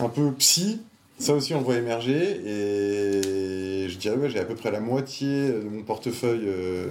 un 0.00 0.08
peu 0.08 0.32
psy, 0.38 0.80
ça 1.18 1.34
aussi 1.34 1.54
on 1.54 1.58
le 1.58 1.64
voit 1.64 1.76
émerger 1.76 2.40
et 2.46 3.88
je 3.88 3.96
dirais 3.98 4.16
ouais 4.16 4.30
j'ai 4.30 4.38
à 4.38 4.44
peu 4.44 4.54
près 4.54 4.70
la 4.70 4.80
moitié 4.80 5.48
de 5.48 5.68
mon 5.68 5.82
portefeuille 5.82 6.44
euh, 6.46 6.86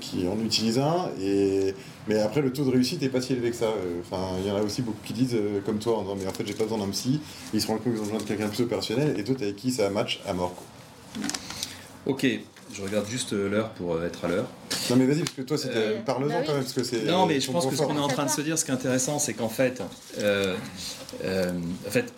qui 0.00 0.26
en 0.28 0.38
utilise 0.44 0.78
un 0.78 1.10
et 1.20 1.74
mais 2.06 2.18
après 2.20 2.42
le 2.42 2.52
taux 2.52 2.64
de 2.64 2.70
réussite 2.70 3.02
est 3.02 3.08
pas 3.08 3.20
si 3.20 3.32
élevé 3.32 3.50
que 3.50 3.56
ça 3.56 3.72
enfin 4.00 4.36
il 4.40 4.46
y 4.46 4.50
en 4.50 4.56
a 4.56 4.62
aussi 4.62 4.82
beaucoup 4.82 4.98
qui 5.04 5.14
disent 5.14 5.34
euh, 5.34 5.60
comme 5.64 5.78
toi 5.78 5.98
en 5.98 6.02
disant 6.02 6.16
mais 6.20 6.26
en 6.26 6.32
fait 6.32 6.46
j'ai 6.46 6.54
pas 6.54 6.64
besoin 6.64 6.78
d'un 6.78 6.90
psy 6.90 7.20
ils 7.54 7.60
se 7.60 7.66
rendent 7.66 7.82
compte 7.82 7.94
qu'ils 7.94 8.02
ont 8.02 8.06
besoin 8.06 8.18
de 8.18 8.24
quelqu'un 8.24 8.46
de 8.46 8.50
plus 8.50 8.64
opérationnel 8.64 9.14
et 9.18 9.22
d'autres 9.22 9.42
avec 9.42 9.56
qui 9.56 9.70
ça 9.70 9.88
match 9.88 10.20
à 10.26 10.32
mort. 10.34 10.54
Ok, 12.06 12.26
je 12.72 12.82
regarde 12.82 13.06
juste 13.08 13.32
euh, 13.32 13.48
l'heure 13.48 13.70
pour 13.70 13.94
euh, 13.94 14.06
être 14.06 14.24
à 14.24 14.28
l'heure. 14.28 14.46
non 14.90 14.96
mais 14.96 15.06
vas-y 15.06 15.20
parce 15.20 15.30
que 15.32 15.42
toi 15.42 15.56
c'était 15.58 15.74
Euh, 15.76 16.00
parle-en 16.02 16.28
bah 16.28 16.34
oui. 16.40 16.44
quand 16.46 16.52
même 16.54 16.62
parce 16.62 16.72
que 16.74 16.82
c'est 16.84 17.02
Non, 17.04 17.26
mais 17.26 17.40
je 17.40 17.50
pense 17.50 17.66
que 17.66 17.74
ce 17.76 17.82
qu'on 17.82 17.96
est 17.96 18.00
en 18.00 18.08
train 18.08 18.26
de 18.26 18.30
se 18.30 18.40
dire, 18.40 18.58
ce 18.58 18.64
qui 18.64 18.70
est 18.70 18.74
intéressant, 18.74 19.18
c'est 19.18 19.34
qu'en 19.34 19.48
fait, 19.48 19.80
euh, 20.18 20.56
euh, 21.24 21.52
en 21.86 21.90
fait, 21.90 22.12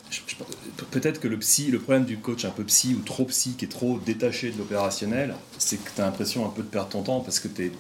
peut-être 0.91 1.21
que 1.21 1.29
le 1.29 1.39
psy, 1.39 1.71
le 1.71 1.79
problème 1.79 2.05
du 2.05 2.19
coach 2.19 2.45
un 2.45 2.51
peu 2.51 2.65
psy 2.65 2.95
ou 2.99 3.03
trop 3.03 3.25
psy, 3.27 3.55
qui 3.59 3.65
est 3.67 3.69
trop 3.69 3.99
détaché 4.05 4.51
de 4.51 4.59
l'opérationnel, 4.59 5.35
c'est 5.59 5.77
que 5.83 5.91
tu 5.95 6.01
as 6.01 6.05
l'impression 6.05 6.47
un 6.47 6.51
peu 6.51 6.63
de 6.63 6.69
perdre 6.69 6.89
ton 6.91 7.03
temps 7.03 7.21
parce 7.21 7.41
que 7.41 7.49
t'es- 7.49 7.73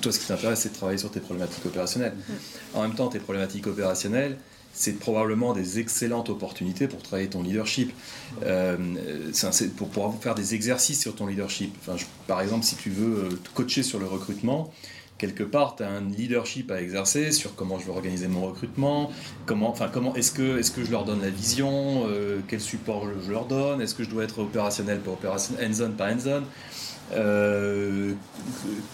toi, 0.00 0.12
ce 0.12 0.18
qui 0.18 0.26
t'intéresse, 0.26 0.60
c'est 0.60 0.70
de 0.70 0.74
travailler 0.74 0.98
sur 0.98 1.10
tes 1.10 1.20
problématiques 1.20 1.64
opérationnelles. 1.66 2.14
En 2.74 2.82
même 2.82 2.94
temps, 2.94 3.08
tes 3.08 3.18
problématiques 3.20 3.66
opérationnelles, 3.66 4.36
c'est 4.72 4.98
probablement 4.98 5.52
des 5.52 5.78
excellentes 5.78 6.30
opportunités 6.30 6.88
pour 6.88 7.02
travailler 7.02 7.28
ton 7.28 7.42
leadership. 7.42 7.92
Euh, 8.44 8.76
c'est 9.32 9.74
pour 9.74 9.88
pouvoir 9.88 10.14
faire 10.20 10.34
des 10.34 10.54
exercices 10.54 11.00
sur 11.00 11.14
ton 11.14 11.26
leadership. 11.26 11.74
Par 12.26 12.40
exemple, 12.40 12.64
si 12.64 12.76
tu 12.76 12.90
veux 12.90 13.24
euh, 13.24 13.28
te 13.30 13.50
coacher 13.54 13.82
sur 13.82 13.98
le 13.98 14.06
recrutement, 14.06 14.72
quelque 15.22 15.44
part, 15.44 15.76
tu 15.76 15.84
as 15.84 15.88
un 15.88 16.00
leadership 16.00 16.72
à 16.72 16.82
exercer 16.82 17.30
sur 17.30 17.54
comment 17.54 17.78
je 17.78 17.84
vais 17.84 17.92
organiser 17.92 18.26
mon 18.26 18.44
recrutement, 18.46 19.12
comment, 19.46 19.70
enfin, 19.70 19.88
comment 19.92 20.16
est-ce 20.16 20.32
que, 20.32 20.58
est 20.58 20.74
que 20.74 20.84
je 20.84 20.90
leur 20.90 21.04
donne 21.04 21.20
la 21.20 21.30
vision, 21.30 22.06
euh, 22.08 22.40
quel 22.48 22.60
support 22.60 23.06
je, 23.24 23.30
leur 23.30 23.44
donne, 23.44 23.80
est-ce 23.80 23.94
que 23.94 24.02
je 24.02 24.10
dois 24.10 24.24
être 24.24 24.40
opérationnel 24.40 24.98
pas 24.98 25.12
opérationnel, 25.12 25.70
hands-on 25.70 25.92
pas 25.92 26.12
hands-on, 26.12 26.42
euh, 27.14 28.12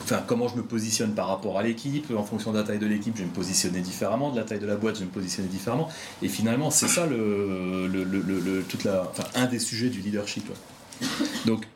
enfin, 0.02 0.22
comment 0.26 0.48
je 0.48 0.56
me 0.56 0.62
positionne 0.62 1.12
par 1.14 1.28
rapport 1.28 1.58
à 1.58 1.62
l'équipe, 1.62 2.10
en 2.16 2.24
fonction 2.24 2.52
de 2.52 2.58
la 2.58 2.64
taille 2.64 2.78
de 2.78 2.86
l'équipe, 2.86 3.14
je 3.16 3.22
vais 3.22 3.28
me 3.28 3.32
positionner 3.34 3.80
différemment, 3.80 4.30
de 4.30 4.36
la 4.36 4.44
taille 4.44 4.58
de 4.60 4.66
la 4.66 4.76
boîte, 4.76 4.96
je 4.96 5.00
vais 5.00 5.06
me 5.06 5.10
positionner 5.12 5.48
différemment, 5.48 5.88
et 6.22 6.28
finalement, 6.28 6.70
c'est 6.70 6.88
ça 6.88 7.06
le, 7.06 7.86
le, 7.86 8.04
le- 8.04 8.20
le- 8.20 8.40
le- 8.40 8.62
toute 8.62 8.84
la, 8.84 9.02
enfin, 9.10 9.24
un 9.34 9.46
des 9.46 9.58
sujets 9.58 9.88
du 9.88 10.00
leadership. 10.00 10.48
ouais. 10.48 11.06
Donc, 11.46 11.66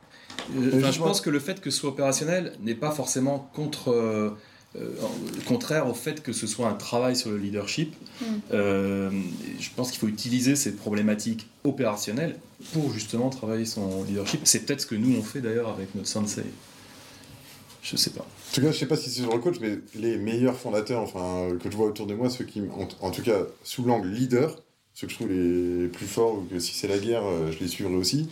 euh, 0.56 0.70
enfin, 0.78 0.90
je 0.90 0.98
pense 0.98 1.20
que 1.20 1.30
le 1.30 1.38
fait 1.38 1.60
que 1.60 1.70
ce 1.70 1.78
soit 1.80 1.90
opérationnel 1.90 2.52
n'est 2.62 2.74
pas 2.74 2.90
forcément 2.90 3.50
contre, 3.54 3.90
euh, 3.90 3.92
euh, 3.92 4.30
contraire 5.46 5.86
au 5.88 5.94
fait 5.94 6.22
que 6.22 6.32
ce 6.32 6.46
soit 6.46 6.68
un 6.68 6.74
travail 6.74 7.16
sur 7.16 7.30
le 7.30 7.36
leadership. 7.36 7.94
Mm. 8.20 8.24
Euh, 8.52 9.10
je 9.60 9.68
pense 9.76 9.90
qu'il 9.90 10.00
faut 10.00 10.08
utiliser 10.08 10.56
ces 10.56 10.72
problématiques 10.72 11.46
opérationnelles 11.64 12.36
pour 12.72 12.92
justement 12.92 13.30
travailler 13.30 13.66
son 13.66 14.04
leadership. 14.04 14.40
C'est 14.44 14.60
peut-être 14.60 14.80
ce 14.80 14.86
que 14.86 14.94
nous 14.94 15.14
on 15.16 15.22
fait 15.22 15.40
d'ailleurs 15.40 15.68
avec 15.68 15.94
notre 15.94 16.08
sensei. 16.08 16.44
Je 17.82 17.96
sais 17.96 18.10
pas. 18.10 18.20
En 18.20 18.54
tout 18.54 18.60
cas, 18.60 18.70
je 18.70 18.78
sais 18.78 18.86
pas 18.86 18.96
si 18.96 19.10
c'est 19.10 19.22
sur 19.22 19.32
le 19.32 19.40
coach, 19.40 19.56
mais 19.60 19.78
les 19.96 20.16
meilleurs 20.16 20.56
fondateurs, 20.56 21.00
enfin, 21.00 21.48
que 21.58 21.70
je 21.70 21.76
vois 21.76 21.86
autour 21.86 22.06
de 22.06 22.14
moi, 22.14 22.30
ceux 22.30 22.44
qui, 22.44 22.60
en, 22.60 22.88
en 23.00 23.10
tout 23.10 23.22
cas, 23.22 23.40
sous 23.64 23.82
l'angle 23.84 24.08
leader, 24.08 24.62
ceux 24.94 25.08
que 25.08 25.12
je 25.12 25.18
trouve 25.18 25.32
les 25.32 25.88
plus 25.88 26.06
forts, 26.06 26.38
ou 26.38 26.42
que 26.42 26.60
si 26.60 26.74
c'est 26.74 26.86
la 26.86 26.98
guerre, 26.98 27.24
euh, 27.24 27.50
je 27.50 27.58
les 27.58 27.66
suivrai 27.66 27.94
aussi, 27.94 28.28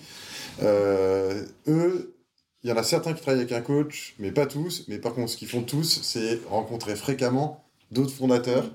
euh, 0.62 1.44
eux, 1.66 2.14
il 2.62 2.70
y 2.70 2.72
en 2.72 2.76
a 2.76 2.82
certains 2.82 3.12
qui 3.14 3.22
travaillent 3.22 3.40
avec 3.40 3.52
un 3.52 3.62
coach, 3.62 4.14
mais 4.18 4.32
pas 4.32 4.46
tous. 4.46 4.84
Mais 4.88 4.98
par 4.98 5.14
contre, 5.14 5.30
ce 5.30 5.36
qu'ils 5.36 5.48
font 5.48 5.62
tous, 5.62 6.00
c'est 6.02 6.40
rencontrer 6.48 6.94
fréquemment 6.94 7.64
d'autres 7.90 8.12
fondateurs, 8.12 8.70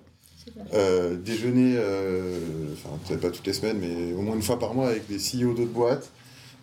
euh, 0.73 1.15
déjeuner, 1.15 1.75
euh, 1.77 2.39
enfin, 2.73 2.97
peut-être 3.07 3.21
pas 3.21 3.29
toutes 3.29 3.45
les 3.47 3.53
semaines, 3.53 3.77
mais 3.79 4.13
au 4.13 4.21
moins 4.21 4.35
une 4.35 4.41
fois 4.41 4.59
par 4.59 4.73
mois 4.73 4.87
avec 4.89 5.07
des 5.07 5.17
CEO 5.17 5.53
d'autres 5.53 5.71
boîtes. 5.71 6.11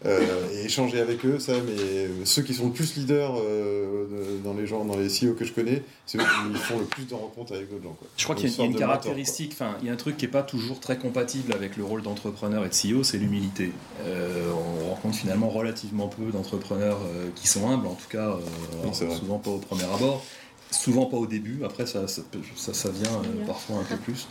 Euh, 0.04 0.20
et 0.52 0.64
échanger 0.64 1.00
avec 1.00 1.24
eux, 1.24 1.38
ça, 1.38 1.52
mais 1.64 2.24
ceux 2.24 2.42
qui 2.42 2.54
sont 2.54 2.66
le 2.66 2.72
plus 2.72 2.96
leaders 2.96 3.34
euh, 3.38 4.38
dans 4.44 4.54
les 4.54 4.66
gens, 4.66 4.84
dans 4.84 4.96
les 4.96 5.08
CEO 5.08 5.34
que 5.34 5.44
je 5.44 5.52
connais, 5.52 5.82
c'est 6.06 6.18
eux 6.18 6.22
qui 6.52 6.58
font 6.58 6.78
le 6.78 6.84
plus 6.86 7.04
de 7.06 7.14
rencontres 7.14 7.54
avec 7.54 7.70
d'autres 7.70 7.84
gens. 7.84 7.96
Quoi. 7.98 8.08
Je 8.16 8.24
crois 8.24 8.34
qu'il 8.34 8.48
y 8.48 8.50
a- 8.50 8.54
il 8.54 8.58
y 8.58 8.62
a 8.62 8.66
une 8.66 8.76
caractéristique, 8.76 9.52
enfin, 9.52 9.76
il 9.80 9.86
y 9.86 9.90
a 9.90 9.92
un 9.92 9.96
truc 9.96 10.16
qui 10.16 10.24
n'est 10.24 10.30
pas 10.30 10.42
toujours 10.42 10.80
très 10.80 10.98
compatible 10.98 11.52
avec 11.52 11.76
le 11.76 11.84
rôle 11.84 12.02
d'entrepreneur 12.02 12.64
et 12.64 12.68
de 12.68 12.74
CEO, 12.74 13.02
c'est 13.04 13.18
l'humilité. 13.18 13.70
Euh, 14.04 14.50
on 14.84 14.88
rencontre 14.90 15.16
finalement 15.16 15.48
relativement 15.48 16.08
peu 16.08 16.30
d'entrepreneurs 16.32 16.98
euh, 17.06 17.28
qui 17.36 17.46
sont 17.46 17.68
humbles, 17.70 17.86
en 17.86 17.94
tout 17.94 18.08
cas, 18.10 18.30
euh, 18.30 18.38
Non, 18.84 18.92
souvent 18.92 19.38
pas 19.38 19.50
au 19.50 19.58
premier 19.58 19.84
abord. 19.84 20.24
Souvent 20.70 21.04
pas 21.04 21.18
au 21.18 21.26
début, 21.26 21.60
après 21.66 21.84
ça, 21.84 22.08
ça, 22.08 22.22
ça, 22.56 22.72
ça 22.72 22.88
vient 22.90 23.10
euh, 23.12 23.44
parfois 23.46 23.76
un 23.80 23.84
peu 23.84 23.96
plus, 23.98 24.26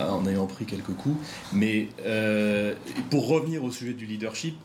en 0.00 0.26
ayant 0.26 0.46
pris 0.46 0.64
quelques 0.64 0.94
coups. 0.94 1.16
Mais 1.52 1.88
euh, 2.06 2.74
pour 3.10 3.28
revenir 3.28 3.62
au 3.62 3.70
sujet 3.70 3.92
du 3.92 4.06
leadership, 4.06 4.56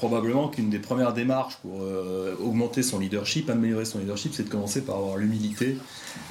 probablement 0.00 0.48
qu'une 0.48 0.70
des 0.70 0.78
premières 0.78 1.12
démarches 1.12 1.56
pour 1.56 1.82
euh, 1.82 2.34
augmenter 2.40 2.82
son 2.82 2.98
leadership, 2.98 3.50
améliorer 3.50 3.84
son 3.84 3.98
leadership, 3.98 4.32
c'est 4.34 4.44
de 4.44 4.48
commencer 4.48 4.80
par 4.80 4.96
avoir 4.96 5.18
l'humilité 5.18 5.76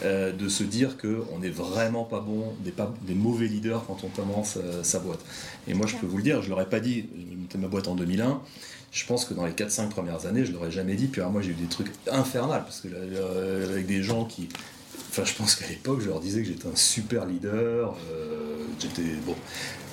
euh, 0.04 0.32
de 0.32 0.50
se 0.50 0.64
dire 0.64 0.98
qu'on 0.98 1.38
n'est 1.38 1.52
vraiment 1.52 2.04
pas 2.04 2.20
bon, 2.20 2.52
des, 2.64 3.14
mauvais 3.14 3.46
leaders 3.46 3.86
quand 3.86 4.04
on 4.04 4.08
commence 4.08 4.58
euh, 4.58 4.82
sa 4.82 4.98
boîte. 4.98 5.20
Et 5.68 5.76
moi, 5.76 5.86
je 5.86 5.98
peux 5.98 6.08
vous 6.08 6.18
le 6.18 6.24
dire, 6.24 6.42
je 6.42 6.48
ne 6.48 6.50
l'aurais 6.50 6.68
pas 6.68 6.80
dit, 6.80 7.10
j'ai 7.16 7.36
monté 7.36 7.60
ma 7.60 7.68
boîte 7.68 7.88
en 7.88 7.94
2001. 7.94 8.42
Je 8.92 9.06
pense 9.06 9.24
que 9.24 9.36
dans 9.36 9.46
les 9.46 9.52
4-5 9.52 9.90
premières 9.90 10.26
années, 10.26 10.46
je 10.46 10.50
ne 10.50 10.56
l'aurais 10.56 10.72
jamais 10.72 10.96
dit. 10.96 11.06
Puis 11.06 11.22
moi, 11.22 11.44
j'ai 11.44 11.52
eu 11.52 11.54
des 11.54 11.68
trucs 11.68 11.92
infernales, 12.12 12.64
parce 12.64 12.82
que 12.82 12.88
avec 13.72 13.86
des 13.86 14.02
gens 14.02 14.26
qui. 14.26 14.50
Enfin, 15.12 15.26
je 15.26 15.36
pense 15.36 15.56
qu'à 15.56 15.68
l'époque, 15.68 16.02
je 16.02 16.08
leur 16.08 16.20
disais 16.20 16.42
que 16.42 16.48
j'étais 16.48 16.68
un 16.68 16.76
super 16.76 17.28
leader. 17.28 17.96
J'étais. 18.82 19.16
Bon. 19.26 19.36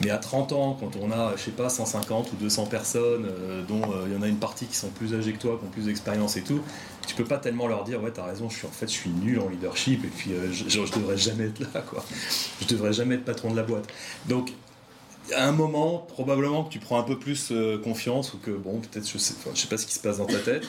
Mais 0.02 0.10
à 0.10 0.18
30 0.18 0.52
ans, 0.52 0.76
quand 0.78 0.90
on 1.00 1.10
a, 1.10 1.34
je 1.36 1.42
sais 1.42 1.50
pas, 1.50 1.68
150 1.68 2.32
ou 2.32 2.36
200 2.36 2.66
personnes, 2.66 3.26
euh, 3.26 3.62
dont 3.62 3.82
euh, 3.82 4.04
il 4.06 4.14
y 4.14 4.16
en 4.16 4.22
a 4.22 4.28
une 4.28 4.38
partie 4.38 4.66
qui 4.66 4.76
sont 4.76 4.90
plus 4.90 5.14
âgées 5.14 5.32
que 5.32 5.38
toi, 5.38 5.58
qui 5.58 5.66
ont 5.66 5.70
plus 5.70 5.86
d'expérience 5.86 6.36
et 6.36 6.42
tout, 6.42 6.60
tu 7.06 7.14
peux 7.14 7.24
pas 7.24 7.38
tellement 7.38 7.66
leur 7.66 7.84
dire, 7.84 8.02
ouais, 8.02 8.10
t'as 8.10 8.24
raison, 8.24 8.50
je 8.50 8.58
suis 8.58 8.66
en 8.66 8.70
fait, 8.70 8.86
je 8.86 8.92
suis 8.92 9.10
nul 9.10 9.40
en 9.40 9.48
leadership, 9.48 10.04
et 10.04 10.08
puis 10.08 10.32
euh, 10.32 10.52
je, 10.52 10.68
je, 10.68 10.92
devrais 10.92 11.16
jamais 11.16 11.44
être 11.44 11.60
là, 11.60 11.80
quoi. 11.80 12.04
Je 12.60 12.66
devrais 12.66 12.92
jamais 12.92 13.14
être 13.14 13.24
patron 13.24 13.50
de 13.50 13.56
la 13.56 13.62
boîte. 13.62 13.86
Donc, 14.26 14.52
à 15.34 15.48
un 15.48 15.52
moment, 15.52 15.98
probablement 15.98 16.64
que 16.64 16.72
tu 16.72 16.78
prends 16.78 17.00
un 17.00 17.04
peu 17.04 17.18
plus 17.18 17.52
confiance, 17.82 18.34
ou 18.34 18.38
que, 18.38 18.50
bon, 18.50 18.80
peut-être, 18.80 19.08
je 19.08 19.18
sais, 19.18 19.34
je 19.54 19.58
sais 19.58 19.66
pas 19.66 19.78
ce 19.78 19.86
qui 19.86 19.94
se 19.94 20.00
passe 20.00 20.18
dans 20.18 20.26
ta 20.26 20.38
tête, 20.38 20.64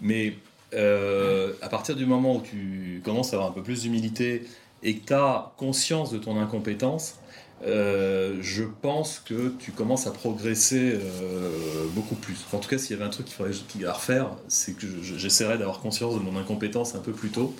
mais 0.00 0.36
à 0.74 1.68
partir 1.68 1.94
du 1.94 2.04
moment 2.04 2.36
où 2.36 2.40
tu 2.40 3.00
commences 3.04 3.32
à 3.32 3.36
avoir 3.36 3.50
un 3.50 3.54
peu 3.54 3.62
plus 3.62 3.82
d'humilité 3.82 4.44
et 4.82 4.96
que 4.96 5.06
tu 5.06 5.12
as 5.14 5.52
conscience 5.56 6.10
de 6.10 6.18
ton 6.18 6.38
incompétence, 6.38 7.16
euh, 7.64 8.38
je 8.40 8.64
pense 8.64 9.20
que 9.24 9.52
tu 9.58 9.70
commences 9.72 10.06
à 10.06 10.10
progresser 10.10 10.94
euh, 10.94 11.86
beaucoup 11.94 12.14
plus. 12.16 12.36
En 12.52 12.58
tout 12.58 12.68
cas, 12.68 12.78
s'il 12.78 12.90
y 12.90 12.94
avait 12.98 13.06
un 13.06 13.10
truc 13.10 13.26
qu'il 13.26 13.34
faudrait 13.36 13.52
refaire, 13.92 14.30
c'est 14.48 14.72
que 14.76 14.86
je- 15.02 15.16
j'essaierais 15.16 15.58
d'avoir 15.58 15.78
conscience 15.80 16.14
de 16.14 16.20
mon 16.20 16.36
incompétence 16.38 16.94
un 16.94 16.98
peu 17.00 17.12
plus 17.12 17.28
tôt. 17.30 17.54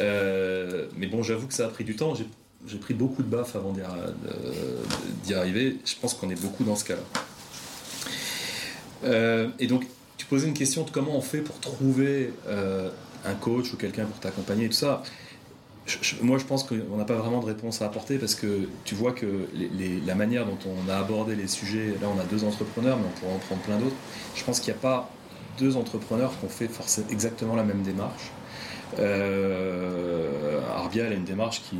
Euh, 0.00 0.86
mais 0.96 1.06
bon, 1.06 1.22
j'avoue 1.22 1.46
que 1.46 1.54
ça 1.54 1.66
a 1.66 1.68
pris 1.68 1.84
du 1.84 1.94
temps. 1.96 2.14
J'ai- 2.14 2.26
pris 2.78 2.94
beaucoup 2.94 3.22
de 3.22 3.28
baffes 3.28 3.54
avant 3.54 3.72
d'y 5.24 5.34
arriver. 5.34 5.76
Je 5.84 5.94
pense 6.00 6.14
qu'on 6.14 6.28
est 6.30 6.40
beaucoup 6.40 6.64
dans 6.64 6.74
ce 6.76 6.84
cas-là. 6.84 7.02
Et 9.58 9.66
donc, 9.68 9.86
tu 10.16 10.26
posais 10.26 10.48
une 10.48 10.54
question 10.54 10.82
de 10.82 10.90
comment 10.90 11.16
on 11.16 11.20
fait 11.20 11.38
pour 11.40 11.60
trouver 11.60 12.32
un 13.24 13.34
coach 13.34 13.72
ou 13.72 13.76
quelqu'un 13.76 14.04
pour 14.06 14.18
t'accompagner 14.20 14.64
et 14.66 14.68
tout 14.68 14.74
ça. 14.74 15.02
Je- 15.88 15.96
je- 16.02 16.22
moi, 16.22 16.38
je 16.38 16.44
pense 16.44 16.62
qu'on 16.64 16.96
n'a 16.96 17.04
pas 17.04 17.14
vraiment 17.16 17.40
de 17.40 17.46
réponse 17.46 17.80
à 17.82 17.86
apporter 17.86 18.18
parce 18.18 18.34
que 18.36 18.68
tu 18.84 18.94
vois 18.94 19.12
que 19.12 19.48
les- 19.54 19.70
les- 19.70 20.00
la 20.00 20.14
manière 20.14 20.44
dont 20.46 20.58
on 20.66 20.88
a 20.90 20.96
abordé 20.96 21.34
les 21.34 21.48
sujets, 21.48 21.94
là, 22.00 22.08
on 22.14 22.20
a 22.20 22.24
deux 22.24 22.44
entrepreneurs, 22.44 22.98
mais 22.98 23.04
on 23.06 23.18
pourrait 23.20 23.32
en 23.34 23.38
prendre 23.38 23.62
plein 23.62 23.78
d'autres. 23.78 23.96
Je 24.36 24.44
pense 24.44 24.60
qu'il 24.60 24.72
n'y 24.72 24.78
a 24.78 24.82
pas 24.82 25.10
deux 25.58 25.76
entrepreneurs 25.76 26.32
qui 26.38 26.44
ont 26.44 26.48
fait 26.50 26.68
forcément 26.68 27.08
exactement 27.10 27.56
la 27.56 27.64
même 27.64 27.82
démarche. 27.82 28.30
Euh, 28.98 30.60
Arbia, 30.76 31.04
elle 31.06 31.12
a 31.12 31.16
une 31.16 31.24
démarche 31.24 31.62
qui, 31.62 31.76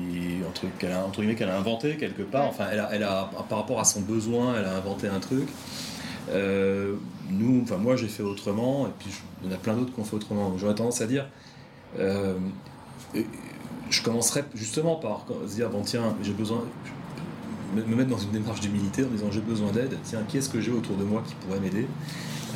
entre, 0.48 0.62
qu'elle 0.78 0.92
a, 0.92 1.04
entre 1.04 1.20
guillemets, 1.20 1.34
qu'elle 1.34 1.48
a 1.50 1.56
inventé 1.58 1.96
quelque 1.96 2.22
part. 2.22 2.46
Enfin, 2.46 2.64
elle 2.72 2.80
a, 2.80 2.88
elle 2.92 3.02
a, 3.02 3.30
par 3.48 3.58
rapport 3.58 3.80
à 3.80 3.84
son 3.84 4.00
besoin, 4.00 4.54
elle 4.58 4.64
a 4.64 4.74
inventé 4.76 5.08
un 5.08 5.20
truc. 5.20 5.48
Euh, 6.30 6.94
nous, 7.30 7.62
enfin, 7.62 7.76
moi, 7.76 7.96
j'ai 7.96 8.08
fait 8.08 8.22
autrement, 8.22 8.86
et 8.86 8.90
puis 8.98 9.10
il 9.42 9.50
y 9.50 9.52
en 9.52 9.54
a 9.54 9.58
plein 9.58 9.74
d'autres 9.74 9.92
qui 9.94 10.00
ont 10.00 10.04
fait 10.04 10.16
autrement. 10.16 10.56
J'aurais 10.58 10.74
tendance 10.74 11.00
à 11.00 11.06
dire, 11.06 11.26
euh, 11.98 12.34
je 13.90 14.02
commencerai 14.02 14.44
justement 14.54 14.96
par 14.96 15.26
se 15.48 15.54
dire, 15.54 15.68
bon, 15.70 15.82
tiens, 15.82 16.14
j'ai 16.22 16.32
besoin, 16.32 16.64
me, 17.74 17.82
me 17.84 17.96
mettre 17.96 18.10
dans 18.10 18.18
une 18.18 18.30
démarche 18.30 18.60
d'humilité 18.60 19.04
en 19.04 19.08
disant, 19.08 19.26
j'ai 19.30 19.40
besoin 19.40 19.72
d'aide. 19.72 19.96
Tiens, 20.04 20.24
qui 20.28 20.38
est-ce 20.38 20.48
que 20.48 20.60
j'ai 20.60 20.70
autour 20.70 20.96
de 20.96 21.04
moi 21.04 21.22
qui 21.26 21.34
pourrait 21.34 21.60
m'aider 21.60 21.86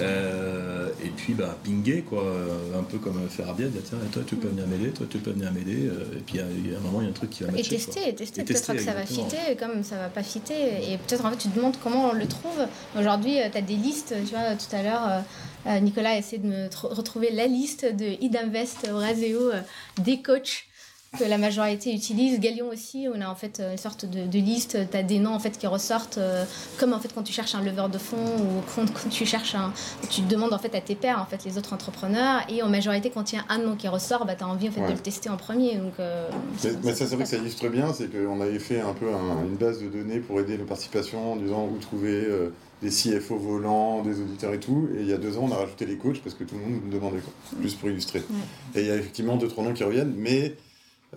Euh, 0.00 0.88
et 1.04 1.08
puis 1.10 1.34
bah, 1.34 1.54
pinguer 1.62 2.00
quoi, 2.00 2.22
euh, 2.24 2.78
un 2.80 2.82
peu 2.82 2.96
comme 2.96 3.28
faire 3.28 3.50
Arbia, 3.50 3.68
dire 3.68 3.82
tiens 3.84 3.98
toi 4.10 4.22
tu 4.26 4.36
peux 4.36 4.48
venir 4.48 4.66
m'aider, 4.66 4.90
toi 4.90 5.06
tu 5.08 5.18
peux 5.18 5.32
venir 5.32 5.52
m'aider, 5.52 5.86
euh, 5.86 6.16
et 6.16 6.20
puis 6.24 6.38
y, 6.38 6.40
a 6.40 6.44
un 6.78 6.80
moment 6.80 7.02
il 7.02 7.04
y 7.04 7.06
a 7.08 7.10
un 7.10 7.12
truc 7.12 7.28
qui 7.28 7.42
va 7.42 7.50
Et 7.50 7.52
matcher. 7.52 7.76
tester, 7.76 8.00
quoi. 8.00 8.08
et 8.08 8.14
tester, 8.14 8.40
Et 8.40 8.44
peut-être 8.44 8.72
que 8.72 8.78
ça 8.82 8.94
va 8.94 9.04
fitter, 9.04 9.54
comme 9.60 9.82
ça 9.84 9.96
va 9.98 10.08
pas 10.08 10.22
fitter. 10.22 10.54
Et 10.90 10.96
peut-être 10.96 11.24
en 11.26 11.30
fait 11.30 11.36
tu 11.36 11.48
te 11.48 11.56
demandes 11.56 11.76
comment 11.82 12.08
on 12.08 12.14
le 12.14 12.26
trouve. 12.26 12.66
Aujourd'hui, 12.98 13.36
tu 13.52 13.58
as 13.58 13.60
des 13.60 13.76
listes, 13.76 14.14
tu 14.26 14.30
vois, 14.34 14.54
tout 14.56 14.74
à 14.74 14.82
l'heure, 14.82 15.06
euh, 15.08 15.20
euh, 15.68 15.80
Nicolas 15.80 16.10
a 16.12 16.16
essayé 16.16 16.38
de 16.38 16.46
me 16.48 16.68
tr- 16.68 16.88
retrouver 16.92 17.30
la 17.30 17.46
liste 17.46 17.84
de 17.84 18.16
Idinvest, 18.22 18.88
Euraseo, 18.88 19.50
euh, 19.52 19.60
des 20.02 20.22
coachs 20.22 20.64
que 21.18 21.24
la 21.24 21.36
majorité 21.38 21.92
utilise. 21.94 22.40
Galion 22.40 22.68
aussi, 22.68 23.06
on 23.14 23.20
a 23.20 23.28
en 23.28 23.34
fait 23.34 23.60
une 23.70 23.76
sorte 23.78 24.06
de, 24.06 24.26
de 24.26 24.38
liste, 24.38 24.78
tu 24.90 24.96
as 24.96 25.02
des 25.02 25.18
noms 25.18 25.34
en 25.34 25.38
fait 25.38 25.58
qui 25.58 25.66
ressortent, 25.66 26.16
euh, 26.18 26.44
comme 26.78 26.92
en 26.94 26.98
fait 27.00 27.12
quand 27.14 27.22
tu 27.22 27.32
cherches 27.32 27.54
un 27.54 27.62
leveur 27.62 27.88
de 27.90 27.98
fonds 27.98 28.16
ou 28.16 28.62
quand, 28.74 28.86
quand 28.92 29.08
tu 29.10 29.26
cherches 29.26 29.54
un... 29.54 29.72
Tu 30.10 30.22
demandes 30.22 30.54
en 30.54 30.58
fait 30.58 30.74
à 30.74 30.80
tes 30.80 30.94
pairs, 30.94 31.20
en 31.20 31.26
fait, 31.26 31.44
les 31.44 31.58
autres 31.58 31.74
entrepreneurs, 31.74 32.40
et 32.48 32.62
en 32.62 32.68
majorité 32.68 33.10
quand 33.10 33.32
il 33.32 33.36
y 33.36 33.38
a 33.38 33.44
un 33.50 33.58
nom 33.58 33.76
qui 33.76 33.88
ressort, 33.88 34.24
bah, 34.24 34.34
tu 34.36 34.44
as 34.44 34.48
envie 34.48 34.68
en 34.68 34.72
fait 34.72 34.80
Ouais. 34.80 34.88
de 34.88 34.92
le 34.92 34.98
tester 34.98 35.28
en 35.28 35.36
premier. 35.36 35.76
Donc, 35.76 35.92
euh, 36.00 36.28
Mais, 36.64 36.70
ça- 36.70 36.76
mais 36.82 36.90
ça- 36.92 36.96
ça, 36.96 37.06
c'est 37.06 37.14
vrai 37.16 37.24
que 37.24 37.30
ça 37.30 37.36
illustre 37.36 37.68
bien, 37.68 37.92
c'est 37.92 38.10
qu'on 38.10 38.40
avait 38.40 38.58
fait 38.58 38.80
un 38.80 38.94
peu 38.94 39.12
un- 39.12 39.44
une 39.44 39.56
base 39.56 39.80
de 39.82 39.88
données 39.88 40.18
pour 40.18 40.40
aider 40.40 40.56
nos 40.58 40.64
participations 40.64 41.34
en 41.34 41.36
disant 41.36 41.68
où 41.72 41.76
trouver 41.78 42.24
euh, 42.24 42.48
des 42.82 42.88
CFO 42.90 43.36
volants, 43.36 44.02
des 44.02 44.18
auditeurs 44.20 44.54
et 44.54 44.58
tout. 44.60 44.88
Et 44.96 45.02
il 45.02 45.08
y 45.08 45.12
a 45.12 45.18
deux 45.18 45.36
ans, 45.38 45.42
on 45.48 45.52
a 45.52 45.56
rajouté 45.56 45.84
les 45.86 45.96
coachs 45.96 46.20
parce 46.22 46.34
que 46.34 46.42
tout 46.44 46.54
le 46.56 46.62
monde 46.62 46.80
nous 46.86 46.90
demandait 46.90 47.20
quoi, 47.20 47.32
juste 47.62 47.78
pour 47.78 47.90
illustrer. 47.90 48.22
Et 48.74 48.80
il 48.80 48.86
y 48.86 48.90
a 48.90 48.96
effectivement 48.96 49.36
deux, 49.36 49.46
trois 49.48 49.62
noms 49.62 49.72
qui 49.74 49.84
reviennent, 49.84 50.14
mais 50.16 50.56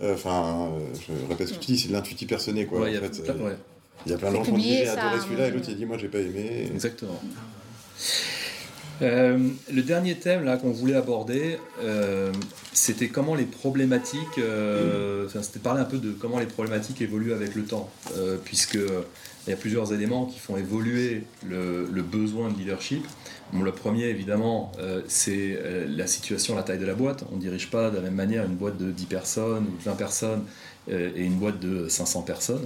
enfin, 0.01 0.69
euh, 0.73 0.79
je 0.95 1.29
répète 1.29 1.47
ce 1.49 1.53
que 1.53 1.59
tu 1.59 1.71
dis, 1.73 1.77
c'est 1.79 1.87
de 1.89 1.93
l'intuitif 1.93 2.27
personné 2.27 2.65
quoi. 2.65 2.81
Ouais, 2.81 2.91
il 2.91 2.95
y 2.95 2.99
en 2.99 3.03
a 3.03 3.09
fait, 3.09 3.23
plein- 3.23 3.33
Euh, 3.35 3.45
ouais. 3.47 3.57
il 4.05 4.11
y 4.11 4.15
a 4.15 4.17
plein 4.17 4.31
de 4.31 4.35
gens 4.35 4.43
qui 4.43 4.51
ont 4.51 4.57
dit 4.57 4.69
j'ai 4.77 4.87
adoré 4.89 5.19
celui-là 5.21 5.47
et 5.47 5.51
l'autre 5.51 5.65
il 5.69 5.73
a 5.73 5.77
dit 5.77 5.85
moi 5.85 5.97
j'ai 5.97 6.07
pas 6.09 6.19
aimé. 6.19 6.69
Exactement. 6.73 7.19
Euh, 9.01 9.37
le 9.73 9.81
dernier 9.81 10.15
thème 10.15 10.45
là 10.45 10.55
qu'on 10.55 10.71
voulait 10.71 10.95
aborder, 10.95 11.57
euh, 11.83 12.31
c'était 12.71 13.09
comment 13.09 13.35
les 13.35 13.43
problématiques, 13.43 14.19
euh, 14.39 15.25
enfin, 15.25 15.43
c'était 15.43 15.59
parler 15.59 15.81
un 15.81 15.85
peu 15.85 15.97
de 15.97 16.11
comment 16.11 16.39
les 16.39 16.45
problématiques 16.45 17.01
évoluent 17.01 17.33
avec 17.33 17.55
le 17.55 17.63
temps, 17.65 17.89
euh, 18.15 18.37
puisque 18.43 18.77
euh, 18.77 19.01
il 19.45 19.51
y 19.51 19.53
a 19.53 19.57
plusieurs 19.57 19.93
éléments 19.93 20.25
qui 20.25 20.39
font 20.39 20.57
évoluer 20.57 21.23
le, 21.47 21.85
besoin 22.01 22.49
de 22.49 22.57
leadership. 22.57 23.05
Le 23.53 23.71
premier, 23.71 24.05
évidemment, 24.05 24.71
euh, 24.79 25.01
c'est 25.07 25.57
euh, 25.57 25.85
la 25.87 26.07
situation, 26.07 26.55
la 26.55 26.63
taille 26.63 26.79
de 26.79 26.85
la 26.85 26.95
boîte. 26.95 27.23
On 27.31 27.35
ne 27.35 27.41
dirige 27.41 27.69
pas 27.69 27.89
de 27.89 27.97
la 27.97 28.01
même 28.01 28.15
manière 28.15 28.43
une 28.43 28.55
boîte 28.55 28.77
de 28.77 28.91
10 28.91 29.05
personnes 29.05 29.67
ou 29.67 29.77
de 29.77 29.83
20 29.83 29.95
personnes 29.95 30.43
euh, 30.89 31.11
et 31.15 31.23
une 31.23 31.35
boîte 31.35 31.59
de 31.59 31.87
500 31.87 32.23
personnes. 32.23 32.65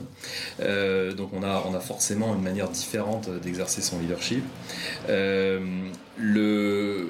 Donc 0.60 1.32
on 1.34 1.44
a, 1.44 1.64
on 1.70 1.74
a 1.74 1.80
forcément 1.80 2.34
une 2.34 2.42
manière 2.42 2.70
différente 2.70 3.30
d'exercer 3.42 3.82
son 3.82 4.00
leadership. 4.00 4.44
Le, 6.18 7.08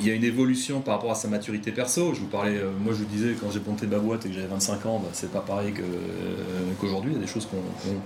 il 0.00 0.06
y 0.06 0.10
a 0.10 0.14
une 0.14 0.24
évolution 0.24 0.80
par 0.80 0.94
rapport 0.94 1.10
à 1.10 1.14
sa 1.14 1.28
maturité 1.28 1.72
perso. 1.72 2.14
Je 2.14 2.20
vous 2.20 2.26
parlais, 2.26 2.56
euh, 2.56 2.70
moi 2.80 2.92
je 2.92 2.98
vous 2.98 3.04
disais 3.04 3.34
quand 3.40 3.50
j'ai 3.50 3.60
monté 3.60 3.86
ma 3.86 3.98
boîte 3.98 4.26
et 4.26 4.28
que 4.28 4.34
j'avais 4.34 4.46
25 4.46 4.86
ans, 4.86 4.98
bah, 4.98 5.08
c'est 5.12 5.32
pas 5.32 5.40
pareil 5.40 5.74
euh, 5.78 6.72
qu'aujourd'hui. 6.80 7.12
Il 7.12 7.16
y 7.16 7.18
a 7.18 7.20
des 7.22 7.30
choses 7.30 7.46
qui 7.46 7.54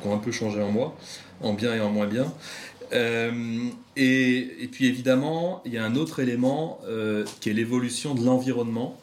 ont, 0.08 0.12
un 0.12 0.18
peu 0.18 0.32
changé 0.32 0.62
en 0.62 0.70
moi, 0.70 0.96
en 1.40 1.54
bien 1.54 1.74
et 1.74 1.80
en 1.80 1.90
moins 1.90 2.06
bien. 2.06 2.32
Euh, 2.92 3.68
et, 3.96 4.68
puis 4.70 4.86
évidemment, 4.86 5.62
il 5.64 5.72
y 5.72 5.78
a 5.78 5.84
un 5.84 5.94
autre 5.96 6.20
élément 6.20 6.80
qui 7.40 7.50
est 7.50 7.54
l'évolution 7.54 8.14
de 8.14 8.24
l'environnement, 8.24 8.98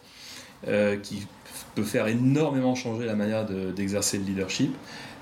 qui 1.03 1.27
peut 1.75 1.83
faire 1.83 2.07
énormément 2.07 2.75
changer 2.75 3.05
la 3.05 3.15
manière 3.15 3.45
de- 3.45 3.71
d'exercer 3.71 4.17
le 4.17 4.25
leadership 4.25 4.75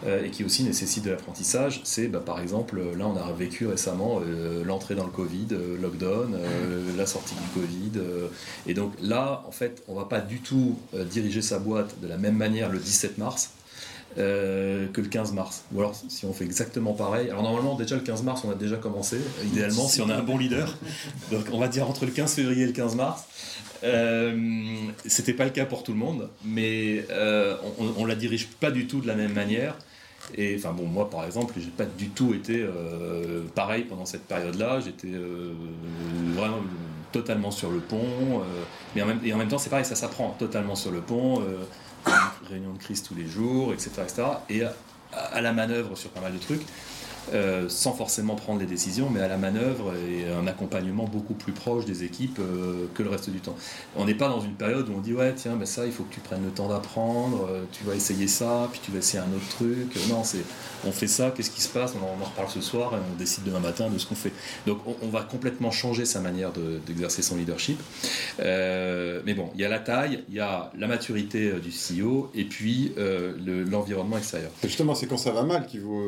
et 0.05 0.29
qui 0.29 0.43
aussi 0.43 0.63
nécessite 0.63 1.03
de 1.05 1.09
l'apprentissage. 1.09 1.81
C'est 1.83 2.07
bah, 2.07 2.21
par 2.23 2.39
exemple, 2.39 2.79
là 2.97 3.07
on 3.07 3.15
a 3.17 3.31
vécu 3.31 3.65
récemment 3.65 4.21
euh, 4.23 4.63
l'entrée 4.63 4.93
dans 4.95 5.05
le 5.05 5.11
Covid, 5.11 5.47
euh, 5.53 5.75
lockdown, 5.81 6.35
euh, 6.35 6.83
la 6.97 7.05
sortie 7.05 7.35
du 7.35 7.59
Covid. 7.59 7.91
euh, 7.97 8.27
et 8.67 8.73
donc 8.73 8.93
là, 9.01 9.43
en 9.47 9.51
fait, 9.51 9.81
on 9.87 9.95
va 9.95 10.05
pas 10.05 10.19
du 10.21 10.39
tout 10.39 10.77
euh, 10.93 11.03
diriger 11.03 11.41
sa 11.41 11.57
boîte 11.59 11.99
de 12.01 12.07
la 12.07 12.17
même 12.17 12.35
manière 12.35 12.69
le 12.69 12.79
17 12.79 13.17
mars. 13.17 13.51
euh, 14.17 14.87
que 14.93 15.01
le 15.01 15.07
15 15.09 15.33
mars. 15.33 15.63
Ou 15.73 15.79
alors 15.79 15.93
si 16.09 16.25
on 16.25 16.33
fait 16.33 16.45
exactement 16.45 16.93
pareil. 16.93 17.29
Alors 17.29 17.43
normalement 17.43 17.75
déjà 17.75 17.95
le 17.95 18.01
15 18.01 18.23
mars 18.23 18.41
on 18.45 18.49
a 18.51 18.55
déjà 18.55 18.77
commencé, 18.77 19.17
idéalement 19.45 19.87
si 19.87 20.01
on 20.01 20.09
a 20.09 20.15
un 20.15 20.23
bon 20.23 20.37
leader. 20.39 20.75
Donc 21.31 21.45
on 21.51 21.59
va 21.59 21.67
dire 21.67 21.87
entre 21.87 22.05
le 22.05 22.11
15 22.11 22.33
février 22.33 22.63
et 22.63 22.67
le 22.67 22.71
15 22.71 22.95
mars. 22.95 23.23
Euh, 23.83 24.35
C'était 25.05 25.33
pas 25.33 25.43
le 25.45 25.51
cas 25.51 25.65
pour 25.65 25.83
tout 25.83 25.91
le 25.91 25.99
monde, 25.99 26.29
mais 26.43 27.05
euh, 27.11 27.55
on, 27.79 28.01
on 28.01 28.05
la 28.05 28.15
dirige 28.15 28.47
pas 28.47 28.71
du 28.71 28.87
tout 28.87 29.01
de 29.01 29.07
la 29.07 29.15
même 29.15 29.33
manière. 29.33 29.75
Et 30.35 30.59
moi 30.73 31.09
par 31.09 31.25
exemple, 31.25 31.53
j'ai 31.57 31.69
pas 31.69 31.85
du 31.85 32.09
tout 32.09 32.33
été 32.33 32.61
euh, 32.61 33.43
pareil 33.55 33.83
pendant 33.83 34.05
cette 34.05 34.23
période-là. 34.23 34.79
J'étais 34.79 35.13
euh, 35.13 35.53
vraiment 36.33 36.59
totalement 37.11 37.51
sur 37.51 37.71
le 37.71 37.79
pont, 37.79 38.41
euh, 38.41 38.99
et 39.23 39.33
en 39.33 39.37
même 39.37 39.47
temps 39.47 39.57
c'est 39.57 39.69
pareil, 39.69 39.85
ça 39.85 39.95
s'apprend 39.95 40.31
totalement 40.31 40.75
sur 40.75 40.91
le 40.91 41.01
pont. 41.01 41.41
réunion 42.49 42.73
de 42.73 42.77
crise 42.77 43.03
tous 43.03 43.15
les 43.15 43.27
jours, 43.27 43.73
etc.. 43.73 43.91
Et 44.49 44.61
à 45.13 45.41
la 45.41 45.53
manœuvre 45.53 45.95
sur 45.95 46.09
pas 46.09 46.21
mal 46.21 46.33
de 46.33 46.37
trucs. 46.37 46.61
Euh, 47.33 47.65
sans 47.67 47.93
forcément 47.93 48.35
prendre 48.35 48.59
les 48.59 48.65
décisions, 48.65 49.09
mais 49.09 49.19
à 49.19 49.27
la 49.27 49.37
manœuvre 49.37 49.93
et 49.95 50.31
un 50.31 50.47
accompagnement 50.47 51.05
beaucoup 51.05 51.33
plus 51.33 51.51
proche 51.51 51.83
des 51.83 52.03
équipes 52.03 52.39
euh, 52.39 52.85
que 52.93 53.03
le 53.03 53.09
reste 53.09 53.29
du 53.29 53.39
temps. 53.39 53.55
On 53.97 54.05
n'est 54.05 54.15
pas 54.15 54.29
dans 54.29 54.39
une 54.39 54.53
période 54.53 54.87
où 54.87 54.93
on 54.93 55.01
dit 55.01 55.13
ouais 55.13 55.33
tiens 55.35 55.55
ben 55.55 55.65
ça 55.65 55.85
il 55.85 55.91
faut 55.91 56.03
que 56.03 56.13
tu 56.13 56.21
prennes 56.21 56.45
le 56.45 56.51
temps 56.51 56.69
d'apprendre, 56.69 57.47
euh, 57.49 57.63
tu 57.71 57.83
vas 57.83 57.95
essayer 57.95 58.27
ça, 58.27 58.69
puis 58.71 58.79
tu 58.83 58.91
vas 58.91 58.99
essayer 58.99 59.19
un 59.19 59.35
autre 59.35 59.49
truc. 59.49 59.93
Non 60.09 60.23
c'est 60.23 60.43
on 60.85 60.91
fait 60.91 61.07
ça, 61.07 61.31
qu'est-ce 61.35 61.49
qui 61.49 61.61
se 61.61 61.69
passe, 61.69 61.93
on 61.95 62.05
en, 62.05 62.25
reparle 62.25 62.49
ce 62.49 62.61
soir 62.61 62.93
et 62.93 62.97
on 62.97 63.17
décide 63.17 63.43
demain 63.43 63.59
matin 63.59 63.89
de 63.89 63.97
ce 63.97 64.05
qu'on 64.05 64.15
fait. 64.15 64.31
Donc 64.65 64.79
on, 65.01 65.07
va 65.07 65.21
complètement 65.21 65.71
changer 65.71 66.05
sa 66.05 66.19
manière 66.19 66.51
de- 66.53 66.79
d'exercer 66.85 67.21
son 67.21 67.35
leadership. 67.35 67.79
Mais 68.39 69.33
bon, 69.33 69.49
il 69.55 69.61
y 69.61 69.65
a 69.65 69.69
la 69.69 69.79
taille, 69.79 70.23
il 70.29 70.35
y 70.35 70.39
a 70.39 70.71
la 70.77 70.87
maturité 70.87 71.53
du 71.53 71.71
CEO 71.71 72.29
et 72.35 72.43
puis 72.43 72.93
le- 72.95 73.63
l'environnement 73.63 74.17
extérieur. 74.17 74.51
Justement, 74.63 74.95
c'est 74.95 75.07
quand 75.07 75.17
ça 75.17 75.31
va 75.31 75.43
mal 75.43 75.65
qu'il 75.65 75.81
faut 75.81 76.03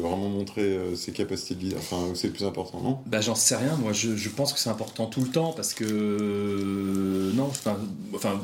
vraiment 0.00 0.37
euh, 0.58 0.94
ses 0.94 1.12
capacités 1.12 1.54
de 1.54 1.60
leader. 1.60 1.78
Enfin, 1.78 1.98
c'est 2.14 2.28
le 2.28 2.32
plus 2.32 2.44
important, 2.44 2.80
non? 2.80 2.98
Bah, 3.06 3.20
j'en 3.20 3.34
sais 3.34 3.56
rien, 3.56 3.76
moi 3.76 3.92
je, 3.92 4.16
je 4.16 4.28
pense 4.28 4.52
que 4.52 4.58
c'est 4.58 4.70
important 4.70 5.06
tout 5.06 5.20
le 5.20 5.28
temps 5.28 5.52
parce 5.52 5.74
que 5.74 5.84
euh, 5.84 7.32
non, 7.34 7.44
enfin, 7.44 7.76
enfin, 8.14 8.40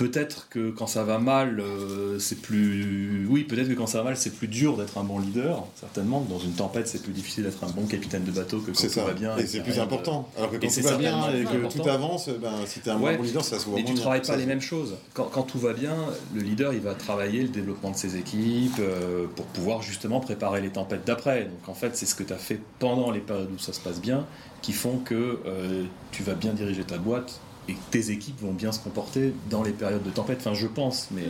peut-être 0.00 0.48
que 0.48 0.70
quand 0.70 0.86
ça 0.86 1.04
va 1.04 1.18
mal, 1.18 1.60
euh, 1.60 2.18
c'est 2.18 2.40
plus. 2.40 3.26
Oui, 3.28 3.44
peut-être 3.44 3.68
que 3.68 3.74
quand 3.74 3.86
ça 3.86 3.98
va 3.98 4.04
mal, 4.04 4.16
c'est 4.16 4.30
plus 4.34 4.48
dur 4.48 4.78
d'être 4.78 4.96
un 4.96 5.04
bon 5.04 5.18
leader, 5.18 5.66
certainement. 5.78 6.22
Dans 6.30 6.38
une 6.38 6.52
tempête, 6.52 6.88
c'est 6.88 7.02
plus 7.02 7.12
difficile 7.12 7.44
d'être 7.44 7.62
un 7.62 7.68
bon 7.68 7.84
capitaine 7.86 8.24
de 8.24 8.30
bateau 8.30 8.60
que 8.60 8.70
quand 8.70 8.82
tout 8.82 8.88
ça. 8.88 9.04
va 9.04 9.12
bien. 9.12 9.36
et 9.36 9.46
c'est 9.46 9.60
plus 9.60 9.76
de- 9.76 9.80
important. 9.80 10.26
Alors 10.38 10.50
que 10.50 10.56
quand 10.56 10.66
Et 10.66 10.70
tout 10.80 10.88
va 10.88 10.96
bien 10.96 11.30
et 11.34 11.44
que 11.44 11.48
important. 11.48 11.82
tout 11.84 11.88
avance, 11.90 12.28
ben, 12.30 12.50
si 12.64 12.80
t'es 12.80 12.88
un 12.90 12.98
Ouais. 12.98 13.18
bon 13.18 13.22
leader, 13.22 13.44
ça 13.44 13.58
se 13.58 13.66
voit 13.66 13.74
Mais 13.76 13.82
moins 13.82 13.88
tu 13.88 13.94
bien. 13.94 14.00
travailles 14.02 14.22
pas 14.22 14.36
les 14.36 14.46
mêmes 14.46 14.62
choses. 14.62 14.94
Quand, 15.12 15.24
quand 15.24 15.42
tout 15.42 15.58
va 15.58 15.74
bien, 15.74 15.94
le 16.34 16.40
leader 16.40 16.72
il 16.72 16.80
va 16.80 16.94
travailler 16.94 17.42
le 17.42 17.48
développement 17.48 17.90
de 17.90 17.96
ses 17.96 18.16
équipes 18.16 18.78
euh, 18.80 19.26
pour 19.36 19.44
pouvoir 19.46 19.82
justement 19.82 20.20
préparer 20.20 20.62
les 20.62 20.70
tempêtes 20.70 21.06
d'après. 21.06 21.44
Donc 21.44 21.68
en 21.68 21.74
fait, 21.74 21.94
c'est 21.94 22.06
ce 22.06 22.14
que 22.14 22.22
tu 22.22 22.32
as 22.32 22.38
fait 22.38 22.58
pendant 22.78 23.10
les 23.10 23.20
périodes 23.20 23.50
où 23.54 23.58
ça 23.58 23.74
se 23.74 23.80
passe 23.80 24.00
bien 24.00 24.24
qui 24.62 24.72
font 24.72 24.96
que 24.98 25.40
euh, 25.46 25.84
tu 26.10 26.22
vas 26.22 26.34
bien 26.34 26.52
diriger 26.54 26.84
ta 26.84 26.96
boîte 26.98 27.40
et 27.68 27.74
que 27.74 27.78
tes 27.90 28.10
équipes 28.10 28.40
vont 28.40 28.52
bien 28.52 28.72
se 28.72 28.80
comporter 28.80 29.34
dans 29.50 29.62
les 29.62 29.72
périodes 29.72 30.02
de 30.02 30.10
tempête. 30.10 30.38
Enfin, 30.40 30.54
je 30.54 30.66
pense, 30.66 31.08
mais 31.10 31.26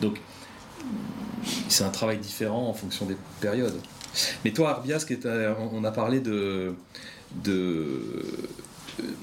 donc 0.00 0.20
c'est 1.68 1.84
un 1.84 1.90
travail 1.90 2.18
différent 2.18 2.68
en 2.68 2.74
fonction 2.74 3.06
des 3.06 3.16
périodes. 3.40 3.78
Mais 4.44 4.52
toi, 4.52 4.70
Arbia, 4.70 4.98
ce 4.98 5.06
qui 5.06 5.12
est, 5.12 5.26
euh, 5.26 5.54
on 5.72 5.84
a 5.84 5.90
parlé 5.90 6.20
de, 6.20 6.74
de 7.44 8.12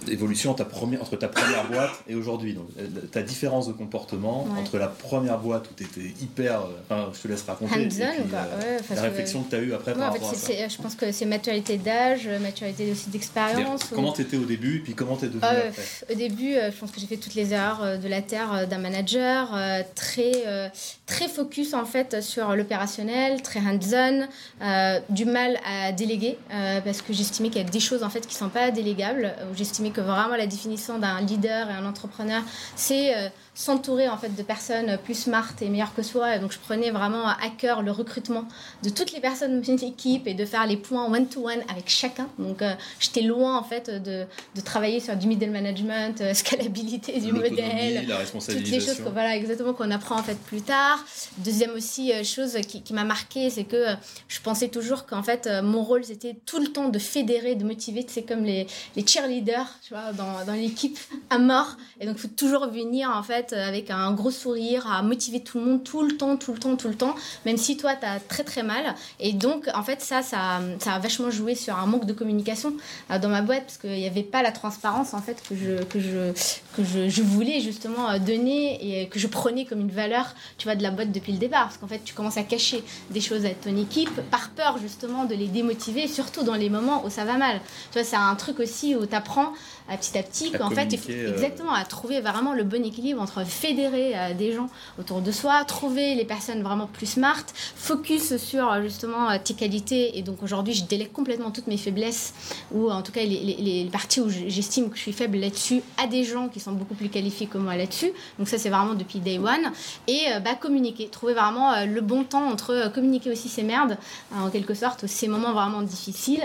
évolution 0.09 0.53
ta 0.53 0.65
première, 0.65 1.01
entre 1.01 1.15
ta 1.15 1.27
première 1.27 1.65
boîte 1.71 1.91
et 2.07 2.15
aujourd'hui. 2.15 2.53
Donc, 2.53 2.67
euh, 2.79 2.85
ta 3.11 3.21
différence 3.21 3.67
de 3.67 3.73
comportement 3.73 4.43
Ouais. 4.45 4.59
entre 4.61 4.77
la 4.77 4.87
première 4.87 5.37
boîte 5.39 5.65
où 5.69 5.73
tu 5.75 5.83
étais 5.83 6.13
hyper. 6.21 6.61
euh, 6.61 6.65
Enfin, 6.89 7.09
je 7.13 7.19
te 7.21 7.27
laisse 7.27 7.43
raconter. 7.43 7.87
puis, 7.87 8.01
euh, 8.01 8.05
Ouais, 8.05 8.77
parce 8.87 8.99
la 9.01 9.07
réflexion 9.09 9.43
que 9.43 9.49
tu 9.49 9.55
as 9.55 9.59
eue 9.59 9.73
après 9.73 9.91
Ouais, 9.93 9.97
par 9.99 10.09
en 10.11 10.13
fait, 10.13 10.25
à 10.25 10.67
ça. 10.67 10.67
je 10.67 10.81
pense 10.81 10.95
que 10.95 11.11
c'est 11.11 11.25
maturité 11.25 11.77
d'âge, 11.77 12.27
maturité 12.41 12.91
aussi 12.91 13.09
d'expérience. 13.09 13.85
Comment 13.93 14.11
tu 14.13 14.21
étais 14.21 14.37
au 14.37 14.45
début 14.45 14.77
et 14.77 14.79
puis 14.79 14.93
comment 14.93 15.15
tu 15.17 15.25
es 15.25 15.27
devenu 15.27 15.43
après 15.43 15.71
euh, 16.09 16.13
au 16.13 16.15
début, 16.17 16.53
euh, 16.55 16.71
je 16.71 16.77
pense 16.77 16.91
que 16.91 16.99
j'ai 16.99 17.07
fait 17.07 17.17
toutes 17.17 17.35
les 17.35 17.53
erreurs 17.53 17.83
euh, 17.83 17.97
de 17.97 18.07
la 18.07 18.21
terre 18.21 18.53
euh, 18.53 18.65
d'un 18.65 18.77
manager, 18.77 19.49
euh, 19.55 19.81
très, 19.95 20.31
euh, 20.45 20.67
très 21.05 21.27
focus 21.27 21.73
en 21.73 21.85
fait 21.85 22.21
sur 22.21 22.55
l'opérationnel, 22.55 23.41
très 23.41 23.59
hands-on, 23.59 24.27
euh, 24.61 24.99
du 25.09 25.25
mal 25.25 25.59
à 25.65 25.91
déléguer 25.91 26.37
euh, 26.51 26.81
parce 26.81 27.01
que 27.01 27.13
j'estimais 27.13 27.49
qu'il 27.49 27.61
y 27.61 27.65
a 27.65 27.69
des 27.69 27.79
choses 27.79 28.03
en 28.03 28.09
fait 28.09 28.25
qui 28.25 28.35
sont 28.35 28.49
pas 28.49 28.71
délégables. 28.71 29.33
J'estimais 29.55 29.91
que 29.91 30.01
vraiment 30.01 30.35
la 30.35 30.47
définition 30.47 30.97
d'un 30.97 31.21
leader 31.21 31.69
et 31.69 31.73
un 31.73 31.85
entrepreneur, 31.85 32.41
c'est 32.75 33.15
euh, 33.15 33.29
s'entourer 33.55 34.09
en 34.09 34.17
fait 34.17 34.35
de 34.35 34.43
personnes 34.43 34.97
plus 35.03 35.17
smart 35.17 35.53
et 35.61 35.69
meilleures 35.69 35.95
que 35.95 36.03
soi. 36.03 36.35
Et 36.35 36.39
donc 36.39 36.51
je 36.51 36.59
prenais 36.59 36.91
vraiment 36.91 37.27
à 37.27 37.49
cœur 37.57 37.81
le 37.81 37.91
recrutement 37.91 38.45
de 38.83 38.89
toutes 38.89 39.13
les 39.13 39.21
personnes 39.21 39.61
de 39.61 39.71
mon 39.71 39.77
équipe 39.77 40.27
et 40.27 40.33
de 40.33 40.45
faire 40.45 40.67
les 40.67 40.75
points 40.75 41.05
one-to-one 41.05 41.61
avec 41.69 41.87
chacun. 41.87 42.27
Donc 42.37 42.61
euh, 42.61 42.73
j'étais 42.99 43.21
loin 43.21 43.57
en 43.57 43.63
fait 43.63 43.89
de, 43.89 44.25
de 44.55 44.61
travailler 44.61 44.99
sur 44.99 45.15
du 45.15 45.27
middle 45.27 45.51
management, 45.51 46.19
euh, 46.19 46.33
scalabilité 46.33 47.19
du 47.19 47.31
modèle. 47.31 48.05
la 48.07 48.17
Toutes 48.25 48.67
les 48.67 48.79
choses 48.81 48.97
que, 48.97 49.09
voilà, 49.09 49.35
exactement 49.35 49.73
qu'on 49.73 49.91
apprend 49.91 50.19
en 50.19 50.23
fait 50.23 50.37
plus 50.37 50.61
tard. 50.61 51.03
Deuxième 51.37 51.71
aussi 51.71 52.11
euh, 52.11 52.23
chose 52.23 52.57
qui, 52.67 52.81
qui 52.81 52.93
m'a 52.93 53.05
marqué, 53.05 53.49
c'est 53.49 53.63
que 53.63 53.75
euh, 53.75 53.95
je 54.27 54.41
pensais 54.41 54.67
toujours 54.67 55.05
qu'en 55.05 55.23
fait 55.23 55.49
mon 55.63 55.81
rôle 55.81 56.03
c'était 56.03 56.35
tout 56.45 56.59
le 56.59 56.67
temps 56.67 56.89
de 56.89 56.99
fédérer, 56.99 57.55
de 57.55 57.63
motiver. 57.63 58.05
C'est 58.09 58.23
comme 58.23 58.43
les, 58.43 58.67
les 58.97 59.07
cheerleaders, 59.07 59.79
tu 59.81 59.93
vois, 59.93 60.11
dans, 60.11 60.45
dans 60.45 60.53
l'équipe 60.53 60.97
à 61.29 61.37
mort. 61.37 61.77
Et 62.01 62.05
donc 62.05 62.15
il 62.17 62.21
faut 62.21 62.35
toujours 62.35 62.67
venir 62.67 63.09
en 63.09 63.23
fait 63.23 63.44
avec 63.53 63.91
un 63.91 64.11
gros 64.11 64.31
sourire, 64.31 64.87
à 64.91 65.01
motiver 65.01 65.41
tout 65.41 65.59
le 65.59 65.65
monde 65.65 65.83
tout 65.83 66.03
le 66.03 66.17
temps, 66.17 66.37
tout 66.37 66.53
le 66.53 66.59
temps, 66.59 66.75
tout 66.75 66.87
le 66.87 66.95
temps, 66.95 67.15
même 67.45 67.57
si 67.57 67.77
toi 67.77 67.95
tu 67.95 68.05
as 68.05 68.19
très 68.19 68.43
très 68.43 68.63
mal. 68.63 68.95
Et 69.19 69.33
donc 69.33 69.69
en 69.73 69.83
fait 69.83 70.01
ça, 70.01 70.21
ça, 70.21 70.59
ça 70.79 70.93
a 70.93 70.99
vachement 70.99 71.31
joué 71.31 71.55
sur 71.55 71.77
un 71.77 71.85
manque 71.85 72.05
de 72.05 72.13
communication 72.13 72.73
euh, 73.11 73.19
dans 73.19 73.29
ma 73.29 73.41
boîte 73.41 73.63
parce 73.63 73.77
qu'il 73.77 73.91
n'y 73.91 74.07
avait 74.07 74.23
pas 74.23 74.41
la 74.41 74.51
transparence 74.51 75.13
en 75.13 75.21
fait 75.21 75.41
que 75.47 75.55
je, 75.55 75.83
que 75.83 75.99
je, 75.99 76.31
que 76.75 76.83
je, 76.83 77.09
je 77.09 77.21
voulais 77.21 77.59
justement 77.61 78.09
euh, 78.09 78.19
donner 78.19 79.01
et 79.01 79.07
que 79.07 79.19
je 79.19 79.27
prenais 79.27 79.65
comme 79.65 79.81
une 79.81 79.91
valeur 79.91 80.33
tu 80.57 80.65
vois 80.67 80.75
de 80.75 80.83
la 80.83 80.91
boîte 80.91 81.11
depuis 81.11 81.33
le 81.33 81.39
départ 81.39 81.65
parce 81.65 81.77
qu'en 81.77 81.87
fait 81.87 82.01
tu 82.03 82.13
commences 82.13 82.37
à 82.37 82.43
cacher 82.43 82.83
des 83.11 83.21
choses 83.21 83.45
à 83.45 83.49
ton 83.49 83.75
équipe 83.77 84.21
par 84.31 84.49
peur 84.49 84.77
justement 84.77 85.25
de 85.25 85.35
les 85.35 85.47
démotiver 85.47 86.07
surtout 86.07 86.43
dans 86.43 86.55
les 86.55 86.69
moments 86.69 87.05
où 87.05 87.09
ça 87.09 87.25
va 87.25 87.37
mal 87.37 87.59
tu 87.91 87.99
vois 87.99 88.03
c'est 88.03 88.15
un 88.15 88.35
truc 88.35 88.59
aussi 88.59 88.95
où 88.95 89.05
tu 89.05 89.15
apprends 89.15 89.53
petit 89.97 90.17
à 90.17 90.23
petit 90.23 90.51
qu'en 90.51 90.69
fait 90.71 90.87
il 90.91 90.97
faut 90.97 91.11
euh, 91.11 91.33
exactement 91.33 91.71
à 91.73 91.85
trouver 91.85 92.19
vraiment 92.19 92.53
le 92.53 92.63
bon 92.63 92.83
équilibre 92.83 93.21
entre 93.21 93.45
fédérer 93.45 94.13
euh, 94.17 94.33
des 94.33 94.51
gens 94.51 94.67
autour 94.99 95.21
de 95.21 95.31
soi 95.31 95.63
trouver 95.65 96.15
les 96.15 96.25
personnes 96.25 96.63
vraiment 96.63 96.87
plus 96.87 97.05
smart 97.05 97.43
focus 97.75 98.37
sur 98.37 98.71
euh, 98.71 98.81
justement 98.81 99.37
tes 99.39 99.53
qualités. 99.53 100.17
Et 100.17 100.21
donc 100.23 100.41
aujourd'hui 100.43 100.73
je 100.73 100.83
délègue 100.85 101.11
complètement 101.11 101.51
toutes 101.51 101.67
mes 101.67 101.77
faiblesses 101.77 102.33
ou 102.73 102.89
en 102.91 103.01
tout 103.03 103.11
cas 103.11 103.21
les, 103.21 103.39
les- 103.39 103.57
les 103.83 103.89
parties 103.91 104.21
où 104.21 104.29
j'estime 104.29 104.89
que 104.89 104.95
je 104.97 105.01
suis 105.01 105.13
faible 105.13 105.37
là-dessus 105.37 105.81
à 106.03 106.07
des 106.07 106.23
gens 106.23 106.47
qui 106.49 106.59
sont 106.59 106.71
beaucoup 106.71 106.95
plus 106.95 107.09
qualifiés 107.09 107.47
que 107.47 107.57
moi 107.57 107.75
là-dessus. 107.75 108.11
Donc 108.39 108.47
ça 108.47 108.57
c'est 108.57 108.69
vraiment 108.69 108.95
depuis 108.95 109.19
day 109.19 109.37
one. 109.37 109.71
Et 110.07 110.21
bah, 110.43 110.55
communiquer 110.59 111.07
trouver 111.09 111.33
vraiment 111.33 111.85
le 111.85 112.01
bon 112.01 112.23
temps 112.23 112.47
entre 112.49 112.91
communiquer 112.93 113.31
aussi 113.31 113.49
ses 113.49 113.63
merdes 113.63 113.97
euh, 114.33 114.47
en 114.47 114.49
quelque 114.49 114.73
sorte 114.73 115.05
ces 115.07 115.27
moments 115.27 115.53
vraiment 115.53 115.81
difficiles 115.83 116.41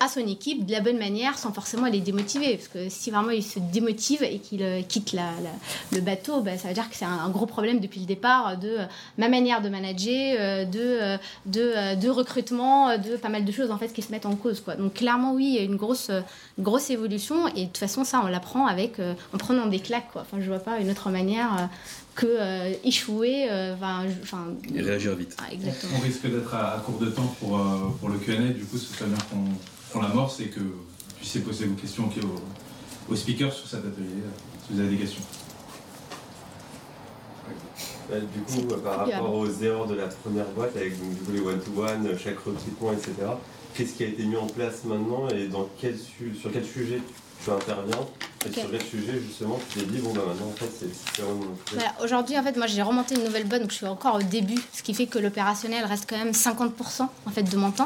à 0.00 0.08
son 0.08 0.20
équipe 0.20 0.64
de 0.64 0.72
la 0.72 0.80
bonne 0.80 0.98
manière 0.98 1.36
sans 1.36 1.52
forcément 1.52 1.86
les 1.86 2.00
démotiver 2.00 2.56
parce 2.56 2.68
que 2.68 2.77
si 2.88 3.10
vraiment 3.10 3.30
il 3.30 3.42
se 3.42 3.58
démotive 3.58 4.22
et 4.22 4.38
qu'il 4.38 4.62
euh, 4.62 4.82
quitte 4.82 5.12
la- 5.12 5.32
la- 5.42 5.96
le 5.96 6.00
bateau 6.00 6.40
bah, 6.40 6.56
ça 6.58 6.68
veut 6.68 6.74
dire 6.74 6.88
que 6.88 6.96
c'est 6.96 7.04
un, 7.04 7.18
un 7.18 7.30
gros 7.30 7.46
problème 7.46 7.80
depuis 7.80 8.00
le 8.00 8.06
départ 8.06 8.56
de 8.58 8.68
euh, 8.68 8.84
ma 9.18 9.28
manière 9.28 9.60
de 9.62 9.68
manager 9.68 10.36
euh, 10.38 10.64
de, 10.64 10.78
euh, 10.80 11.16
de, 11.46 11.60
euh, 11.76 11.94
de 11.94 12.08
recrutement 12.08 12.88
euh, 12.90 12.96
de 12.96 13.16
pas 13.16 13.28
mal 13.28 13.44
de 13.44 13.52
choses 13.52 13.70
en 13.70 13.78
fait 13.78 13.88
qui 13.92 14.02
se 14.02 14.10
mettent 14.12 14.26
en 14.26 14.36
cause 14.36 14.60
quoi. 14.60 14.76
Donc 14.76 14.94
clairement 14.94 15.32
oui 15.34 15.46
il 15.48 15.54
y 15.54 15.58
a 15.58 15.62
une 15.62 15.76
grosse 15.76 16.10
euh, 16.10 16.20
évolution 16.90 17.48
et 17.48 17.62
de 17.62 17.66
toute 17.66 17.78
façon 17.78 18.04
ça 18.04 18.20
on 18.24 18.28
l'apprend 18.28 18.66
avec 18.66 18.98
euh, 18.98 19.14
en 19.34 19.38
prenant 19.38 19.66
des 19.66 19.80
claques 19.80 20.10
quoi. 20.12 20.22
Enfin 20.22 20.38
je 20.40 20.46
vois 20.48 20.58
pas 20.58 20.78
une 20.78 20.90
autre 20.90 21.10
manière 21.10 21.52
euh, 21.54 21.64
que 22.14 22.26
euh, 22.26 22.72
échouer 22.84 23.46
euh, 23.50 23.74
enfin, 23.74 24.04
Et 24.74 24.80
réagir 24.82 25.14
vite. 25.14 25.36
ah, 25.40 25.52
exactement. 25.52 25.92
On 25.98 26.00
risque 26.00 26.22
d'être 26.30 26.52
à, 26.54 26.74
à 26.74 26.78
court 26.80 26.98
de 26.98 27.06
temps 27.10 27.32
pour, 27.40 27.58
euh, 27.58 27.88
pour 28.00 28.08
le 28.08 28.18
Q&A, 28.18 28.36
du 28.52 28.64
coup 28.64 28.76
ce 28.76 28.92
serait 28.92 29.06
bien 29.06 29.18
qu'on 29.30 29.44
qu'on 29.92 30.02
l'amorce 30.02 30.40
et 30.40 30.48
que 30.48 30.60
vous 30.60 30.84
puissiez 31.16 31.40
poser 31.40 31.64
vos 31.66 31.74
questions 31.74 32.04
aux, 32.06 32.10
aux 33.10 33.16
speakers 33.16 33.52
sur 33.52 33.66
cet 33.66 33.80
atelier, 33.80 34.22
si 34.66 34.72
vous 34.74 34.80
avez 34.80 34.90
des 34.90 34.96
questions. 34.96 35.22
Ouais, 38.10 38.20
du 38.20 38.40
coup, 38.40 38.72
euh, 38.72 38.78
par 38.78 39.04
bien. 39.04 39.16
rapport 39.16 39.34
aux 39.34 39.50
erreurs 39.62 39.86
de 39.86 39.94
la 39.94 40.06
première 40.06 40.46
boîte, 40.46 40.76
avec 40.76 40.98
donc, 40.98 41.10
du 41.10 41.24
coup, 41.24 41.32
les 41.32 41.40
one-to-one, 41.40 42.06
euh, 42.06 42.16
chaque 42.18 42.38
recrutement, 42.38 42.92
etc., 42.92 43.12
qu'est-ce 43.74 43.92
qui 43.94 44.04
a 44.04 44.06
été 44.06 44.24
mis 44.24 44.36
en 44.36 44.46
place 44.46 44.84
maintenant 44.84 45.28
et 45.28 45.46
dans 45.48 45.68
quel 45.78 45.96
su- 45.98 46.34
sur 46.34 46.50
quel 46.50 46.64
sujet 46.64 47.00
tu 47.44 47.50
interviens? 47.50 47.98
Et 48.46 48.52
sur 48.52 48.70
quel 48.70 48.82
sujet 48.82 49.20
justement 49.26 49.58
tu 49.70 49.80
t'es 49.80 49.86
dit, 49.86 49.98
bon 49.98 50.12
bah 50.12 50.22
maintenant 50.26 50.48
en 50.48 50.52
fait 50.56 50.70
c'est. 50.78 51.22
Voilà, 51.72 51.92
Aujourd'hui, 52.02 52.38
en 52.38 52.42
fait, 52.42 52.56
moi, 52.56 52.66
j'ai 52.66 52.82
remonté 52.82 53.14
une 53.14 53.24
nouvelle 53.24 53.44
boîte, 53.46 53.62
donc 53.62 53.70
je 53.70 53.76
suis 53.76 53.86
encore 53.86 54.16
au 54.16 54.22
début, 54.22 54.58
ce 54.72 54.82
qui 54.82 54.94
fait 54.94 55.06
que 55.06 55.18
l'opérationnel 55.18 55.84
reste 55.84 56.06
quand 56.08 56.16
même 56.18 56.30
50% 56.32 57.02
en 57.26 57.30
fait 57.30 57.42
de 57.42 57.56
mon 57.56 57.70
temps. 57.70 57.84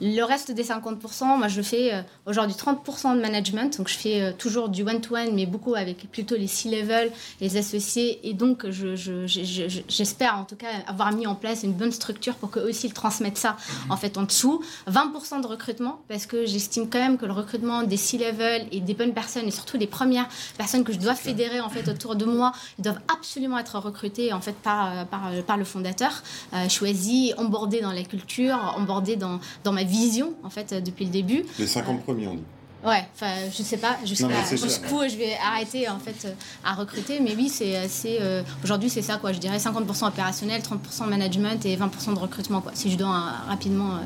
Le 0.00 0.22
reste 0.22 0.50
des 0.50 0.64
50%, 0.64 1.38
moi, 1.38 1.48
je 1.48 1.62
fais 1.62 1.94
euh, 1.94 2.02
aujourd'hui 2.26 2.56
30% 2.56 3.16
de 3.16 3.20
management, 3.20 3.78
donc 3.78 3.88
je 3.88 3.96
fais 3.96 4.20
euh, 4.20 4.32
toujours 4.36 4.68
du 4.68 4.82
one-to-one, 4.82 5.32
mais 5.34 5.46
beaucoup 5.46 5.74
avec 5.74 6.10
plutôt 6.10 6.36
les 6.36 6.48
C-level, 6.48 7.12
les 7.40 7.56
associés, 7.56 8.18
et 8.28 8.34
donc 8.34 8.68
je- 8.68 8.96
je- 8.96 9.26
je- 9.26 9.44
je- 9.44 9.68
je- 9.68 9.80
j'espère 9.88 10.36
en 10.38 10.44
tout 10.44 10.56
cas 10.56 10.66
avoir 10.86 11.12
mis 11.12 11.26
en 11.26 11.34
place 11.36 11.62
une 11.62 11.72
bonne 11.72 11.92
structure 11.92 12.34
pour 12.34 12.50
qu'eux 12.50 12.68
aussi 12.68 12.88
ils 12.88 12.92
transmettent 12.92 13.38
ça 13.38 13.56
en 13.90 13.96
fait 13.96 14.18
en 14.18 14.24
dessous. 14.24 14.62
20% 14.88 15.40
de 15.40 15.46
recrutement, 15.46 16.00
parce 16.08 16.26
que 16.26 16.46
j'estime 16.46 16.88
quand 16.90 16.98
même 16.98 17.16
que 17.18 17.26
le 17.26 17.32
recrutement 17.32 17.82
des 17.84 17.96
C-level 17.96 18.66
et 18.72 18.80
des 18.80 18.94
bonnes 18.94 19.14
personnes, 19.14 19.46
et 19.46 19.50
surtout 19.52 19.76
les 19.76 19.86
premières 19.92 20.26
personnes 20.58 20.82
que 20.82 20.92
je 20.92 20.98
dois 20.98 21.14
fédérer 21.14 21.60
en 21.60 21.68
fait 21.68 21.86
autour 21.88 22.16
de 22.16 22.24
moi, 22.24 22.50
ils 22.78 22.82
doivent 22.82 23.00
absolument 23.16 23.58
être 23.58 23.78
recrutés 23.78 24.32
en 24.32 24.40
fait 24.40 24.56
par, 24.56 24.78
euh, 24.90 25.04
par, 25.04 25.28
euh, 25.28 25.42
par 25.42 25.56
le 25.56 25.64
fondateur, 25.64 26.10
euh, 26.54 26.68
choisi, 26.68 27.32
embordé 27.38 27.80
dans 27.80 27.92
la 27.92 28.02
culture, 28.02 28.56
embordé 28.76 29.14
dans, 29.16 29.38
dans 29.64 29.72
ma 29.72 29.84
vision 29.84 30.32
en 30.42 30.50
fait 30.50 30.72
euh, 30.72 30.80
depuis 30.80 31.04
le 31.04 31.10
début. 31.12 31.44
Les 31.58 31.66
50 31.68 32.02
premiers, 32.02 32.26
on 32.26 32.34
dit. 32.34 32.42
Ouais, 32.84 33.04
enfin, 33.14 33.32
je 33.56 33.62
sais 33.62 33.76
pas 33.76 33.96
jusqu'à- 34.04 34.26
jusqu'où 34.50 35.02
je 35.08 35.16
vais 35.16 35.36
arrêter 35.46 35.88
en 35.88 36.00
fait 36.00 36.24
euh, 36.24 36.32
à 36.64 36.74
recruter, 36.74 37.20
mais 37.20 37.32
oui, 37.36 37.48
c'est 37.48 37.76
euh, 38.20 38.42
aujourd'hui 38.64 38.90
c'est 38.90 39.02
ça 39.02 39.18
quoi. 39.18 39.32
Je 39.32 39.38
dirais 39.38 39.58
50% 39.58 40.08
opérationnel, 40.08 40.60
30% 40.62 41.06
management 41.08 41.64
et 41.64 41.76
20% 41.76 42.14
de 42.14 42.18
recrutement 42.18 42.60
quoi. 42.60 42.72
Si 42.74 42.90
je 42.90 42.96
dois 42.98 43.08
euh, 43.14 43.48
rapidement 43.50 43.98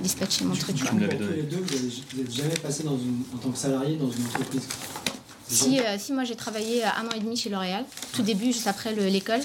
dispatcher 0.00 0.44
mon 0.44 0.54
truc. 0.54 0.76
Tu 0.76 0.94
me 0.94 1.00
l'avais 1.00 1.16
Pour 1.16 1.18
tous 1.18 1.24
donné. 1.26 1.36
les 1.36 1.42
deux, 1.42 1.64
vous 2.12 2.18
n'êtes 2.22 2.32
jamais 2.32 2.54
passé 2.62 2.82
dans 2.82 2.96
une, 2.96 3.22
en 3.34 3.38
tant 3.38 3.50
que 3.50 3.58
salarié 3.58 3.96
dans 3.96 4.10
une 4.10 4.24
entreprise 4.26 4.62
Si, 5.48 5.80
euh, 5.80 5.96
si 5.98 6.12
moi 6.12 6.24
j'ai 6.24 6.36
travaillé 6.36 6.84
un 6.84 7.06
an 7.06 7.10
et 7.16 7.20
demi 7.20 7.36
chez 7.36 7.50
L'Oréal, 7.50 7.84
tout 8.12 8.22
début, 8.22 8.46
juste 8.46 8.66
après 8.66 8.94
le- 8.94 9.06
l'école. 9.06 9.40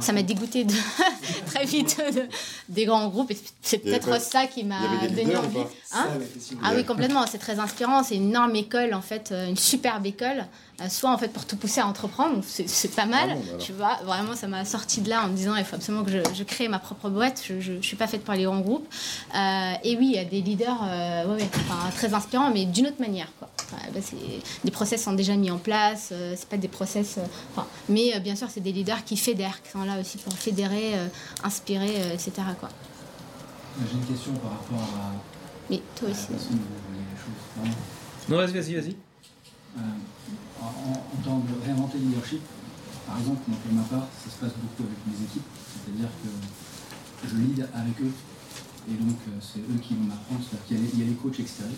Ça 0.00 0.12
m'a 0.12 0.22
dégoûté 0.22 0.64
de, 0.64 0.74
très 1.46 1.64
vite 1.64 1.96
de- 2.14 2.28
des 2.68 2.84
grands 2.86 3.08
groupes. 3.08 3.30
et 3.30 3.38
C'est 3.62 3.78
peut-être 3.78 4.08
pas- 4.08 4.20
ça 4.20 4.46
qui 4.46 4.64
m'a 4.64 4.80
donné 5.08 5.36
envie. 5.36 5.58
Hein 5.60 5.64
Ça, 5.92 6.18
la 6.18 6.24
question. 6.26 6.56
Ah 6.64 6.72
oui, 6.74 6.84
complètement. 6.84 7.24
C'est 7.30 7.38
très 7.38 7.58
inspirant. 7.58 8.02
C'est 8.02 8.16
une 8.16 8.30
énorme 8.30 8.54
école, 8.56 8.94
en 8.94 9.00
fait, 9.02 9.30
euh, 9.32 9.48
une 9.48 9.56
superbe 9.56 10.04
école. 10.06 10.44
euh, 10.80 10.88
Soit 10.88 11.10
en 11.10 11.16
fait 11.18 11.28
pour 11.28 11.46
te 11.46 11.54
pousser 11.56 11.80
à 11.80 11.86
entreprendre, 11.86 12.42
c'est 12.46 12.94
pas 12.94 13.06
mal. 13.06 13.28
Ah 13.30 13.34
bon, 13.34 13.40
bah 13.52 13.58
tu 13.58 13.72
vois, 13.72 13.98
vraiment, 14.04 14.34
ça 14.34 14.46
m'a 14.48 14.64
sorti 14.64 15.00
de 15.00 15.08
là 15.08 15.24
en 15.24 15.28
me 15.28 15.34
disant 15.36 15.54
il 15.56 15.64
faut 15.64 15.76
absolument 15.76 16.04
que 16.04 16.10
je, 16.10 16.18
je 16.34 16.42
crée 16.44 16.68
ma 16.68 16.78
propre 16.78 17.08
boîte. 17.08 17.40
Je, 17.46 17.60
je, 17.60 17.72
je 17.80 17.86
suis 17.86 17.96
pas 17.96 18.06
faite 18.06 18.24
pour 18.24 18.34
les 18.34 18.44
grands 18.44 18.60
groupes. 18.60 18.86
Euh, 19.34 19.72
et 19.84 19.96
oui, 19.96 20.08
il 20.12 20.16
y 20.16 20.18
a 20.18 20.24
des 20.24 20.42
leaders 20.42 20.80
euh, 20.84 21.26
ouais, 21.28 21.42
ouais, 21.42 21.48
enfin, 21.70 21.90
très 21.94 22.12
inspirants, 22.12 22.50
mais 22.52 22.64
d'une 22.66 22.88
autre 22.88 23.00
manière. 23.00 23.28
Quoi. 23.38 23.48
Bah, 23.72 24.00
les 24.64 24.70
process 24.70 25.02
sont 25.02 25.12
déjà 25.12 25.34
mis 25.36 25.50
en 25.50 25.58
place. 25.58 26.10
euh, 26.12 26.34
c'est 26.36 26.48
pas 26.48 26.56
des 26.56 26.68
process. 26.68 27.18
euh, 27.18 27.22
enfin, 27.52 27.66
mais 27.88 28.14
euh, 28.14 28.20
bien 28.20 28.36
sûr, 28.36 28.48
c'est 28.50 28.60
des 28.60 28.72
leaders 28.72 29.04
qui 29.04 29.16
fédèrent, 29.16 29.60
qui 29.62 29.70
sont 29.70 29.84
là 29.84 29.98
aussi 30.00 30.18
pour 30.18 30.32
fédérer, 30.34 30.98
euh, 30.98 31.08
inspirer, 31.44 32.02
euh, 32.02 32.14
etc. 32.14 32.32
Quoi. 32.60 32.68
J'ai 33.80 33.98
une 33.98 34.04
question 34.06 34.32
par 34.34 34.52
rapport 34.52 34.78
à 34.96 35.12
Mais 35.70 35.80
toi 35.94 36.08
aussi. 36.10 36.26
la 36.32 36.38
façon 36.38 36.50
dont 36.52 36.56
vous 36.56 36.86
voyez 36.88 37.04
les 37.12 37.18
choses. 37.18 37.42
Vraiment. 37.56 37.76
Non, 38.28 38.36
vas-y, 38.38 38.52
vas-y, 38.52 38.74
vas-y. 38.74 38.96
Euh, 39.76 39.80
en, 40.62 40.66
en- 40.66 41.22
temps 41.24 41.38
de 41.40 41.64
réinventer 41.64 41.98
le 41.98 42.04
leadership, 42.08 42.40
par 43.06 43.18
exemple, 43.18 43.40
moi, 43.48 43.58
pour 43.64 43.72
ma 43.74 43.82
part, 43.82 44.08
ça 44.24 44.30
se 44.30 44.36
passe 44.36 44.54
beaucoup 44.56 44.82
avec 44.88 44.98
mes 45.06 45.24
équipes, 45.24 45.44
c'est-à-dire 45.74 46.08
que 46.22 47.28
je 47.28 47.36
lead 47.36 47.68
avec 47.74 48.00
eux, 48.00 48.12
et 48.90 48.94
donc 48.94 49.16
c'est 49.40 49.60
eux 49.60 49.78
qui 49.82 49.94
vont 49.94 50.04
m'apprendre, 50.04 50.40
c'est-à-dire 50.42 50.66
qu'il 50.90 50.98
y 51.00 51.02
y, 51.02 51.06
a 51.06 51.10
les 51.10 51.14
coachs 51.16 51.38
extérieurs, 51.40 51.76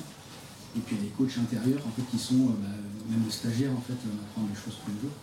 et 0.77 0.81
puis 0.81 0.97
il 0.97 0.99
y 0.99 1.01
a 1.01 1.05
les 1.05 1.15
coachs 1.17 1.39
intérieurs, 1.39 1.81
en 1.87 1.93
fait, 1.97 2.05
qui 2.11 2.19
sont, 2.19 2.53
euh, 2.53 2.59
bah, 2.61 2.77
même 3.09 3.25
le 3.25 3.31
stagiaire, 3.31 3.73
en 3.73 3.81
fait, 3.81 3.97
euh, 3.97 4.13
m'apprend 4.13 4.43
des 4.45 4.59
choses 4.59 4.77
tous 4.85 4.93
les 4.93 5.01
jours. 5.01 5.17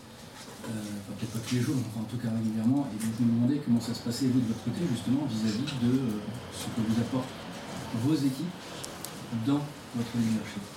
Euh, 0.66 0.74
enfin, 0.74 1.14
peut-être 1.20 1.34
pas 1.38 1.44
tous 1.46 1.56
les 1.56 1.62
jours, 1.62 1.76
mais 1.78 2.02
en 2.02 2.10
tout 2.10 2.18
cas 2.18 2.34
régulièrement, 2.34 2.90
et 2.90 2.98
donc 2.98 3.14
je 3.20 3.24
me 3.24 3.30
demandais 3.38 3.62
comment 3.64 3.80
ça 3.80 3.94
se 3.94 4.02
passait, 4.02 4.26
vous, 4.26 4.42
de 4.42 4.50
votre 4.50 4.64
côté, 4.66 4.82
justement, 4.90 5.22
vis-à-vis 5.30 5.70
de 5.78 5.92
euh, 5.94 6.26
ce 6.50 6.66
que 6.74 6.82
vous 6.82 6.98
apportent 7.00 7.30
vos 8.02 8.16
équipes 8.16 8.56
dans 9.46 9.62
votre 9.94 10.14
leadership. 10.18 10.75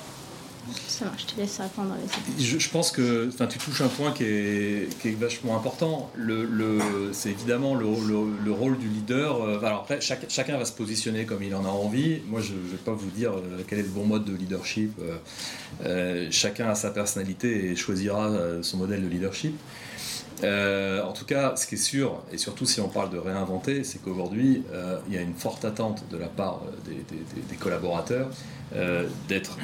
Ça 0.88 1.04
marche, 1.04 1.26
je 1.28 1.34
te 1.34 1.40
laisse 1.40 1.58
répondre. 1.58 1.94
Je, 2.38 2.68
pense 2.68 2.90
que 2.90 3.30
tu 3.46 3.58
touches 3.58 3.80
un 3.80 3.88
point 3.88 4.12
qui 4.12 4.24
est, 4.24 4.88
vachement 5.18 5.56
important. 5.56 6.10
Le, 6.16 6.78
c'est 7.12 7.30
évidemment 7.30 7.74
le, 7.74 7.86
le- 7.86 8.44
le 8.44 8.52
rôle 8.52 8.78
du 8.78 8.88
leader. 8.88 9.42
Euh, 9.42 9.58
Alors 9.64 9.80
après, 9.80 10.00
chacun 10.00 10.58
va 10.58 10.64
se 10.64 10.72
positionner 10.72 11.24
comme 11.24 11.42
il 11.42 11.54
en 11.54 11.64
a 11.64 11.68
envie. 11.68 12.20
Moi, 12.26 12.40
je 12.40 12.52
ne 12.52 12.68
vais 12.70 12.76
pas 12.76 12.92
vous 12.92 13.10
dire 13.10 13.32
euh, 13.32 13.62
quel 13.66 13.78
est 13.78 13.82
le 13.82 13.88
bon 13.88 14.04
mode 14.04 14.24
de 14.24 14.34
leadership. 14.34 15.00
Euh, 15.84 16.28
chacun 16.30 16.68
a 16.70 16.74
sa 16.74 16.90
personnalité 16.90 17.70
et 17.70 17.76
choisira 17.76 18.30
son 18.62 18.78
modèle 18.78 19.02
de 19.02 19.08
leadership. 19.08 19.56
En 20.42 21.12
tout 21.12 21.24
cas, 21.24 21.56
ce 21.56 21.66
qui 21.66 21.74
est 21.74 21.78
sûr, 21.78 22.22
et 22.32 22.38
surtout 22.38 22.66
si 22.66 22.80
on 22.80 22.88
parle 22.88 23.10
de 23.10 23.18
réinventer, 23.18 23.84
c'est 23.84 24.00
qu'aujourd'hui, 24.02 24.62
il 25.08 25.14
y 25.14 25.18
a 25.18 25.22
une 25.22 25.34
forte 25.34 25.64
attente 25.64 26.04
de 26.10 26.16
la 26.16 26.28
part 26.28 26.62
des, 26.84 27.56
collaborateurs 27.56 28.30
d'être, 29.28 29.56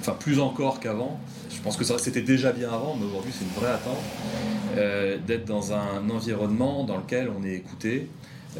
enfin 0.00 0.16
plus 0.18 0.40
encore 0.40 0.80
qu'avant, 0.80 1.20
je 1.50 1.60
pense 1.60 1.76
que 1.76 1.84
c'était 1.98 2.22
déjà 2.22 2.52
bien 2.52 2.70
avant, 2.70 2.96
mais 2.98 3.06
aujourd'hui 3.06 3.32
c'est 3.36 3.44
une 3.44 3.60
vraie 3.60 3.72
attente, 3.72 3.98
euh, 4.76 5.18
d'être 5.26 5.44
dans 5.44 5.72
un 5.72 6.08
environnement 6.10 6.84
dans 6.84 6.98
lequel 6.98 7.30
on 7.36 7.44
est 7.44 7.54
écouté, 7.54 8.08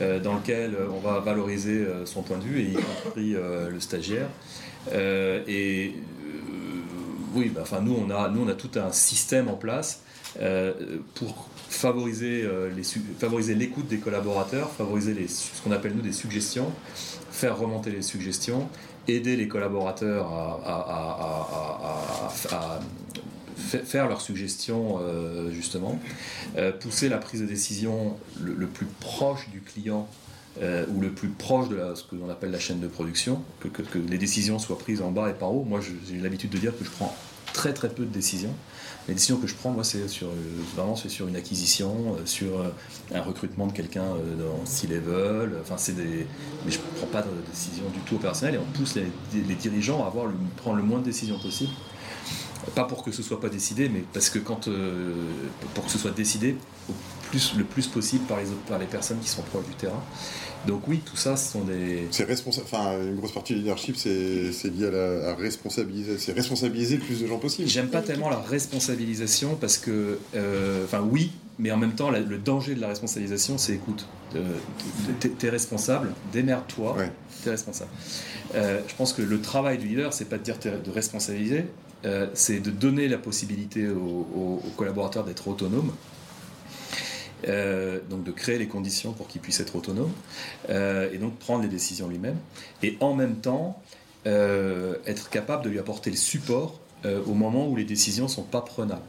euh, 0.01 0.19
dans 0.19 0.35
lequel 0.35 0.75
euh, 0.75 0.89
on 0.93 0.99
va 0.99 1.21
valoriser 1.21 1.87
son 2.05 2.23
point 2.23 2.39
de 2.39 2.43
vue, 2.43 2.61
et 2.61 2.65
y 2.65 2.75
compris 2.75 3.35
le 3.35 3.81
stagiaire. 3.81 4.29
Et 4.93 5.95
oui, 7.35 7.53
bah, 7.55 7.61
enfin, 7.63 7.81
nous, 7.81 7.95
on 7.95 8.11
a, 8.11 8.29
nous, 8.29 8.43
on 8.43 8.49
a 8.49 8.55
tout 8.55 8.71
un 8.77 8.91
système 8.91 9.49
en 9.49 9.55
place 9.55 10.03
pour 11.15 11.49
favoriser 11.69 12.49
l'écoute 13.55 13.87
des 13.87 13.99
collaborateurs, 13.99 14.71
favoriser 14.71 15.15
ce 15.29 15.63
qu'on 15.63 15.73
appelle 15.73 15.93
nous 15.95 16.03
des 16.03 16.13
suggestions, 16.13 16.73
faire 17.31 17.59
remonter 17.59 17.91
les 17.91 18.03
suggestions, 18.03 18.69
aider 19.09 19.37
les 19.37 19.49
collaborateurs 19.49 20.27
à, 20.33 20.61
à- 20.65 20.71
à- 20.71 22.49
à- 22.53 22.55
à- 22.55 22.57
à 22.77 22.81
fa- 23.57 23.79
faire 23.79 24.09
leurs 24.09 24.21
suggestions 24.21 24.99
euh, 25.01 25.51
justement, 25.51 25.99
euh, 26.57 26.73
pousser 26.73 27.09
la 27.09 27.19
prise 27.19 27.41
de 27.41 27.47
décision 27.47 28.17
le, 28.41 28.67
plus 28.67 28.87
proche 29.01 29.49
du 29.51 29.61
client 29.61 30.07
euh, 30.61 30.85
ou 30.95 31.01
le 31.01 31.11
plus 31.11 31.29
proche 31.29 31.69
de 31.69 31.79
ce 31.95 32.03
que 32.05 32.17
l'on 32.17 32.29
appelle 32.31 32.51
la 32.51 32.59
chaîne 32.59 32.81
de 32.81 32.89
production, 32.89 33.43
que, 33.61 33.69
que- 33.69 33.99
les 33.99 34.19
décisions 34.19 34.59
soient 34.59 34.79
prises 34.79 35.03
en 35.03 35.11
bas 35.11 35.31
et 35.31 35.35
par 35.35 35.53
haut. 35.53 35.65
Moi, 35.65 35.81
j'ai 35.81 36.17
l'habitude 36.19 36.51
de 36.51 36.59
dire 36.59 36.77
que 36.77 36.85
je 36.85 36.91
prends 36.91 37.15
très 37.53 37.73
très 37.73 37.89
peu 37.89 38.05
de 38.05 38.13
décisions. 38.13 38.55
Les 39.09 39.15
décisions 39.15 39.39
que 39.39 39.47
je 39.47 39.55
prends, 39.55 39.71
moi, 39.71 39.85
c'est 39.85 40.07
sur, 40.07 40.27
euh, 40.27 40.33
vraiment 40.77 40.95
c'est 40.95 41.09
sur 41.09 41.27
une 41.29 41.37
acquisition, 41.37 42.15
euh, 42.19 42.27
sur 42.27 42.61
euh, 42.61 42.69
un 43.15 43.23
recrutement 43.23 43.67
de 43.67 43.73
quelqu'un 43.73 44.05
dans 44.39 44.67
C-level. 44.67 45.57
Enfin, 45.63 45.77
c'est 45.79 45.97
des, 45.97 46.27
mais 46.67 46.71
je 46.71 46.77
ne 46.77 46.83
prends 46.99 47.07
pas 47.07 47.23
de 47.23 47.31
décision 47.51 47.85
du 47.89 48.01
tout 48.01 48.17
opérationnelle 48.17 48.57
et 48.57 48.59
on 48.59 48.79
pousse 48.79 48.97
les, 48.97 49.55
dirigeants 49.55 50.05
à 50.05 50.09
avoir 50.09 50.31
prendre 50.59 50.77
le 50.77 50.83
moins 50.83 50.99
de 50.99 51.05
décisions 51.05 51.39
possible. 51.39 51.73
Pas 52.75 52.85
pour 52.85 53.03
que 53.03 53.11
ce 53.11 53.23
soit 53.23 53.41
pas 53.41 53.49
décidé, 53.49 53.89
mais 53.89 54.05
parce 54.13 54.29
que 54.29 54.39
quand 54.39 54.69
pour 55.75 55.87
que 55.87 55.91
ce 55.91 55.97
soit 55.97 56.11
décidé 56.11 56.57
au 56.91 56.95
le 57.57 57.65
plus 57.65 57.87
possible 57.87 58.25
par 58.25 58.39
les, 58.39 58.47
par 58.69 58.79
les 58.79 58.87
personnes 58.87 59.19
qui 59.19 59.29
sont 59.29 59.43
proches 59.43 59.67
du 59.67 59.75
terrain. 59.75 60.03
Donc 60.67 60.87
oui, 60.89 61.01
tout 61.05 61.17
ça, 61.17 61.37
ce 61.37 61.53
sont 61.53 61.63
des. 61.63 62.09
C'est 62.11 62.25
responsable. 62.25 62.67
Enfin, 62.71 62.99
une 63.01 63.17
grosse 63.17 63.33
partie 63.33 63.55
du 63.55 63.61
leadership, 63.61 63.97
c'est 63.97 64.51
lié 64.71 64.87
à 64.87 64.91
la 64.91 65.31
à 65.31 65.35
responsabiliser. 65.35 66.19
C'est 66.19 66.33
responsabiliser 66.33 66.97
le 66.97 67.03
plus 67.03 67.21
de 67.23 67.27
gens 67.27 67.39
possible. 67.39 67.69
J'aime 67.69 67.89
pas 67.89 68.03
tellement 68.03 68.29
la 68.29 68.41
responsabilisation 68.41 69.57
parce 69.57 69.79
que, 69.79 70.19
euh, 70.35 70.85
enfin 70.85 71.01
oui, 71.11 71.31
mais 71.59 71.71
en 71.71 71.77
même 71.79 71.93
temps, 71.95 72.11
la- 72.11 72.21
le 72.21 72.39
danger 72.39 72.75
de 72.75 72.81
la 72.81 72.89
responsabilisation, 72.89 73.57
c'est 73.57 73.73
écoute, 73.75 74.07
euh, 74.37 74.41
t'es- 75.21 75.49
responsable, 75.49 76.11
démerde-toi, 76.33 76.97
t'es 77.45 77.51
responsable. 77.51 77.91
Euh, 78.55 78.81
je 78.87 78.95
pense 78.95 79.13
que 79.13 79.23
le 79.23 79.41
travail 79.41 79.79
du 79.79 79.87
leader, 79.87 80.13
c'est 80.13 80.25
pas 80.27 80.39
de 80.39 80.43
dire 80.43 80.57
de 80.59 80.91
responsabiliser, 80.91 81.65
c'est 82.35 82.61
de 82.61 82.71
donner 82.71 83.09
la 83.09 83.19
possibilité 83.19 83.89
aux 83.89 84.63
collaborateurs 84.77 85.25
d'être 85.25 85.49
autonomes. 85.49 85.93
Euh, 87.47 88.01
donc 88.11 88.25
de 88.25 88.33
créer 88.33 88.59
les 88.59 88.67
conditions 88.67 89.13
pour 89.13 89.29
qu'ils 89.29 89.41
puissent 89.41 89.61
être 89.61 89.77
autonomes 89.77 90.11
euh, 90.71 91.09
et 91.13 91.19
donc 91.19 91.39
prendre 91.39 91.63
les 91.63 91.69
décisions 91.69 92.09
lui-même 92.09 92.35
et 92.83 92.97
en 92.99 93.15
même 93.15 93.37
temps 93.37 93.81
euh, 94.27 94.97
être 95.07 95.31
capable 95.31 95.63
de 95.63 95.69
lui 95.69 95.79
apporter 95.79 96.11
le 96.11 96.17
support 96.17 96.81
au 97.05 97.35
moment 97.35 97.69
où 97.69 97.77
les 97.77 97.85
décisions 97.85 98.27
sont 98.27 98.43
pas 98.43 98.61
prenables 98.61 99.01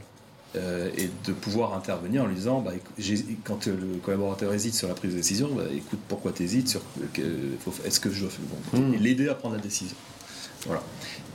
et 0.55 1.09
de 1.25 1.33
pouvoir 1.33 1.73
intervenir 1.73 2.23
en 2.23 2.27
lui 2.27 2.35
disant 2.35 2.61
bah, 2.61 2.73
quand 3.43 3.65
le 3.65 3.97
collaborateur 4.03 4.53
hésite 4.53 4.75
sur 4.75 4.87
la 4.87 4.93
prise 4.93 5.13
de 5.13 5.17
décision 5.17 5.49
bah, 5.55 5.63
écoute 5.75 5.99
pourquoi 6.07 6.31
tu 6.31 6.43
hésites 6.43 6.67
sur 6.67 6.81
est-ce 7.83 7.99
que 7.99 8.11
je 8.11 8.21
dois 8.21 8.29
faire 8.29 8.45
bon, 8.73 8.93
et 8.93 8.97
l'aider 8.99 9.27
à 9.27 9.33
prendre 9.33 9.55
la 9.55 9.61
décision. 9.61 9.95
Voilà. 10.67 10.83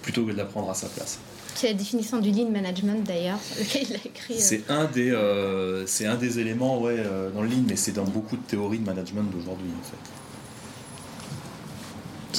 Plutôt 0.03 0.25
que 0.25 0.31
de 0.31 0.37
la 0.37 0.45
prendre 0.45 0.71
à 0.71 0.75
sa 0.75 0.87
place 0.87 1.19
C'est 1.55 1.69
la 1.69 1.75
définition 1.75 2.19
du 2.19 2.31
lean 2.31 2.51
management 2.51 3.03
d'ailleurs, 3.07 3.39
sur 3.41 3.63
lequel 3.65 3.87
il 3.91 3.95
a 3.95 3.99
écrit. 4.05 4.35
euh, 4.35 4.39
c'est 4.39 4.71
un 4.71 4.85
des 4.87 5.11
euh, 5.13 5.87
c'est 5.87 6.07
un 6.07 6.17
des 6.17 6.39
éléments 6.41 6.81
ouais, 6.81 6.97
euh, 6.99 7.31
dans 7.31 7.43
le 7.43 7.49
lean 7.49 7.65
mais 7.69 7.77
c'est 7.77 7.93
dans 7.93 8.05
beaucoup 8.05 8.37
de 8.37 8.43
théories 8.43 8.79
de 8.79 8.85
management 8.87 9.23
d'aujourd'hui 9.31 9.71
en 9.81 9.85
fait 9.85 9.97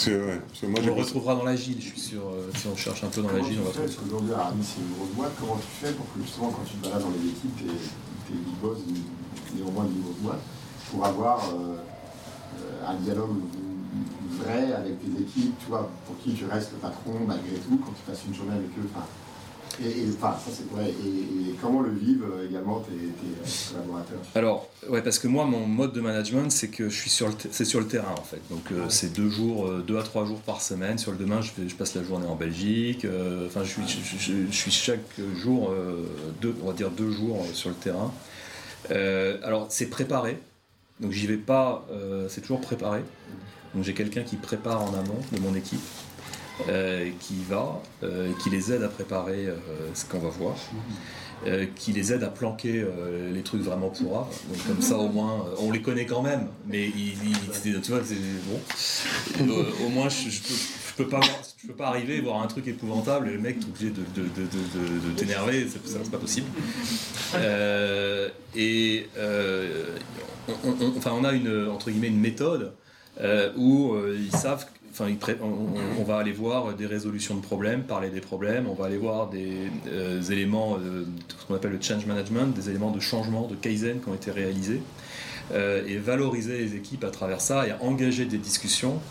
que, 0.06 0.12
ouais, 0.12 0.42
parce 0.48 0.60
que 0.60 0.66
moi, 0.68 0.80
on 0.84 0.86
le 0.86 0.92
retrouvera 0.92 1.36
dans 1.36 1.44
l'agile 1.46 1.78
je 1.80 1.88
suis 1.88 2.00
sûr 2.00 2.22
euh, 2.28 2.50
si 2.58 2.68
on 2.68 2.76
cherche 2.76 3.04
un 3.04 3.08
peu 3.08 3.22
dans 3.22 3.32
l'agile 3.32 3.58
on 3.62 3.66
va 3.66 3.72
trouver 3.72 3.86
Parce 3.88 3.98
qu'aujourd'hui, 3.98 4.34
Aramis, 4.34 4.64
c'est 4.64 4.82
une 4.82 4.94
grosse 4.96 5.16
boîte. 5.16 5.32
Comment 5.40 5.56
tu 5.58 5.86
fais 5.86 5.94
pour 5.94 6.06
que 6.14 6.22
justement, 6.22 6.50
quand 6.50 6.64
tu 6.70 6.76
te 6.78 6.84
balades 6.84 7.02
dans 7.02 7.10
les 7.10 7.30
équipes, 7.30 7.58
tes, 7.58 8.34
boss, 8.62 8.78
néanmoins 9.56 9.86
d'une 9.86 10.02
grosse 10.04 10.18
boîte, 10.22 10.42
pour 10.92 11.06
avoir 11.06 11.40
euh, 11.50 11.78
euh, 12.60 12.88
un 12.88 12.96
dialogue 12.96 13.38
vrai 14.36 14.74
avec 14.74 15.00
tes 15.02 15.22
équipes, 15.22 15.56
tu 15.60 15.68
vois, 15.68 15.90
pour 16.06 16.18
qui 16.20 16.34
tu 16.34 16.46
restes 16.46 16.72
le 16.74 16.78
patron 16.80 17.14
malgré 17.28 17.56
tout, 17.58 17.78
quand 17.84 17.92
tu 17.92 18.04
passes 18.10 18.22
une 18.28 18.34
journée 18.36 18.56
avec 18.56 18.70
eux. 18.78 18.88
Enfin, 18.94 19.06
et, 19.84 20.06
enfin, 20.16 20.34
ça 20.40 20.52
c'est 20.54 20.70
vrai. 20.74 20.90
Et, 20.90 21.50
et 21.50 21.56
comment 21.62 21.82
le 21.82 21.90
vivent 21.92 22.24
euh, 22.32 22.48
également 22.48 22.80
tes, 22.80 22.92
tes, 22.94 22.98
euh, 22.98 23.74
collaborateurs? 23.74 24.20
Alors, 24.34 24.70
ouais, 24.90 25.02
parce 25.02 25.20
que 25.20 25.28
moi, 25.28 25.46
mon 25.46 25.66
mode 25.68 25.92
de 25.92 26.00
management, 26.00 26.50
c'est 26.50 26.70
que 26.70 26.88
je 26.88 26.96
suis 26.96 27.10
sur 27.10 27.28
le, 27.28 27.34
c'est 27.52 27.66
sur 27.66 27.80
le 27.82 27.88
terrain 27.88 28.14
en 28.18 28.24
fait. 28.24 28.40
Donc, 28.50 28.72
euh, 28.72 28.86
c'est 28.90 29.12
deux 29.14 29.30
jours, 29.30 29.68
euh, 29.68 29.84
deux 29.86 29.98
à 29.98 30.04
trois 30.04 30.26
jours 30.26 30.40
par 30.40 30.62
semaine. 30.62 30.98
Sur 30.98 31.12
le 31.12 31.18
demain, 31.18 31.42
je, 31.42 31.76
passe 31.76 31.94
la 31.96 32.04
journée 32.04 32.28
en 32.28 32.36
Belgique. 32.36 33.04
euh, 33.04 33.48
Enfin, 33.48 33.64
je 33.64 33.72
suis, 33.72 33.82
je, 33.88 34.18
je- 34.18 34.48
je 34.50 34.56
suis 34.56 34.72
chaque 34.72 35.20
jour, 35.36 35.74
deux, 36.42 36.56
on 36.64 36.68
va 36.68 36.74
dire 36.74 36.90
deux 36.92 37.12
jours 37.12 37.46
sur 37.54 37.70
le 37.70 37.76
terrain. 37.76 38.14
Alors, 38.90 39.68
c'est 39.70 39.88
préparé. 39.88 40.40
Donc, 41.02 41.12
j'y 41.12 41.28
vais 41.28 41.38
pas. 41.38 41.86
c'est 42.30 42.42
toujours 42.42 42.62
préparé. 42.62 43.02
Donc, 43.76 43.84
j'ai 43.84 43.94
quelqu'un 43.94 44.24
qui 44.24 44.38
prépare 44.38 44.82
en 44.82 44.94
amont 44.94 45.20
de 45.32 45.40
mon 45.40 45.54
équipe. 45.56 45.80
euh, 46.70 47.10
qui 47.20 47.36
va, 47.50 47.82
euh, 48.04 48.32
qui 48.42 48.50
les 48.50 48.72
aide 48.72 48.82
à 48.84 48.88
préparer 48.88 49.46
euh, 49.48 49.56
ce 49.94 50.06
qu'on 50.06 50.20
va 50.20 50.30
voir 50.30 50.56
qui 51.76 51.92
les 51.92 52.14
aide 52.14 52.24
à 52.24 52.30
planquer 52.30 52.86
les 53.34 53.42
trucs 53.44 53.62
vraiment 53.62 53.90
pourras. 53.90 54.28
Donc 54.50 54.66
comme 54.66 54.82
ça 54.82 54.98
au 54.98 55.10
moins, 55.10 55.46
on 55.60 55.70
les 55.70 55.82
connaît 55.82 56.06
quand 56.06 56.22
même, 56.22 56.48
mais 56.66 56.86
il, 56.88 57.10
il- 57.10 57.36
c'est- 57.52 57.82
tu 57.82 57.92
vois, 57.92 58.02
c'est 58.06 58.16
bon. 58.48 59.66
Au 59.86 59.90
moins 59.90 60.08
je, 60.08 60.30
je 60.30 60.42
peux, 60.42 60.54
je 60.54 60.94
peux 61.04 61.10
pas, 61.10 61.20
je 61.62 61.68
peux 61.68 61.74
pas 61.74 61.88
arriver 61.88 62.16
et 62.16 62.22
voir 62.22 62.42
un 62.42 62.48
truc 62.48 62.66
épouvantable 62.70 63.28
et 63.28 63.34
le 63.34 63.40
mec 63.40 63.58
est 63.60 63.66
obligé 63.66 63.90
de, 63.90 64.02
de, 64.16 64.22
de, 64.22 64.28
de- 64.28 65.00
de- 65.02 65.10
de 65.10 65.20
t'énerver, 65.20 65.68
c'est 65.70 66.10
pas 66.10 66.18
possible. 66.18 66.48
Et 68.56 69.08
on, 70.48 70.70
on- 70.70 70.94
enfin 70.98 71.12
on 71.14 71.24
a 71.26 71.34
une 71.34 71.68
entre 71.68 71.92
guillemets 71.92 72.08
une 72.08 72.20
méthode 72.22 72.72
où 73.58 73.94
euh, 73.94 74.18
ils 74.20 74.36
savent 74.36 74.66
Enfin, 74.98 75.14
on, 76.00 76.04
va 76.06 76.20
aller 76.20 76.32
voir 76.32 76.74
des 76.74 76.86
résolutions 76.86 77.36
de 77.36 77.42
problèmes, 77.42 77.84
parler 77.84 78.10
des 78.10 78.22
problèmes, 78.22 78.66
on 78.70 78.76
va 78.76 78.86
aller 78.86 78.98
voir 78.98 79.28
des 79.28 79.70
euh, 79.90 80.22
éléments, 80.22 80.78
euh, 80.78 81.04
ce 81.28 81.46
qu'on 81.46 81.54
appelle 81.54 81.74
le 81.74 81.82
change 81.82 82.06
management, 82.06 82.56
des 82.56 82.70
éléments 82.70 82.92
de 82.92 83.02
changement, 83.02 83.46
de 83.46 83.56
kaizen 83.56 84.00
qui 84.00 84.08
ont 84.08 84.14
été 84.14 84.32
réalisés, 84.32 84.82
euh, 85.52 85.86
et 85.86 85.98
valoriser 85.98 86.58
les 86.60 86.76
équipes 86.76 87.04
à 87.04 87.10
travers 87.10 87.42
ça 87.42 87.68
et 87.68 87.74
engager 87.82 88.24
des 88.24 88.38
discussions 88.38 89.02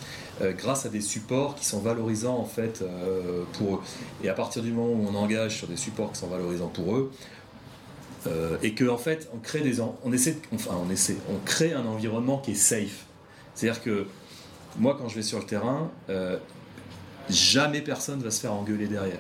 euh, 0.43 0.53
grâce 0.53 0.85
à 0.85 0.89
des 0.89 1.01
supports 1.01 1.55
qui 1.55 1.65
sont 1.65 1.79
valorisants 1.79 2.39
en 2.39 2.45
fait 2.45 2.83
euh, 2.83 3.45
pour 3.53 3.77
eux. 3.77 3.81
Et 4.25 4.29
à 4.29 4.35
partir 4.35 4.63
du 4.63 4.73
moment 4.73 4.93
où 4.93 5.07
on 5.09 5.15
engage 5.15 5.57
sur 5.57 5.69
des 5.69 5.77
supports 5.77 6.11
qui 6.11 6.19
sont 6.19 6.27
valorisants 6.27 6.69
pour 6.69 6.97
eux, 6.97 7.13
euh, 8.27 8.57
et 8.63 8.75
que 8.75 8.89
en 8.89 8.97
fait 8.97 9.29
on 9.33 9.39
crée 9.39 9.61
des 9.61 9.81
on 9.81 10.13
essaie 10.13 10.37
enfin 10.53 10.73
on 10.85 10.91
essaie 10.91 11.17
on 11.31 11.39
crée 11.45 11.73
un 11.73 11.85
environnement 11.85 12.39
qui 12.39 12.53
est 12.53 12.57
safe 12.57 13.05
c'est 13.55 13.69
à 13.69 13.73
dire 13.73 13.83
que 13.83 14.07
moi 14.79 14.97
quand 14.99 15.09
je 15.09 15.17
vais 15.17 15.23
sur 15.23 15.39
le 15.39 15.45
terrain 15.47 15.91
euh, 16.11 16.37
jamais 17.31 17.81
personne 17.81 18.21
va 18.23 18.31
se 18.31 18.41
faire 18.41 18.53
engueuler 18.53 18.87
derrière. 18.87 19.19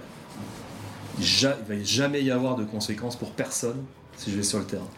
Ja- 1.20 1.56
il 1.68 1.76
va 1.76 1.82
jamais 1.84 2.22
y 2.22 2.30
avoir 2.30 2.56
de 2.56 2.64
conséquences 2.64 3.16
pour 3.16 3.30
personne 3.32 3.82
si 4.16 4.30
je 4.32 4.36
vais 4.36 4.42
sur 4.42 4.58
le 4.58 4.64
terrain. 4.64 4.88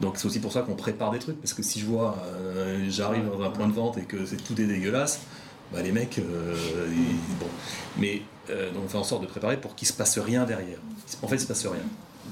Donc 0.00 0.16
c'est 0.16 0.26
aussi 0.26 0.40
pour 0.40 0.52
ça 0.52 0.62
qu'on 0.62 0.74
prépare 0.76 1.10
des 1.10 1.18
trucs 1.18 1.40
parce 1.40 1.52
que 1.54 1.62
si 1.62 1.80
je 1.80 1.86
vois 1.86 2.16
euh, 2.24 2.86
j'arrive 2.88 3.26
dans 3.30 3.42
un 3.42 3.50
point 3.50 3.68
de 3.68 3.72
vente 3.72 3.98
et 3.98 4.02
que 4.02 4.24
c'est 4.26 4.36
tout 4.36 4.58
est 4.60 4.66
dégueulasse 4.66 5.20
bah 5.72 5.82
les 5.82 5.92
mecs 5.92 6.18
euh, 6.18 6.56
bon. 7.38 7.46
Mais 7.98 8.22
on 8.48 8.88
fait 8.88 8.98
en 8.98 9.04
sorte 9.04 9.22
de 9.22 9.26
préparer 9.28 9.56
pour 9.60 9.74
qu'il 9.76 9.86
se 9.86 9.92
passe 9.92 10.18
rien 10.18 10.44
derrière. 10.44 10.78
En 11.22 11.28
fait 11.28 11.36
il 11.36 11.40
se 11.40 11.46
passe 11.46 11.66
rien 11.66 11.82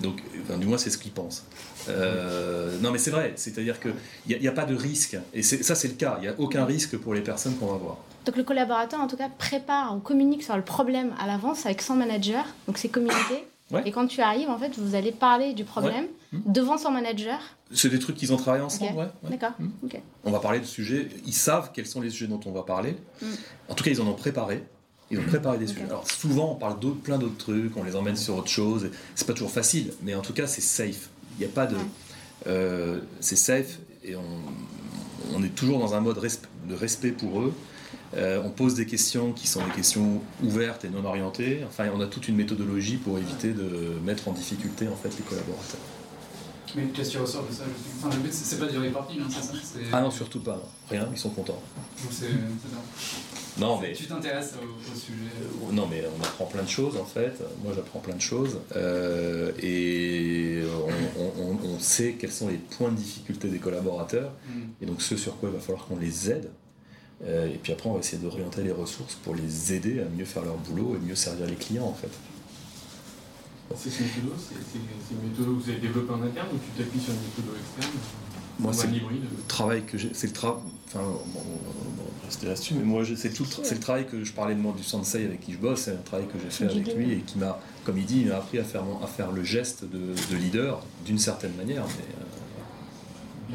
Donc, 0.03 0.23
enfin, 0.43 0.59
du 0.59 0.67
moins, 0.67 0.79
c'est 0.79 0.91
ce 0.91 0.99
qu'ils 0.99 1.13
pensent. 1.13 1.45
Euh, 1.89 2.79
non, 2.81 2.91
mais 2.91 2.99
c'est 2.99 3.11
vrai. 3.11 3.33
C'est-à-dire 3.37 3.79
qu'il 3.81 3.95
n'y 4.27 4.49
a, 4.49 4.53
pas 4.53 4.65
de 4.65 4.75
risque. 4.75 5.17
Et 5.35 5.43
ça, 5.43 5.75
c'est 5.75 5.89
le 5.89 5.95
cas. 5.95 6.17
Il 6.19 6.23
n'y 6.23 6.29
a 6.29 6.35
aucun 6.39 6.65
risque 6.65 6.97
pour 6.97 7.15
les 7.15 7.21
personnes 7.21 7.57
qu'on 7.57 7.67
va 7.67 7.79
voir. 7.79 7.97
Donc 8.25 8.37
le 8.37 8.45
collaborateur, 8.45 9.01
en 9.01 9.07
tout 9.07 9.17
cas, 9.17 9.29
prépare 9.29 9.97
ou 9.97 10.01
communique 10.01 10.43
sur 10.43 10.57
le 10.57 10.63
problème 10.63 11.15
à 11.19 11.27
l'avance 11.27 11.65
avec 11.67 11.81
son 11.83 11.95
manager. 11.95 12.45
Donc 12.67 12.79
c'est 12.79 12.89
communiqué. 12.89 13.47
Ouais. 13.71 13.83
Et 13.87 13.93
quand 13.93 14.07
tu 14.07 14.21
arrives, 14.21 14.49
en 14.49 14.59
fait, 14.59 14.79
vous 14.79 14.95
allez 14.95 15.13
parler 15.13 15.53
du 15.53 15.65
problème 15.65 16.07
Ouais. 16.33 16.41
devant 16.47 16.79
son 16.79 16.91
manager. 16.91 17.39
C'est 17.73 17.91
des 17.91 17.99
trucs 17.99 18.17
qu'ils 18.17 18.33
ont 18.33 18.37
travaillé 18.37 18.65
ensemble, 18.65 18.99
ouais. 18.99 19.09
ouais. 19.23 19.31
D'accord. 19.31 19.53
Ok. 19.83 20.01
On 20.25 20.31
va 20.31 20.41
parler 20.41 20.61
de 20.61 20.65
sujets. 20.65 21.09
Ils 21.27 21.35
savent 21.35 21.71
quels 21.73 21.87
sont 21.87 22.01
les 22.01 22.11
sujets 22.11 22.27
dont 22.27 22.41
on 22.47 22.53
va 22.53 22.63
parler. 22.63 22.97
Mm. 23.21 23.27
En 23.69 23.75
tout 23.75 23.85
cas, 23.85 23.91
ils 23.91 24.01
en 24.01 24.07
ont 24.07 24.15
préparé. 24.15 24.63
Ils 25.11 25.19
ont 25.19 25.23
préparé 25.23 25.57
des 25.59 25.67
sujets. 25.67 25.85
Alors 25.85 26.07
souvent, 26.11 26.53
on 26.53 26.55
parle 26.57 26.79
d'autres, 26.81 27.01
plein 27.01 27.19
d'autres 27.19 27.39
trucs, 27.39 27.77
on 27.77 27.83
les 27.85 27.97
emmène 27.97 28.17
sur 28.17 28.37
autre 28.37 28.49
chose. 28.49 28.85
et 28.85 28.91
C'est 29.15 29.27
pas 29.27 29.33
toujours 29.33 29.51
facile, 29.51 29.93
mais 30.03 30.15
en 30.15 30.21
tout 30.21 30.33
cas, 30.35 30.47
c'est 30.47 30.61
safe. 30.61 31.09
Il 31.39 31.47
n'y 31.47 31.51
a 31.51 31.55
pas 31.55 31.67
de. 31.67 31.77
euh, 32.47 33.01
c'est 33.21 33.37
safe 33.37 33.79
et 34.05 34.17
on, 34.17 34.23
on 35.35 35.43
est 35.43 35.55
toujours 35.55 35.79
dans 35.79 35.95
un 35.95 36.01
mode 36.01 36.19
resp- 36.19 36.45
de 36.69 36.75
respect 36.75 37.13
pour 37.13 37.41
eux. 37.41 37.53
Euh, 38.17 38.43
on 38.45 38.51
pose 38.51 38.75
des 38.75 38.87
questions 38.87 39.33
qui 39.33 39.47
sont 39.47 39.65
des 39.65 39.73
questions 39.73 40.21
ouvertes 40.43 40.85
et 40.85 40.89
non 40.91 41.05
orientées. 41.05 41.61
Enfin, 41.67 41.87
on 41.95 42.01
a 42.01 42.07
toute 42.07 42.29
une 42.29 42.37
méthodologie 42.37 42.97
pour 42.97 43.19
éviter 43.19 43.53
de 43.53 43.95
mettre 44.05 44.29
en 44.29 44.33
difficulté 44.33 44.89
en 44.89 44.97
fait 44.97 45.11
les 45.17 45.25
collaborateurs. 45.25 45.81
Mais 46.77 46.85
qu'est-ce 46.95 47.11
qui 47.13 47.17
ressort 47.17 47.47
de 47.49 47.53
ça 47.55 47.65
je 47.65 47.83
sais- 47.83 47.97
Enfin, 48.07 48.15
le 48.15 48.23
but, 48.23 48.33
c'est 48.33 48.59
pas 48.59 48.67
du 48.67 48.79
reporting, 48.79 49.21
hein, 49.23 49.27
c'est 49.31 49.43
ça 49.43 49.89
Ah 49.93 50.01
non, 50.03 50.11
surtout 50.11 50.41
pas. 50.41 50.63
Rien, 50.91 51.09
ils 51.13 51.19
sont 51.19 51.31
contents. 51.31 51.61
Donc 52.03 52.13
c'est 52.13 52.27
c'est 52.27 52.33
bien. 52.35 52.81
Non, 53.59 53.79
mais 53.81 53.93
Tu 53.93 54.07
t'intéresses 54.07 54.55
au, 54.55 54.65
au 54.65 54.95
sujet. 54.97 55.19
Euh, 55.69 55.73
Non, 55.73 55.87
mais 55.91 56.05
on 56.19 56.23
apprend 56.25 56.45
plein 56.47 56.63
de 56.63 56.69
choses 56.69 56.97
en 56.97 57.05
fait. 57.05 57.33
Moi, 57.65 57.73
j'apprends 57.75 57.99
plein 58.01 58.15
de 58.15 58.21
choses. 58.21 58.59
Euh, 58.77 59.53
et 59.63 60.63
on, 61.17 61.23
on- 61.23 61.43
on- 61.53 61.59
on 61.75 61.79
sait 61.81 62.13
quels 62.19 62.31
sont 62.33 62.49
les 62.49 62.57
points 62.59 62.91
de 62.91 62.97
difficulté 62.97 63.49
des 63.49 63.59
collaborateurs. 63.59 64.33
Mm. 64.49 64.61
Et 64.83 64.87
donc, 64.87 65.03
ce 65.03 65.17
sur 65.17 65.37
quoi 65.39 65.49
il 65.49 65.55
va 65.55 65.61
falloir 65.61 65.87
qu'on 65.87 65.97
les 65.99 66.31
aide. 66.31 66.51
Euh, 67.25 67.47
et 67.49 67.59
puis 67.61 67.73
après, 67.73 67.89
on 67.91 67.95
va 67.95 67.99
essayer 68.01 68.23
d'orienter 68.23 68.63
les 68.63 68.71
ressources 68.71 69.15
pour 69.17 69.35
les 69.35 69.73
aider 69.75 70.01
à 70.01 70.05
mieux 70.05 70.25
faire 70.25 70.45
leur 70.45 70.57
boulot 70.57 70.95
et 70.97 71.05
mieux 71.05 71.17
servir 71.17 71.47
les 71.47 71.57
clients 71.57 71.87
en 71.87 71.95
fait. 71.95 72.11
C'est 73.77 73.91
une 73.99 74.07
méthode, 74.07 74.33
c'est 74.39 74.55
c'est- 74.55 74.79
c'est 75.09 75.15
une 75.15 75.29
méthode 75.31 75.45
que 75.47 75.51
vous 75.65 75.69
avez 75.71 75.79
développée 75.81 76.13
en 76.13 76.23
interne 76.23 76.49
ou 76.55 76.59
tu 76.59 76.83
t'appuies 76.83 77.01
sur 77.01 77.13
une 77.13 77.21
méthode 77.21 77.57
externe? 77.77 77.99
Moi, 78.61 78.73
c'est 78.73 78.87
un 78.87 78.91
le 78.91 78.97
hybride? 78.97 79.25
travail 79.47 79.83
que 79.85 79.99
j'ai. 79.99 80.11
C'est 80.15 80.29
le 80.29 80.33
travail. 80.33 80.63
Enfin, 80.87 81.01
rester 82.29 82.47
là-dessus, 82.47 82.75
mais 82.75 82.85
moi, 82.85 83.03
je- 83.05 83.15
c'est 83.15 83.31
tout 83.31 83.45
le 83.45 83.71
le 83.71 83.81
travail 83.81 84.07
que 84.07 84.23
je 84.25 84.33
parlais 84.33 84.55
de 84.55 84.61
moi 84.61 84.73
du 84.77 84.83
sensei 84.85 85.25
avec 85.25 85.41
qui 85.41 85.53
je 85.53 85.59
bosse, 85.59 85.81
c'est 85.83 85.93
un 85.93 85.97
travail 86.05 86.27
que 86.27 86.39
j'ai 86.43 86.51
fait 86.51 86.65
avec 86.71 86.95
lui 86.95 87.13
et 87.13 87.17
qui 87.19 87.39
m'a, 87.39 87.59
comme 87.85 87.99
il 87.99 88.05
dit, 88.07 88.21
il 88.23 88.29
m'a 88.29 88.37
appris 88.37 88.59
à 88.59 88.65
faire, 88.65 88.85
à 89.03 89.07
faire 89.07 89.33
le 89.33 89.43
geste 89.43 89.85
de, 89.85 89.99
de 90.31 90.37
leader 90.37 90.81
d'une 91.05 91.19
certaine 91.19 91.55
manière. 91.57 91.85
Mais, 91.87 93.55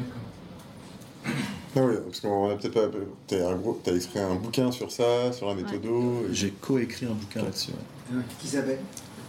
Ah 1.76 1.80
oui, 1.82 1.94
parce 2.06 2.20
qu'on 2.20 2.50
a 2.50 2.54
peut-être 2.54 2.74
pas. 2.74 2.98
T'as 3.26 3.50
un 3.50 3.56
gros- 3.56 3.80
t'as 3.82 3.92
écrit 3.92 4.20
un 4.20 4.36
bouquin 4.36 4.70
sur 4.70 4.92
ça, 4.92 5.32
sur 5.32 5.48
la 5.48 5.54
méthodo. 5.56 6.24
J'ai 6.32 6.50
coécrit 6.50 7.06
un 7.06 7.14
bouquin 7.14 7.42
là-dessus. 7.42 7.70
ouais. 8.12 8.22
Qui 8.40 8.46
s'appelle? 8.46 8.78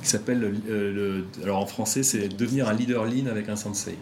Qui 0.04 0.08
s'appelle. 0.10 0.40
le- 0.40 0.54
euh, 0.70 0.94
le- 0.94 1.44
alors 1.44 1.58
en 1.60 1.66
français, 1.66 2.04
c'est 2.04 2.28
Devenir 2.30 2.68
un 2.70 2.74
leader 2.74 3.06
lean 3.06 3.26
avec 3.28 3.50
un 3.50 3.56
sensei. 3.56 3.96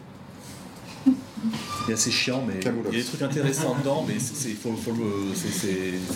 C'est 1.86 1.94
assez 1.94 2.12
chiant, 2.12 2.44
mais 2.48 2.56
il 2.62 2.66
y 2.66 2.68
a 2.68 2.72
des 3.04 3.04
trucs 3.04 3.22
intéressants 3.22 3.76
dedans, 3.80 4.06
mais 4.08 4.16
c'est, 4.20 4.54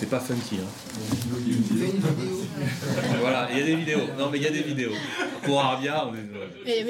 pas 0.06 0.20
funky. 0.20 0.56
hein. 0.56 0.66
Voilà, 3.20 3.48
il 3.52 3.58
y 3.58 3.62
a 3.62 3.64
des 3.64 3.76
vidéos. 3.76 4.00
Non, 4.18 4.28
mais 4.30 4.38
il 4.38 4.44
y 4.44 4.46
a 4.46 4.50
des 4.50 4.62
vidéos. 4.62 4.92
Pour 5.42 5.58
on 5.58 5.82
est. 5.82 5.88
Mais, 6.64 6.84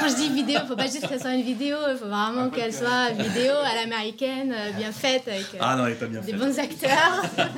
quand 0.00 0.08
je 0.08 0.14
dis 0.14 0.28
vidéo, 0.30 0.60
faut 0.66 0.76
pas 0.76 0.86
juste 0.86 1.06
que 1.08 1.14
ce 1.14 1.20
soit 1.20 1.34
une 1.34 1.42
vidéo, 1.42 1.76
il 1.90 1.96
faut 1.96 2.06
vraiment 2.06 2.48
qu'elle 2.50 2.72
soit 2.72 3.10
vidéo 3.10 3.52
à 3.64 3.74
l'américaine, 3.74 4.52
euh, 4.56 4.70
bien 4.72 4.92
faite, 4.92 5.24
avec 5.26 5.46
euh, 5.54 5.58
Ah 5.60 5.76
non, 5.76 5.86
elle 5.86 5.92
est 5.92 5.96
pas 5.96 6.06
bien 6.06 6.20
des 6.20 6.32
faite. 6.32 6.40
bons 6.40 6.58
acteurs. 6.58 7.22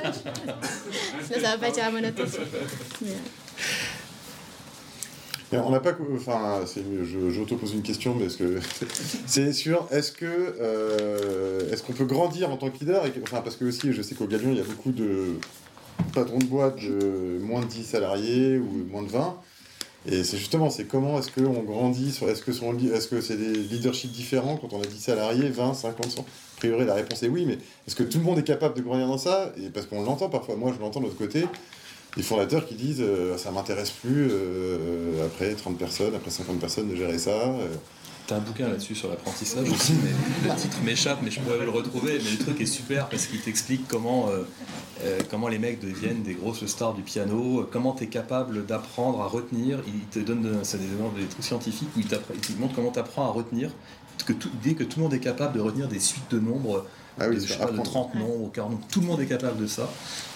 Sinon, 1.23 1.39
ça 1.41 1.51
va 1.51 1.57
pas 1.57 1.67
être 1.69 1.77
la 1.77 1.91
monoton. 1.91 2.23
Mais, 3.01 3.09
euh, 3.09 3.13
Et 3.13 4.02
On 5.57 5.69
n'a 5.69 5.79
pas. 5.79 5.91
Enfin, 6.15 6.61
j'auto-pose 7.29 7.73
une 7.73 7.81
question, 7.81 8.15
mais 8.15 8.25
est-ce 8.25 8.37
que. 8.37 8.59
c'est 9.25 9.53
sûr, 9.53 9.87
est-ce 9.91 10.11
que. 10.11 10.25
euh, 10.25 11.71
est-ce 11.71 11.83
qu'on 11.83 11.93
peut 11.93 12.05
grandir 12.05 12.51
en 12.51 12.57
tant 12.57 12.69
que 12.69 12.79
leader 12.79 13.03
Enfin, 13.23 13.41
parce 13.41 13.55
que 13.55 13.65
aussi, 13.65 13.93
je 13.93 14.01
sais 14.01 14.15
qu'au 14.15 14.27
Galion, 14.27 14.51
il 14.51 14.57
y 14.57 14.61
a 14.61 14.65
beaucoup 14.65 14.91
de 14.91 15.37
patrons 16.13 16.39
de 16.39 16.45
boîte 16.45 16.79
de 16.79 17.39
moins 17.41 17.61
de 17.61 17.65
10 17.65 17.83
salariés 17.83 18.57
ou 18.57 18.85
moins 18.89 19.03
de 19.03 19.09
20. 19.09 19.37
Et 20.05 20.23
c'est 20.25 20.37
justement, 20.37 20.69
c'est 20.69 20.83
comment 20.83 21.17
est-ce 21.19 21.31
qu'on 21.31 21.63
grandit 21.63 22.13
est-ce 22.27 23.07
que 23.07 23.21
c'est 23.21 23.37
des 23.37 23.53
leaderships 23.53 24.11
différents 24.11 24.57
quand 24.57 24.73
on 24.73 24.81
a 24.81 24.85
10 24.85 24.99
salariés, 24.99 25.49
20, 25.49 25.73
50, 25.73 26.11
100 26.11 26.21
A 26.21 26.25
priori, 26.57 26.85
la 26.85 26.95
réponse 26.95 27.23
est 27.23 27.29
oui, 27.29 27.45
mais 27.47 27.57
est-ce 27.87 27.95
que 27.95 28.03
tout 28.03 28.17
le 28.17 28.25
monde 28.25 28.37
est 28.37 28.43
capable 28.43 28.75
de 28.75 28.81
grandir 28.81 29.07
dans 29.07 29.17
ça? 29.17 29.53
Et 29.57 29.69
parce 29.69 29.85
qu'on 29.85 30.03
l'entend 30.03 30.27
parfois, 30.27 30.57
moi 30.57 30.73
je 30.75 30.81
l'entends 30.81 30.99
de 30.99 31.05
l'autre 31.05 31.17
côté, 31.17 31.45
des 32.15 32.23
fondateurs 32.23 32.65
qui 32.65 32.75
disent 32.75 33.01
euh, 33.01 33.37
ça 33.37 33.51
m'intéresse 33.51 33.89
plus 33.89 34.29
euh, 34.31 35.25
après 35.25 35.53
30 35.53 35.77
personnes, 35.77 36.15
après 36.15 36.31
50 36.31 36.59
personnes 36.59 36.89
de 36.89 36.95
gérer 36.95 37.17
ça. 37.17 37.31
euh. 37.31 37.67
T'as 38.25 38.37
un 38.37 38.39
bouquin 38.39 38.69
là-dessus 38.69 38.95
sur 38.95 39.09
l'apprentissage 39.09 39.69
aussi, 39.69 39.93
mais 40.01 40.49
le 40.49 40.55
titre 40.55 40.77
m'échappe, 40.85 41.19
mais 41.21 41.29
je 41.29 41.41
pourrais 41.41 41.59
le 41.59 41.69
retrouver. 41.69 42.21
Mais 42.23 42.31
le 42.31 42.37
truc 42.37 42.61
est 42.61 42.65
super 42.65 43.09
parce 43.09 43.25
qu'il 43.25 43.41
t'explique 43.41 43.85
comment, 43.89 44.29
euh, 44.29 44.43
euh, 45.03 45.19
comment 45.29 45.49
les 45.49 45.59
mecs 45.59 45.81
deviennent 45.81 46.23
des 46.23 46.33
grosses 46.33 46.65
stars 46.65 46.93
du 46.93 47.01
piano, 47.01 47.67
comment 47.69 47.91
tu 47.91 48.05
es 48.05 48.07
capable 48.07 48.65
d'apprendre 48.65 49.21
à 49.21 49.27
retenir. 49.27 49.79
Il 49.87 50.05
te 50.05 50.19
donne 50.19 50.59
c'est 50.63 50.77
des, 50.77 50.85
des 50.85 51.27
trucs 51.27 51.43
scientifiques 51.43 51.89
où 51.97 51.99
il, 51.99 52.57
montre 52.59 52.73
comment 52.75 52.91
tu 52.91 52.99
apprends 52.99 53.25
à 53.25 53.31
retenir. 53.31 53.71
Que 54.25 54.31
tout, 54.31 54.49
dès 54.63 54.73
que 54.73 54.85
tout 54.85 54.99
le 54.99 55.03
monde 55.03 55.13
est 55.13 55.19
capable 55.19 55.55
de 55.55 55.59
retenir 55.59 55.89
des 55.89 55.99
suites 55.99 56.31
de 56.31 56.39
nombres, 56.39 56.85
Ah 57.19 57.25
oui, 57.29 57.35
de, 57.35 57.41
je 57.41 57.47
sais 57.47 57.57
pas, 57.57 57.65
de 57.65 57.69
apprendre. 57.71 57.89
30 58.11 58.15
nombres 58.15 58.41
ou 58.41 58.47
40 58.49 58.71
nombres, 58.71 58.85
tout 58.91 59.01
le 59.01 59.07
monde 59.07 59.21
est 59.21 59.25
capable 59.27 59.59
de 59.61 59.67
ça. 59.67 59.89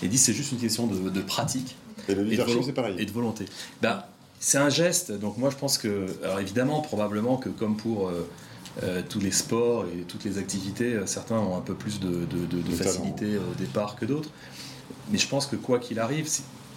Et 0.03 0.07
dit 0.07 0.17
c'est 0.17 0.33
juste 0.33 0.51
une 0.51 0.59
question 0.59 0.87
de, 0.87 1.09
de 1.09 1.21
pratique. 1.21 1.75
Et 2.09 2.15
le 2.15 2.23
de 2.23 2.29
leadership, 2.29 2.53
volo- 2.55 2.65
c'est 2.67 2.73
pareil. 2.73 2.95
Et 2.99 3.05
de 3.05 3.11
volonté. 3.11 3.45
Ben, 3.81 4.03
c'est 4.39 4.59
un 4.59 4.69
geste, 4.69 5.11
donc 5.11 5.37
moi 5.37 5.49
je 5.49 5.55
pense 5.55 5.77
que, 5.79 6.05
alors 6.23 6.39
évidemment, 6.39 6.81
probablement 6.81 7.37
que 7.37 7.49
comme 7.49 7.75
pour 7.75 8.09
euh, 8.09 8.27
euh, 8.83 9.01
tous 9.09 9.19
les 9.19 9.31
sports 9.31 9.85
et 9.85 10.03
toutes 10.03 10.23
les 10.23 10.37
activités, 10.37 10.93
euh, 10.93 11.05
certains 11.07 11.37
ont 11.39 11.57
un 11.57 11.61
peu 11.61 11.73
plus 11.73 11.99
de, 11.99 12.07
de- 12.09 12.75
facilité 12.75 13.37
au 13.37 13.55
départ 13.57 13.95
que 13.95 14.05
d'autres. 14.05 14.29
Mais 15.11 15.17
je 15.17 15.27
pense 15.27 15.47
que 15.47 15.55
quoi 15.55 15.79
qu'il 15.79 15.99
arrive, 15.99 16.29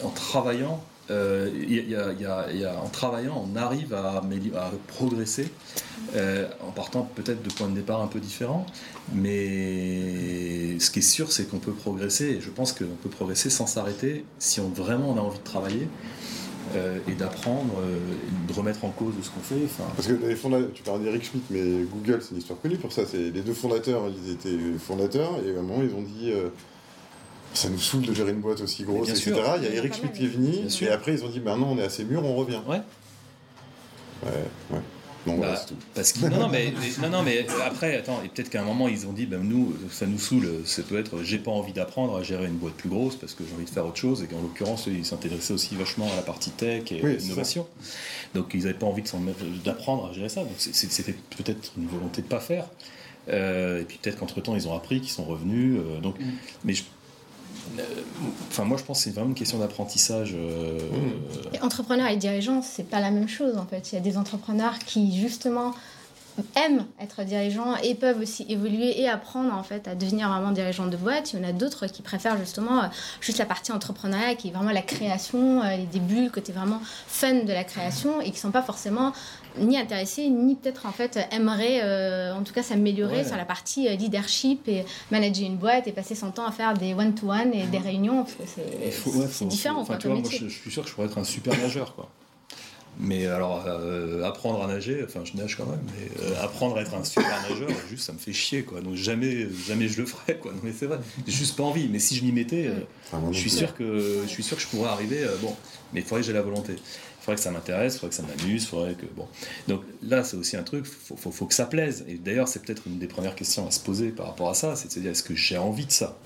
en 0.02 0.08
travaillant, 0.08 0.82
euh, 1.10 1.50
y 1.66 2.64
a- 2.64 2.80
en 2.82 2.88
travaillant, 2.88 3.46
on 3.52 3.56
arrive 3.56 3.94
à, 3.94 4.22
progresser 4.86 5.48
euh, 6.16 6.48
en 6.66 6.70
partant 6.70 7.08
peut-être 7.14 7.42
de 7.42 7.52
points 7.52 7.68
de 7.68 7.74
départ 7.74 8.00
un 8.00 8.06
peu 8.06 8.20
différents. 8.20 8.66
Mais 9.12 10.78
ce 10.78 10.90
qui 10.90 11.00
est 11.00 11.02
sûr, 11.02 11.32
c'est 11.32 11.48
qu'on 11.48 11.58
peut 11.58 11.72
progresser. 11.72 12.26
Et 12.26 12.40
je 12.40 12.50
pense 12.50 12.72
qu'on 12.72 12.84
peut 13.02 13.08
progresser 13.08 13.50
sans 13.50 13.66
s'arrêter 13.66 14.24
si 14.38 14.60
on 14.60 14.68
vraiment 14.68 15.10
on 15.10 15.18
a 15.18 15.20
envie 15.20 15.38
de 15.38 15.44
travailler 15.44 15.88
euh, 16.76 16.98
et 17.08 17.14
d'apprendre, 17.14 17.74
euh, 17.80 17.98
de 18.48 18.52
remettre 18.52 18.84
en 18.84 18.90
cause 18.90 19.14
ce 19.22 19.30
qu'on 19.30 19.40
fait. 19.40 19.66
Parce 19.96 20.06
que 20.06 20.68
tu 20.72 20.82
parles 20.82 21.02
d'Eric 21.02 21.24
Schmidt, 21.24 21.44
mais 21.50 21.84
Google, 21.92 22.20
c'est 22.22 22.32
une 22.32 22.38
histoire 22.38 22.60
connue 22.60 22.76
pour 22.76 22.92
ça. 22.92 23.02
Les 23.12 23.30
deux 23.30 23.54
fondateurs, 23.54 24.04
ils 24.08 24.32
étaient 24.32 24.78
fondateurs, 24.78 25.40
et 25.44 25.56
à 25.56 25.58
un 25.58 25.62
moment, 25.62 25.82
ils 25.82 25.94
ont 25.94 26.02
dit 26.02 26.32
ça 27.54 27.68
nous 27.68 27.78
saoule 27.78 28.02
de 28.06 28.14
gérer 28.14 28.30
une 28.32 28.40
boîte 28.40 28.60
aussi 28.60 28.84
grosse, 28.84 29.08
etc. 29.08 29.22
sûr. 29.34 29.54
Il 29.58 29.64
y 29.64 29.66
a 29.66 29.74
Eric 29.74 29.94
Schmidt 29.94 30.12
qui 30.16 30.24
est 30.24 30.28
venu, 30.28 30.52
et 30.82 30.88
après, 30.88 31.12
ils 31.14 31.24
ont 31.24 31.28
dit 31.28 31.40
maintenant, 31.40 31.68
on 31.72 31.78
est 31.78 31.82
assez 31.84 32.04
mûr, 32.04 32.24
on 32.24 32.34
revient. 32.36 32.60
Ouais. 32.68 32.80
Ouais, 34.24 34.30
ouais. 34.72 34.80
Donc 35.26 35.36
voilà, 35.36 35.52
Bah, 35.52 35.58
c'est 35.60 35.74
tout. 35.74 35.80
Parce 35.94 36.12
que, 36.12 36.26
non, 36.26 36.38
non, 36.40 36.48
mais, 36.48 36.72
non, 37.02 37.10
non, 37.10 37.24
après, 37.66 37.94
attends, 37.96 38.22
et 38.24 38.28
peut-être 38.28 38.48
qu'à 38.48 38.62
un 38.62 38.64
moment, 38.64 38.88
ils 38.88 39.06
ont 39.06 39.12
dit, 39.12 39.26
ben, 39.26 39.42
nous, 39.42 39.74
ça 39.90 40.06
nous 40.06 40.18
saoule, 40.18 40.48
ça 40.64 40.82
peut 40.82 40.98
être, 40.98 41.22
j'ai 41.22 41.38
pas 41.38 41.50
envie 41.50 41.74
d'apprendre 41.74 42.16
à 42.16 42.22
gérer 42.22 42.46
une 42.46 42.56
boîte 42.56 42.72
plus 42.74 42.88
grosse 42.88 43.16
parce 43.16 43.34
que 43.34 43.44
j'ai 43.46 43.54
envie 43.54 43.66
de 43.66 43.70
faire 43.70 43.84
autre 43.84 43.98
chose, 43.98 44.22
et 44.22 44.26
qu'en 44.26 44.40
l'occurrence, 44.40 44.86
ils 44.86 45.04
s'intéressaient 45.04 45.52
aussi 45.52 45.74
vachement 45.76 46.10
à 46.10 46.16
la 46.16 46.22
partie 46.22 46.50
tech 46.50 46.90
et 46.92 47.00
Oui, 47.04 47.16
l'innovation. 47.18 47.66
Donc, 48.34 48.52
ils 48.54 48.60
n'avaient 48.60 48.72
pas 48.72 48.86
envie 48.86 49.02
de 49.02 49.08
s'en 49.08 49.18
mettre- 49.18 49.44
d'apprendre 49.62 50.06
à 50.06 50.12
gérer 50.14 50.30
ça. 50.30 50.40
Donc, 50.42 50.54
c'était 50.56 51.12
peut-être 51.36 51.72
une 51.76 51.86
volonté 51.88 52.22
de 52.22 52.26
pas 52.26 52.40
faire. 52.40 52.64
Euh, 53.28 53.82
et 53.82 53.84
puis 53.84 53.98
peut-être 54.02 54.18
qu'entre-temps, 54.18 54.56
ils 54.56 54.68
ont 54.68 54.74
appris, 54.74 55.00
qu'ils 55.02 55.10
sont 55.10 55.24
revenus. 55.24 55.78
euh, 55.78 56.00
donc, 56.00 56.14
mais 56.64 56.72
je- 56.72 56.84
Enfin, 58.48 58.64
moi, 58.64 58.76
je 58.76 58.84
pense 58.84 58.98
que 58.98 59.04
c'est 59.04 59.10
vraiment 59.10 59.28
une 59.28 59.34
question 59.34 59.58
d'apprentissage. 59.58 60.34
euh, 60.34 60.78
Et 61.52 61.60
entrepreneur 61.60 62.08
et 62.08 62.16
dirigeant, 62.16 62.62
c'est 62.62 62.88
pas 62.88 63.00
la 63.00 63.10
même 63.10 63.28
chose 63.28 63.56
en 63.56 63.66
fait. 63.66 63.92
Il 63.92 63.94
y 63.94 63.98
a 63.98 64.02
des 64.02 64.16
entrepreneurs 64.18 64.78
qui 64.78 65.18
justement 65.18 65.72
aiment 66.56 66.86
être 67.00 67.22
dirigeants 67.24 67.76
et 67.82 67.94
peuvent 67.94 68.20
aussi 68.20 68.46
évoluer 68.48 69.00
et 69.00 69.08
apprendre 69.08 69.52
en 69.52 69.62
fait 69.62 69.88
à 69.88 69.94
devenir 69.94 70.28
vraiment 70.28 70.52
dirigeant 70.52 70.86
de 70.86 70.96
boîte. 70.96 71.32
Il 71.32 71.40
y 71.40 71.44
en 71.44 71.48
a 71.48 71.52
d'autres 71.52 71.86
qui 71.86 72.02
préfèrent 72.02 72.38
justement 72.38 72.84
euh, 72.84 72.86
juste 73.20 73.38
la 73.38 73.46
partie 73.46 73.72
entrepreneuriat 73.72 74.34
qui 74.36 74.48
est 74.48 74.50
vraiment 74.52 74.70
la 74.70 74.82
création, 74.82 75.62
euh, 75.62 75.76
les 75.76 75.86
débuts, 75.86 76.24
le 76.24 76.30
côté 76.30 76.52
vraiment 76.52 76.80
fun 77.06 77.44
de 77.44 77.52
la 77.52 77.64
création 77.64 78.20
et 78.20 78.30
qui 78.30 78.38
sont 78.38 78.52
pas 78.52 78.62
forcément 78.62 79.12
ni 79.58 79.76
intéressés 79.78 80.28
ni 80.28 80.54
peut-être 80.54 80.86
en 80.86 80.92
fait 80.92 81.18
aimeraient 81.32 81.80
euh, 81.82 82.34
en 82.34 82.42
tout 82.42 82.52
cas 82.52 82.62
s'améliorer 82.62 83.18
Ouais. 83.18 83.24
sur 83.24 83.36
la 83.36 83.44
partie 83.44 83.88
euh, 83.88 83.94
leadership 83.96 84.68
et 84.68 84.84
manager 85.10 85.46
une 85.46 85.56
boîte 85.56 85.86
et 85.88 85.92
passer 85.92 86.14
son 86.14 86.30
temps 86.30 86.46
à 86.46 86.52
faire 86.52 86.74
des 86.74 86.94
one-to-one 86.94 87.52
et 87.54 87.66
des 87.66 87.78
réunions 87.78 88.24
c'est 88.46 88.60
ouais, 88.62 89.26
différent 89.48 89.76
faut- 89.76 89.80
enfin, 89.80 89.84
quoi, 89.86 89.96
tu 89.96 90.02
comme 90.08 90.12
vois, 90.12 90.20
moi, 90.22 90.30
je, 90.30 90.48
je 90.48 90.60
suis 90.60 90.70
sûr 90.70 90.82
que 90.84 90.88
je 90.88 90.94
pourrais 90.94 91.06
être 91.08 91.18
un 91.18 91.24
super 91.24 91.56
nageur, 91.58 91.94
quoi. 91.94 92.08
Mais 92.98 93.26
alors, 93.26 93.64
euh, 93.66 94.24
apprendre 94.24 94.62
à 94.62 94.66
nager, 94.66 95.02
enfin 95.04 95.20
je 95.24 95.34
nage 95.40 95.56
quand 95.56 95.64
même, 95.64 95.80
mais 95.86 96.10
euh, 96.22 96.42
apprendre 96.42 96.76
à 96.76 96.82
être 96.82 96.92
un 96.94 97.04
super 97.04 97.40
nageur, 97.48 97.68
juste 97.88 98.04
ça 98.04 98.12
me 98.12 98.18
fait 98.18 98.32
chier 98.32 98.62
quoi. 98.64 98.80
Donc 98.80 98.94
jamais, 98.96 99.46
jamais 99.66 99.88
je 99.88 100.00
le 100.00 100.06
ferai 100.06 100.36
quoi. 100.36 100.52
Non, 100.52 100.58
mais 100.64 100.72
c'est 100.76 100.86
vrai, 100.86 100.98
j'ai 101.26 101.32
juste 101.32 101.56
pas 101.56 101.62
envie. 101.62 101.88
Mais 101.88 101.98
si 102.00 102.16
je 102.16 102.24
m'y 102.24 102.32
mettais, 102.32 102.66
euh, 102.66 102.80
je 103.30 103.38
suis 103.38 103.48
sûr 103.48 103.74
que 103.74 104.20
je 104.24 104.28
suis 104.28 104.42
sûr 104.42 104.56
que 104.56 104.62
je 104.62 104.66
pourrais 104.68 104.90
arriver. 104.90 105.22
euh, 105.22 105.36
bon, 105.40 105.54
mais 105.94 106.00
il 106.00 106.06
faudrait 106.06 106.20
que 106.22 106.26
j'ai 106.26 106.32
la 106.34 106.42
volonté. 106.42 106.74
Il 107.20 107.24
faudrait 107.24 107.36
que 107.36 107.42
ça 107.42 107.50
m'intéresse, 107.50 107.96
il 107.96 107.98
faudrait 107.98 108.10
que 108.10 108.14
ça 108.16 108.22
m'amuse, 108.22 108.62
il 108.62 108.66
faudrait 108.66 108.94
que 108.94 109.04
bon. 109.14 109.26
Donc 109.68 109.82
là, 110.02 110.24
c'est 110.24 110.38
aussi 110.38 110.56
un 110.56 110.62
truc. 110.62 110.86
Faut, 110.86 111.16
faut, 111.16 111.30
faut 111.30 111.44
que 111.44 111.54
ça 111.54 111.66
plaise. 111.66 112.04
Et 112.08 112.14
d'ailleurs, 112.14 112.48
c'est 112.48 112.62
peut-être 112.62 112.84
une 112.86 112.98
des 112.98 113.08
premières 113.08 113.34
questions 113.34 113.66
à 113.66 113.70
se 113.70 113.80
poser 113.80 114.08
par 114.08 114.26
rapport 114.26 114.48
à 114.48 114.54
ça, 114.54 114.74
c'est 114.74 114.88
de 114.88 114.92
se 114.92 115.00
dire 115.00 115.10
est-ce 115.10 115.22
que 115.22 115.34
j'ai 115.34 115.58
envie 115.58 115.84
de 115.84 115.92
ça? 115.92 116.18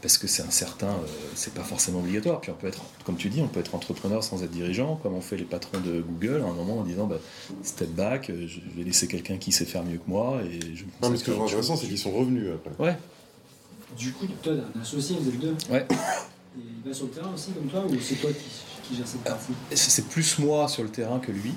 Parce 0.00 0.16
que 0.16 0.26
c'est 0.28 0.42
incertain, 0.42 0.86
euh, 0.86 1.06
c'est 1.34 1.52
pas 1.52 1.64
forcément 1.64 1.98
obligatoire. 1.98 2.40
Puis 2.40 2.50
on 2.50 2.54
peut 2.54 2.68
être, 2.68 2.82
comme 3.04 3.16
tu 3.16 3.28
dis, 3.28 3.42
on 3.42 3.48
peut 3.48 3.60
être 3.60 3.74
entrepreneur 3.74 4.22
sans 4.22 4.42
être 4.42 4.50
dirigeant, 4.50 4.96
comme 5.02 5.12
on 5.14 5.20
fait 5.20 5.36
les 5.36 5.44
patrons 5.44 5.80
de 5.80 6.00
Google, 6.00 6.40
à 6.42 6.48
un 6.48 6.54
moment 6.54 6.78
en 6.78 6.84
disant 6.84 7.06
bah, 7.06 7.18
step 7.62 7.90
back, 7.90 8.30
euh, 8.30 8.46
je 8.46 8.60
vais 8.76 8.84
laisser 8.84 9.08
quelqu'un 9.08 9.36
qui 9.38 9.50
sait 9.52 9.64
faire 9.64 9.84
mieux 9.84 9.98
que 9.98 10.08
moi 10.08 10.40
et 10.44 10.60
je 10.60 10.84
me 10.84 10.90
Non, 11.02 11.10
mais 11.10 11.16
ce 11.16 11.24
que 11.24 11.32
je 11.32 11.40
intéressant, 11.40 11.76
c'est 11.76 11.88
qu'ils 11.88 11.98
sont 11.98 12.12
revenus 12.12 12.48
après. 12.54 12.84
Ouais. 12.84 12.96
Du 13.98 14.12
coup, 14.12 14.26
toi, 14.42 14.52
un 14.74 14.80
associé, 14.80 15.16
vous 15.20 15.28
êtes 15.28 15.40
deux. 15.40 15.56
Ouais. 15.68 15.84
Et 15.90 16.60
il 16.60 16.88
va 16.88 16.94
sur 16.94 17.06
le 17.06 17.12
terrain 17.12 17.32
aussi 17.34 17.50
comme 17.50 17.66
toi 17.66 17.84
ou 17.84 18.00
c'est 18.00 18.14
toi 18.14 18.30
qui, 18.30 18.44
qui 18.88 18.96
gère 18.96 19.06
cette 19.06 19.22
partie 19.22 19.52
Et 19.70 19.76
C'est 19.76 20.06
plus 20.08 20.38
moi 20.38 20.66
sur 20.68 20.82
le 20.82 20.88
terrain 20.88 21.18
que 21.18 21.30
lui. 21.32 21.54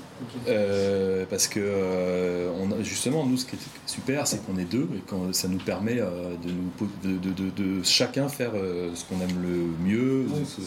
Euh, 0.48 1.24
parce 1.30 1.46
que 1.48 1.60
euh, 1.62 2.50
on 2.60 2.70
a- 2.72 2.82
justement, 2.82 3.24
nous, 3.26 3.36
ce 3.36 3.46
qui 3.46 3.56
est 3.56 3.58
super, 3.86 4.26
c'est 4.26 4.44
qu'on 4.44 4.58
est 4.58 4.64
deux 4.64 4.88
et 4.96 5.02
quand 5.06 5.32
ça 5.34 5.48
nous 5.48 5.58
permet 5.58 5.98
euh, 6.00 6.34
de, 6.44 6.50
nous, 6.50 6.88
de, 7.04 7.18
de- 7.18 7.32
de- 7.32 7.50
de 7.78 7.82
chacun 7.82 8.28
faire 8.28 8.52
ce 8.52 9.04
qu'on 9.04 9.20
aime 9.20 9.42
le 9.42 9.66
mieux. 9.88 10.26
Ce- 10.46 10.60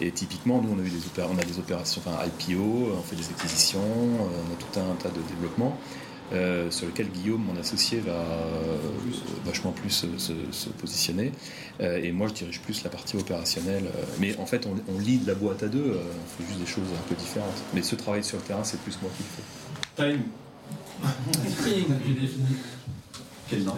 et 0.00 0.10
typiquement, 0.10 0.60
nous, 0.60 0.70
on 0.74 0.78
a 0.78 0.84
eu 0.84 0.90
des, 0.90 1.22
on 1.22 1.38
a 1.38 1.44
des 1.44 1.58
opérations, 1.58 2.02
enfin 2.04 2.16
IPO, 2.26 2.92
on 2.98 3.02
fait 3.02 3.14
des 3.16 3.28
acquisitions, 3.28 3.80
on 3.80 4.52
a 4.52 4.56
tout 4.58 4.80
un 4.80 4.94
tas 4.96 5.10
de 5.10 5.20
développements. 5.34 5.76
Euh, 6.32 6.70
sur 6.70 6.86
lequel 6.86 7.08
Guillaume, 7.08 7.42
mon 7.42 7.58
associé, 7.60 8.00
va 8.00 8.12
euh, 8.12 8.76
vachement 9.44 9.72
plus 9.72 9.90
se, 9.90 10.06
se 10.50 10.68
positionner. 10.70 11.32
Euh, 11.80 12.02
et 12.02 12.12
moi, 12.12 12.28
je 12.28 12.34
dirige 12.34 12.60
plus 12.60 12.82
la 12.84 12.90
partie 12.90 13.16
opérationnelle. 13.16 13.84
mais 14.18 14.36
en 14.38 14.46
fait, 14.46 14.66
on, 14.66 14.74
on 14.92 14.98
lead 14.98 15.26
la 15.26 15.34
boîte 15.34 15.62
à 15.62 15.68
deux, 15.68 15.78
euh, 15.78 15.96
on 15.96 16.42
fait 16.42 16.48
juste 16.48 16.60
des 16.60 16.66
choses 16.66 16.88
un 16.94 17.08
peu 17.08 17.14
différentes. 17.14 17.62
Mais 17.74 17.82
ce 17.82 17.94
travail 17.96 18.22
sur 18.24 18.38
le 18.38 18.44
terrain, 18.44 18.64
c'est 18.64 18.80
plus 18.80 18.98
moi 19.02 19.10
qui 19.16 19.24
le 19.24 20.06
fais. 20.06 20.12
Time. 20.12 20.22
Quelle 23.48 23.60
idée 23.62 23.70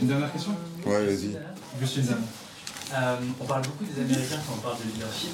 Une 0.00 0.06
dernière 0.06 0.32
question 0.32 0.52
Ouais, 0.86 1.06
vas-y. 1.06 1.36
Monsieur 1.80 2.02
une. 2.02 2.08
Euh, 2.94 3.16
on 3.40 3.44
parle 3.44 3.62
beaucoup 3.62 3.84
des 3.84 4.00
Américains 4.02 4.36
quand 4.46 4.54
on 4.54 4.60
parle 4.60 4.76
de 4.78 4.92
leadership. 4.92 5.30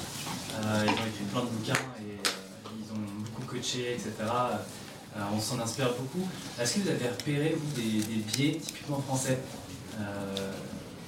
Euh, 0.63 0.85
ils 0.85 0.89
ont 0.89 0.93
écrit 0.93 1.25
plein 1.31 1.41
de 1.41 1.47
bouquins 1.47 1.73
et 1.99 2.15
euh, 2.15 2.69
ils 2.79 2.93
ont 2.93 3.03
beaucoup 3.25 3.41
coaché, 3.43 3.93
etc. 3.93 4.11
Euh, 5.17 5.19
on 5.35 5.39
s'en 5.39 5.59
inspire 5.59 5.89
beaucoup. 5.99 6.27
Est-ce 6.61 6.75
que 6.75 6.79
vous 6.81 6.89
avez 6.89 7.07
repéré, 7.09 7.55
vous, 7.59 7.81
des, 7.81 7.99
des 7.99 8.21
biais 8.21 8.59
typiquement 8.63 9.01
français 9.01 9.39
euh, 9.99 10.51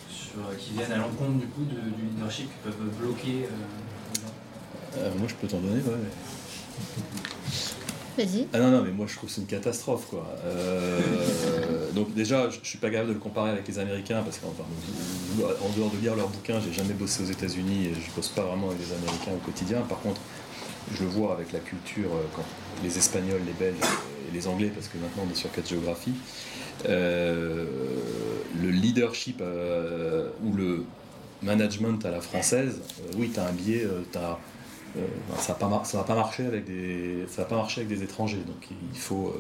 sur- 0.10 0.58
qui 0.58 0.72
viennent 0.74 0.92
à 0.92 0.98
l'encontre 0.98 1.34
du 1.40 1.46
coup 1.48 1.64
de- 1.64 1.90
du 1.96 2.02
leadership, 2.10 2.48
qui 2.48 2.58
peuvent 2.64 2.90
bloquer 3.00 3.46
euh, 3.46 4.98
Euh, 4.98 5.10
moi, 5.18 5.28
je 5.28 5.36
peux 5.36 5.48
t'en 5.48 5.60
donner, 5.60 5.82
ouais. 5.82 6.10
Vas-y. 8.18 8.48
Ah 8.54 8.60
non, 8.60 8.72
non, 8.72 8.82
mais 8.84 8.92
moi 8.92 9.06
je 9.08 9.16
trouve 9.16 9.30
que 9.30 9.36
c'est 9.36 9.40
une 9.42 9.48
catastrophe 9.48 10.08
quoi. 10.10 10.28
Euh, 10.44 11.00
donc 11.94 12.14
déjà, 12.14 12.50
je, 12.50 12.58
je 12.62 12.68
suis 12.68 12.78
pas 12.78 12.90
capable 12.90 13.08
de 13.10 13.14
le 13.14 13.20
comparer 13.20 13.52
avec 13.52 13.66
les 13.68 13.80
Américains 13.80 14.22
parce 14.22 14.38
qu'en 14.40 14.50
en 14.50 15.70
dehors 15.78 15.90
de 15.92 15.98
lire 15.98 16.16
leurs 16.18 16.28
bouquins, 16.28 16.60
j'ai 16.60 16.74
jamais 16.74 16.94
bossé 16.94 17.24
aux 17.24 17.28
États-Unis 17.32 17.86
et 17.86 17.94
je 17.94 18.12
bosse 18.14 18.28
pas 18.28 18.42
vraiment 18.42 18.68
avec 18.68 18.80
les 18.80 18.94
Américains 18.94 19.32
au 19.34 19.46
quotidien. 19.46 19.80
Par 19.88 20.00
contre, 20.02 20.20
je 20.96 21.04
le 21.04 21.10
vois 21.10 21.34
avec 21.34 21.52
la 21.52 21.60
culture, 21.60 22.12
euh, 22.14 22.24
quand 22.36 22.46
les 22.84 22.98
Espagnols, 22.98 23.42
les 23.46 23.54
Belges 23.54 23.78
et 24.30 24.34
les 24.34 24.48
Anglais, 24.48 24.72
parce 24.74 24.88
que 24.88 24.98
maintenant 24.98 25.24
on 25.28 25.32
est 25.32 25.36
sur 25.36 25.52
quatre 25.52 25.70
géographies. 25.70 26.16
Euh, 26.88 27.66
le 28.60 28.70
leadership 28.70 29.42
euh, 29.42 30.30
ou 30.44 30.54
le 30.54 30.86
management 31.42 32.04
à 32.06 32.12
la 32.12 32.22
française, 32.22 32.82
oui, 33.18 33.32
tu 33.34 33.40
as 33.40 33.48
un 33.48 33.52
biais, 33.52 33.84
euh, 33.84 34.02
ça 35.38 35.58
ne 35.62 35.70
va, 35.70 36.04
pas 36.04 36.16
marcher 36.16 36.46
avec 36.46 36.66
des, 36.66 37.26
ça 37.28 37.44
va 37.44 37.48
pas 37.48 37.56
marcher 37.56 37.82
avec 37.82 37.96
des 37.96 38.04
étrangers. 38.04 38.44
Donc 38.46 38.68
il 38.94 39.00
faut, 39.00 39.34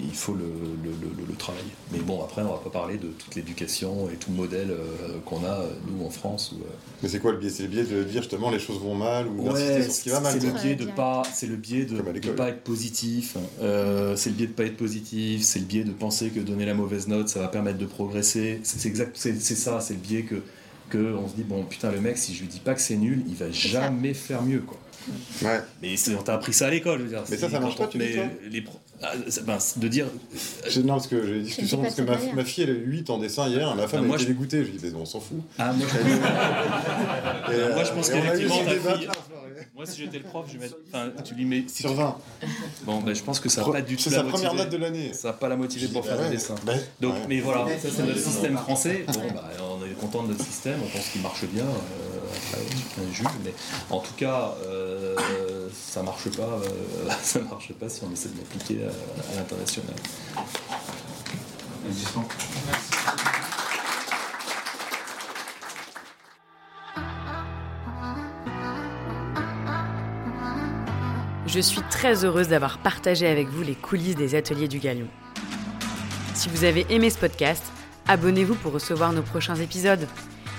il 0.00 0.14
faut 0.14 0.34
le, 0.34 0.44
le, 0.44 0.90
le- 0.90 1.26
le 1.28 1.34
travailler. 1.34 1.64
Mais 1.92 1.98
bon, 2.00 2.22
après, 2.22 2.42
on 2.42 2.48
va 2.52 2.58
pas 2.58 2.70
parler 2.70 2.96
de 2.96 3.08
toute 3.08 3.34
l'éducation 3.36 4.08
et 4.10 4.16
tout 4.16 4.30
le 4.30 4.36
modèle 4.36 4.70
euh, 4.70 5.18
qu'on 5.24 5.44
a, 5.44 5.60
euh, 5.60 5.68
nous, 5.86 6.04
en 6.04 6.10
France. 6.10 6.52
Où, 6.52 6.62
euh, 6.62 6.66
Mais 7.02 7.08
c'est 7.08 7.20
quoi 7.20 7.32
le 7.32 7.38
biais? 7.38 7.50
C'est 7.50 7.62
le 7.64 7.68
biais 7.68 7.84
de 7.84 8.02
dire 8.04 8.22
justement 8.22 8.50
les 8.50 8.58
choses 8.58 8.80
vont 8.80 8.94
mal 8.96 9.26
ou 9.28 9.48
Ouais, 9.48 9.82
sur 9.84 9.92
ce 9.92 10.02
qui 10.02 10.08
va 10.08 10.20
mal 10.20 10.32
c'est 10.32 10.44
le 10.46 10.52
biais 10.52 10.74
de 10.74 10.86
pas, 10.86 11.22
c'est 11.32 11.46
le 11.46 11.56
biais 11.56 11.84
de, 11.84 11.98
de 12.20 12.30
pas 12.30 12.48
être 12.48 12.62
positif. 12.62 13.36
euh, 13.60 14.16
c'est 14.16 14.30
le 14.30 14.36
biais 14.36 14.46
de 14.48 14.52
pas 14.52 14.64
être 14.64 14.76
positif. 14.76 15.42
C'est 15.42 15.60
le 15.60 15.66
biais 15.66 15.84
de 15.84 15.92
penser 15.92 16.30
que 16.30 16.40
donner 16.40 16.66
la 16.66 16.74
mauvaise 16.74 17.06
note, 17.06 17.28
ça 17.28 17.40
va 17.40 17.48
permettre 17.48 17.78
de 17.78 17.86
progresser. 17.86 18.60
C'est 18.64 18.86
exact, 18.88 19.12
c'est 19.14 19.40
c'est 19.40 19.54
ça. 19.54 19.80
C'est 19.80 19.94
le 19.94 20.00
biais 20.00 20.22
que 20.22 20.42
que 20.90 21.14
on 21.14 21.28
se 21.28 21.34
dit 21.34 21.42
bon 21.44 21.64
putain 21.64 21.92
le 21.92 22.00
mec 22.00 22.16
si 22.16 22.34
je 22.34 22.40
lui 22.40 22.48
dis 22.48 22.60
pas 22.60 22.74
que 22.74 22.80
c'est 22.80 22.96
nul, 22.96 23.22
il 23.28 23.34
va 23.34 23.50
jamais 23.50 24.14
faire 24.14 24.42
mieux 24.42 24.60
quoi. 24.60 24.78
Ouais. 25.42 25.60
Mais 25.82 25.94
on 26.18 26.22
t'a 26.22 26.34
appris 26.34 26.52
ça 26.52 26.66
à 26.66 26.70
l'école, 26.70 26.98
je 26.98 27.02
veux 27.04 27.08
dire. 27.10 27.22
Mais 27.30 27.36
ça, 27.36 27.48
ça 27.48 27.60
marche 27.60 27.76
quand 27.76 27.84
pas, 27.84 27.90
tu 27.90 27.98
dis, 27.98 28.04
les 28.50 28.62
pro- 28.62 28.78
ah, 29.02 29.12
ben, 29.44 29.58
de 29.76 29.88
dire. 29.88 30.06
J'ai- 30.66 30.82
Non, 30.82 30.94
parce 30.94 31.06
que 31.06 31.24
j'ai 31.26 31.36
une 31.36 31.42
discussion, 31.44 31.80
parce 31.82 31.94
que 31.94 32.02
ma, 32.02 32.16
ma 32.34 32.44
fille 32.44 32.64
elle 32.64 32.70
a 32.70 32.72
eu 32.74 32.84
8 32.86 33.10
en 33.10 33.18
dessin 33.18 33.48
hier, 33.48 33.74
la 33.76 33.86
femme 33.86 33.90
Ah, 33.92 34.02
elle 34.02 34.06
moi, 34.08 34.16
était 34.16 34.24
je- 34.24 34.28
dégoûtée, 34.28 34.64
je 34.64 34.70
lui 34.70 34.78
dis 34.78 34.86
mais 34.86 34.94
on 35.00 35.04
s'en 35.06 35.20
fout. 35.20 35.38
Ah, 35.58 35.72
moi, 35.72 35.86
je- 35.92 35.98
Et, 35.98 36.10
moi, 37.74 37.84
je 37.84 37.90
euh, 37.90 37.94
pense 37.94 38.08
qu'effectivement, 38.10 38.64
ta 38.64 38.94
fille-. 38.96 39.08
Moi, 39.74 39.86
si 39.86 40.00
j'étais 40.02 40.18
le 40.18 40.24
prof, 40.24 40.44
je 40.52 40.58
mettre. 40.58 40.76
Enfin, 40.92 41.10
tu 41.24 41.34
lui 41.34 41.44
mets. 41.44 41.62
si 41.68 41.82
Sur 41.82 41.90
tu- 41.90 41.96
20. 41.96 42.16
Bon, 42.84 43.00
ben, 43.00 43.14
je 43.14 43.22
pense 43.22 43.38
que 43.38 43.48
ça 43.48 43.62
va 43.62 43.72
pas 43.72 43.80
du 43.82 43.94
tout 43.96 44.02
c'est 44.04 44.10
la 44.10 44.16
sa 44.18 44.22
première 44.24 44.52
motiver. 44.52 44.62
note 44.64 44.72
de 44.72 44.76
l'année. 44.76 45.12
Ça 45.12 45.28
va 45.28 45.34
pas 45.34 45.48
la 45.48 45.56
motiver 45.56 45.86
pour 45.88 46.02
bah 46.02 46.08
faire 46.08 46.18
ouais, 46.18 46.30
des 46.30 46.36
dessins. 46.36 46.54
bah, 46.66 46.72
Donc, 47.00 47.14
ouais. 47.14 47.20
mais 47.28 47.40
voilà, 47.40 47.66
ça 47.78 47.88
c'est 47.94 48.02
notre 48.02 48.18
système 48.18 48.56
français. 48.56 49.04
Bon, 49.06 49.20
bah, 49.34 49.50
on 49.80 49.84
est 49.86 49.94
content 49.94 50.24
de 50.24 50.28
notre 50.28 50.44
système, 50.44 50.80
on 50.84 50.88
pense 50.88 51.08
qu'il 51.10 51.22
marche 51.22 51.44
bien. 51.52 51.64
Euh, 52.54 53.12
juge, 53.12 53.26
mais 53.44 53.54
en 53.90 54.00
tout 54.00 54.14
cas, 54.16 54.54
euh, 54.66 55.16
ça 55.72 56.02
marche 56.02 56.28
pas. 56.30 56.42
euh, 56.64 57.10
ça 57.22 57.40
marche 57.40 57.72
pas 57.74 57.88
si 57.88 58.02
on 58.04 58.12
essaie 58.12 58.28
de 58.30 58.38
l'appliquer 58.38 58.84
à, 58.84 58.88
à 59.32 59.36
l'international. 59.36 59.94
Je 71.46 71.60
suis 71.60 71.80
très 71.90 72.24
heureuse 72.24 72.48
d'avoir 72.48 72.78
partagé 72.78 73.26
avec 73.26 73.48
vous 73.48 73.62
les 73.62 73.74
coulisses 73.74 74.16
des 74.16 74.34
ateliers 74.34 74.68
du 74.68 74.78
Galion. 74.78 75.08
Si 76.34 76.48
vous 76.50 76.64
avez 76.64 76.86
aimé 76.90 77.08
ce 77.10 77.18
podcast, 77.18 77.62
abonnez-vous 78.06 78.54
pour 78.56 78.72
recevoir 78.72 79.12
nos 79.12 79.22
prochains 79.22 79.56
épisodes. 79.56 80.06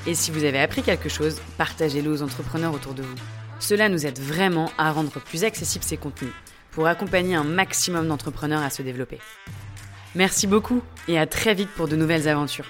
Et 0.10 0.16
si 0.16 0.32
vous 0.32 0.44
avez 0.44 0.60
appris 0.60 0.82
quelque 0.82 1.08
chose, 1.08 1.40
partagez-le 1.60 2.10
aux 2.10 2.24
entrepreneurs 2.24 2.74
autour 2.74 2.96
de 2.96 3.04
vous. 3.04 3.16
Cela 3.60 3.90
nous 3.90 4.08
aide 4.08 4.18
vraiment 4.18 4.72
à 4.80 4.92
rendre 4.92 5.20
plus 5.20 5.44
accessibles 5.44 5.86
ces 5.86 5.98
contenus, 5.98 6.32
pour 6.72 6.88
accompagner 6.88 7.36
un 7.36 7.44
maximum 7.44 8.08
d'entrepreneurs 8.08 8.64
à 8.64 8.72
se 8.72 8.82
développer. 8.82 9.20
Merci 10.16 10.48
beaucoup 10.48 10.82
et 11.08 11.20
à 11.20 11.28
très 11.28 11.54
vite 11.54 11.70
pour 11.70 11.88
de 11.88 11.96
nouvelles 11.96 12.28
aventures. 12.28 12.66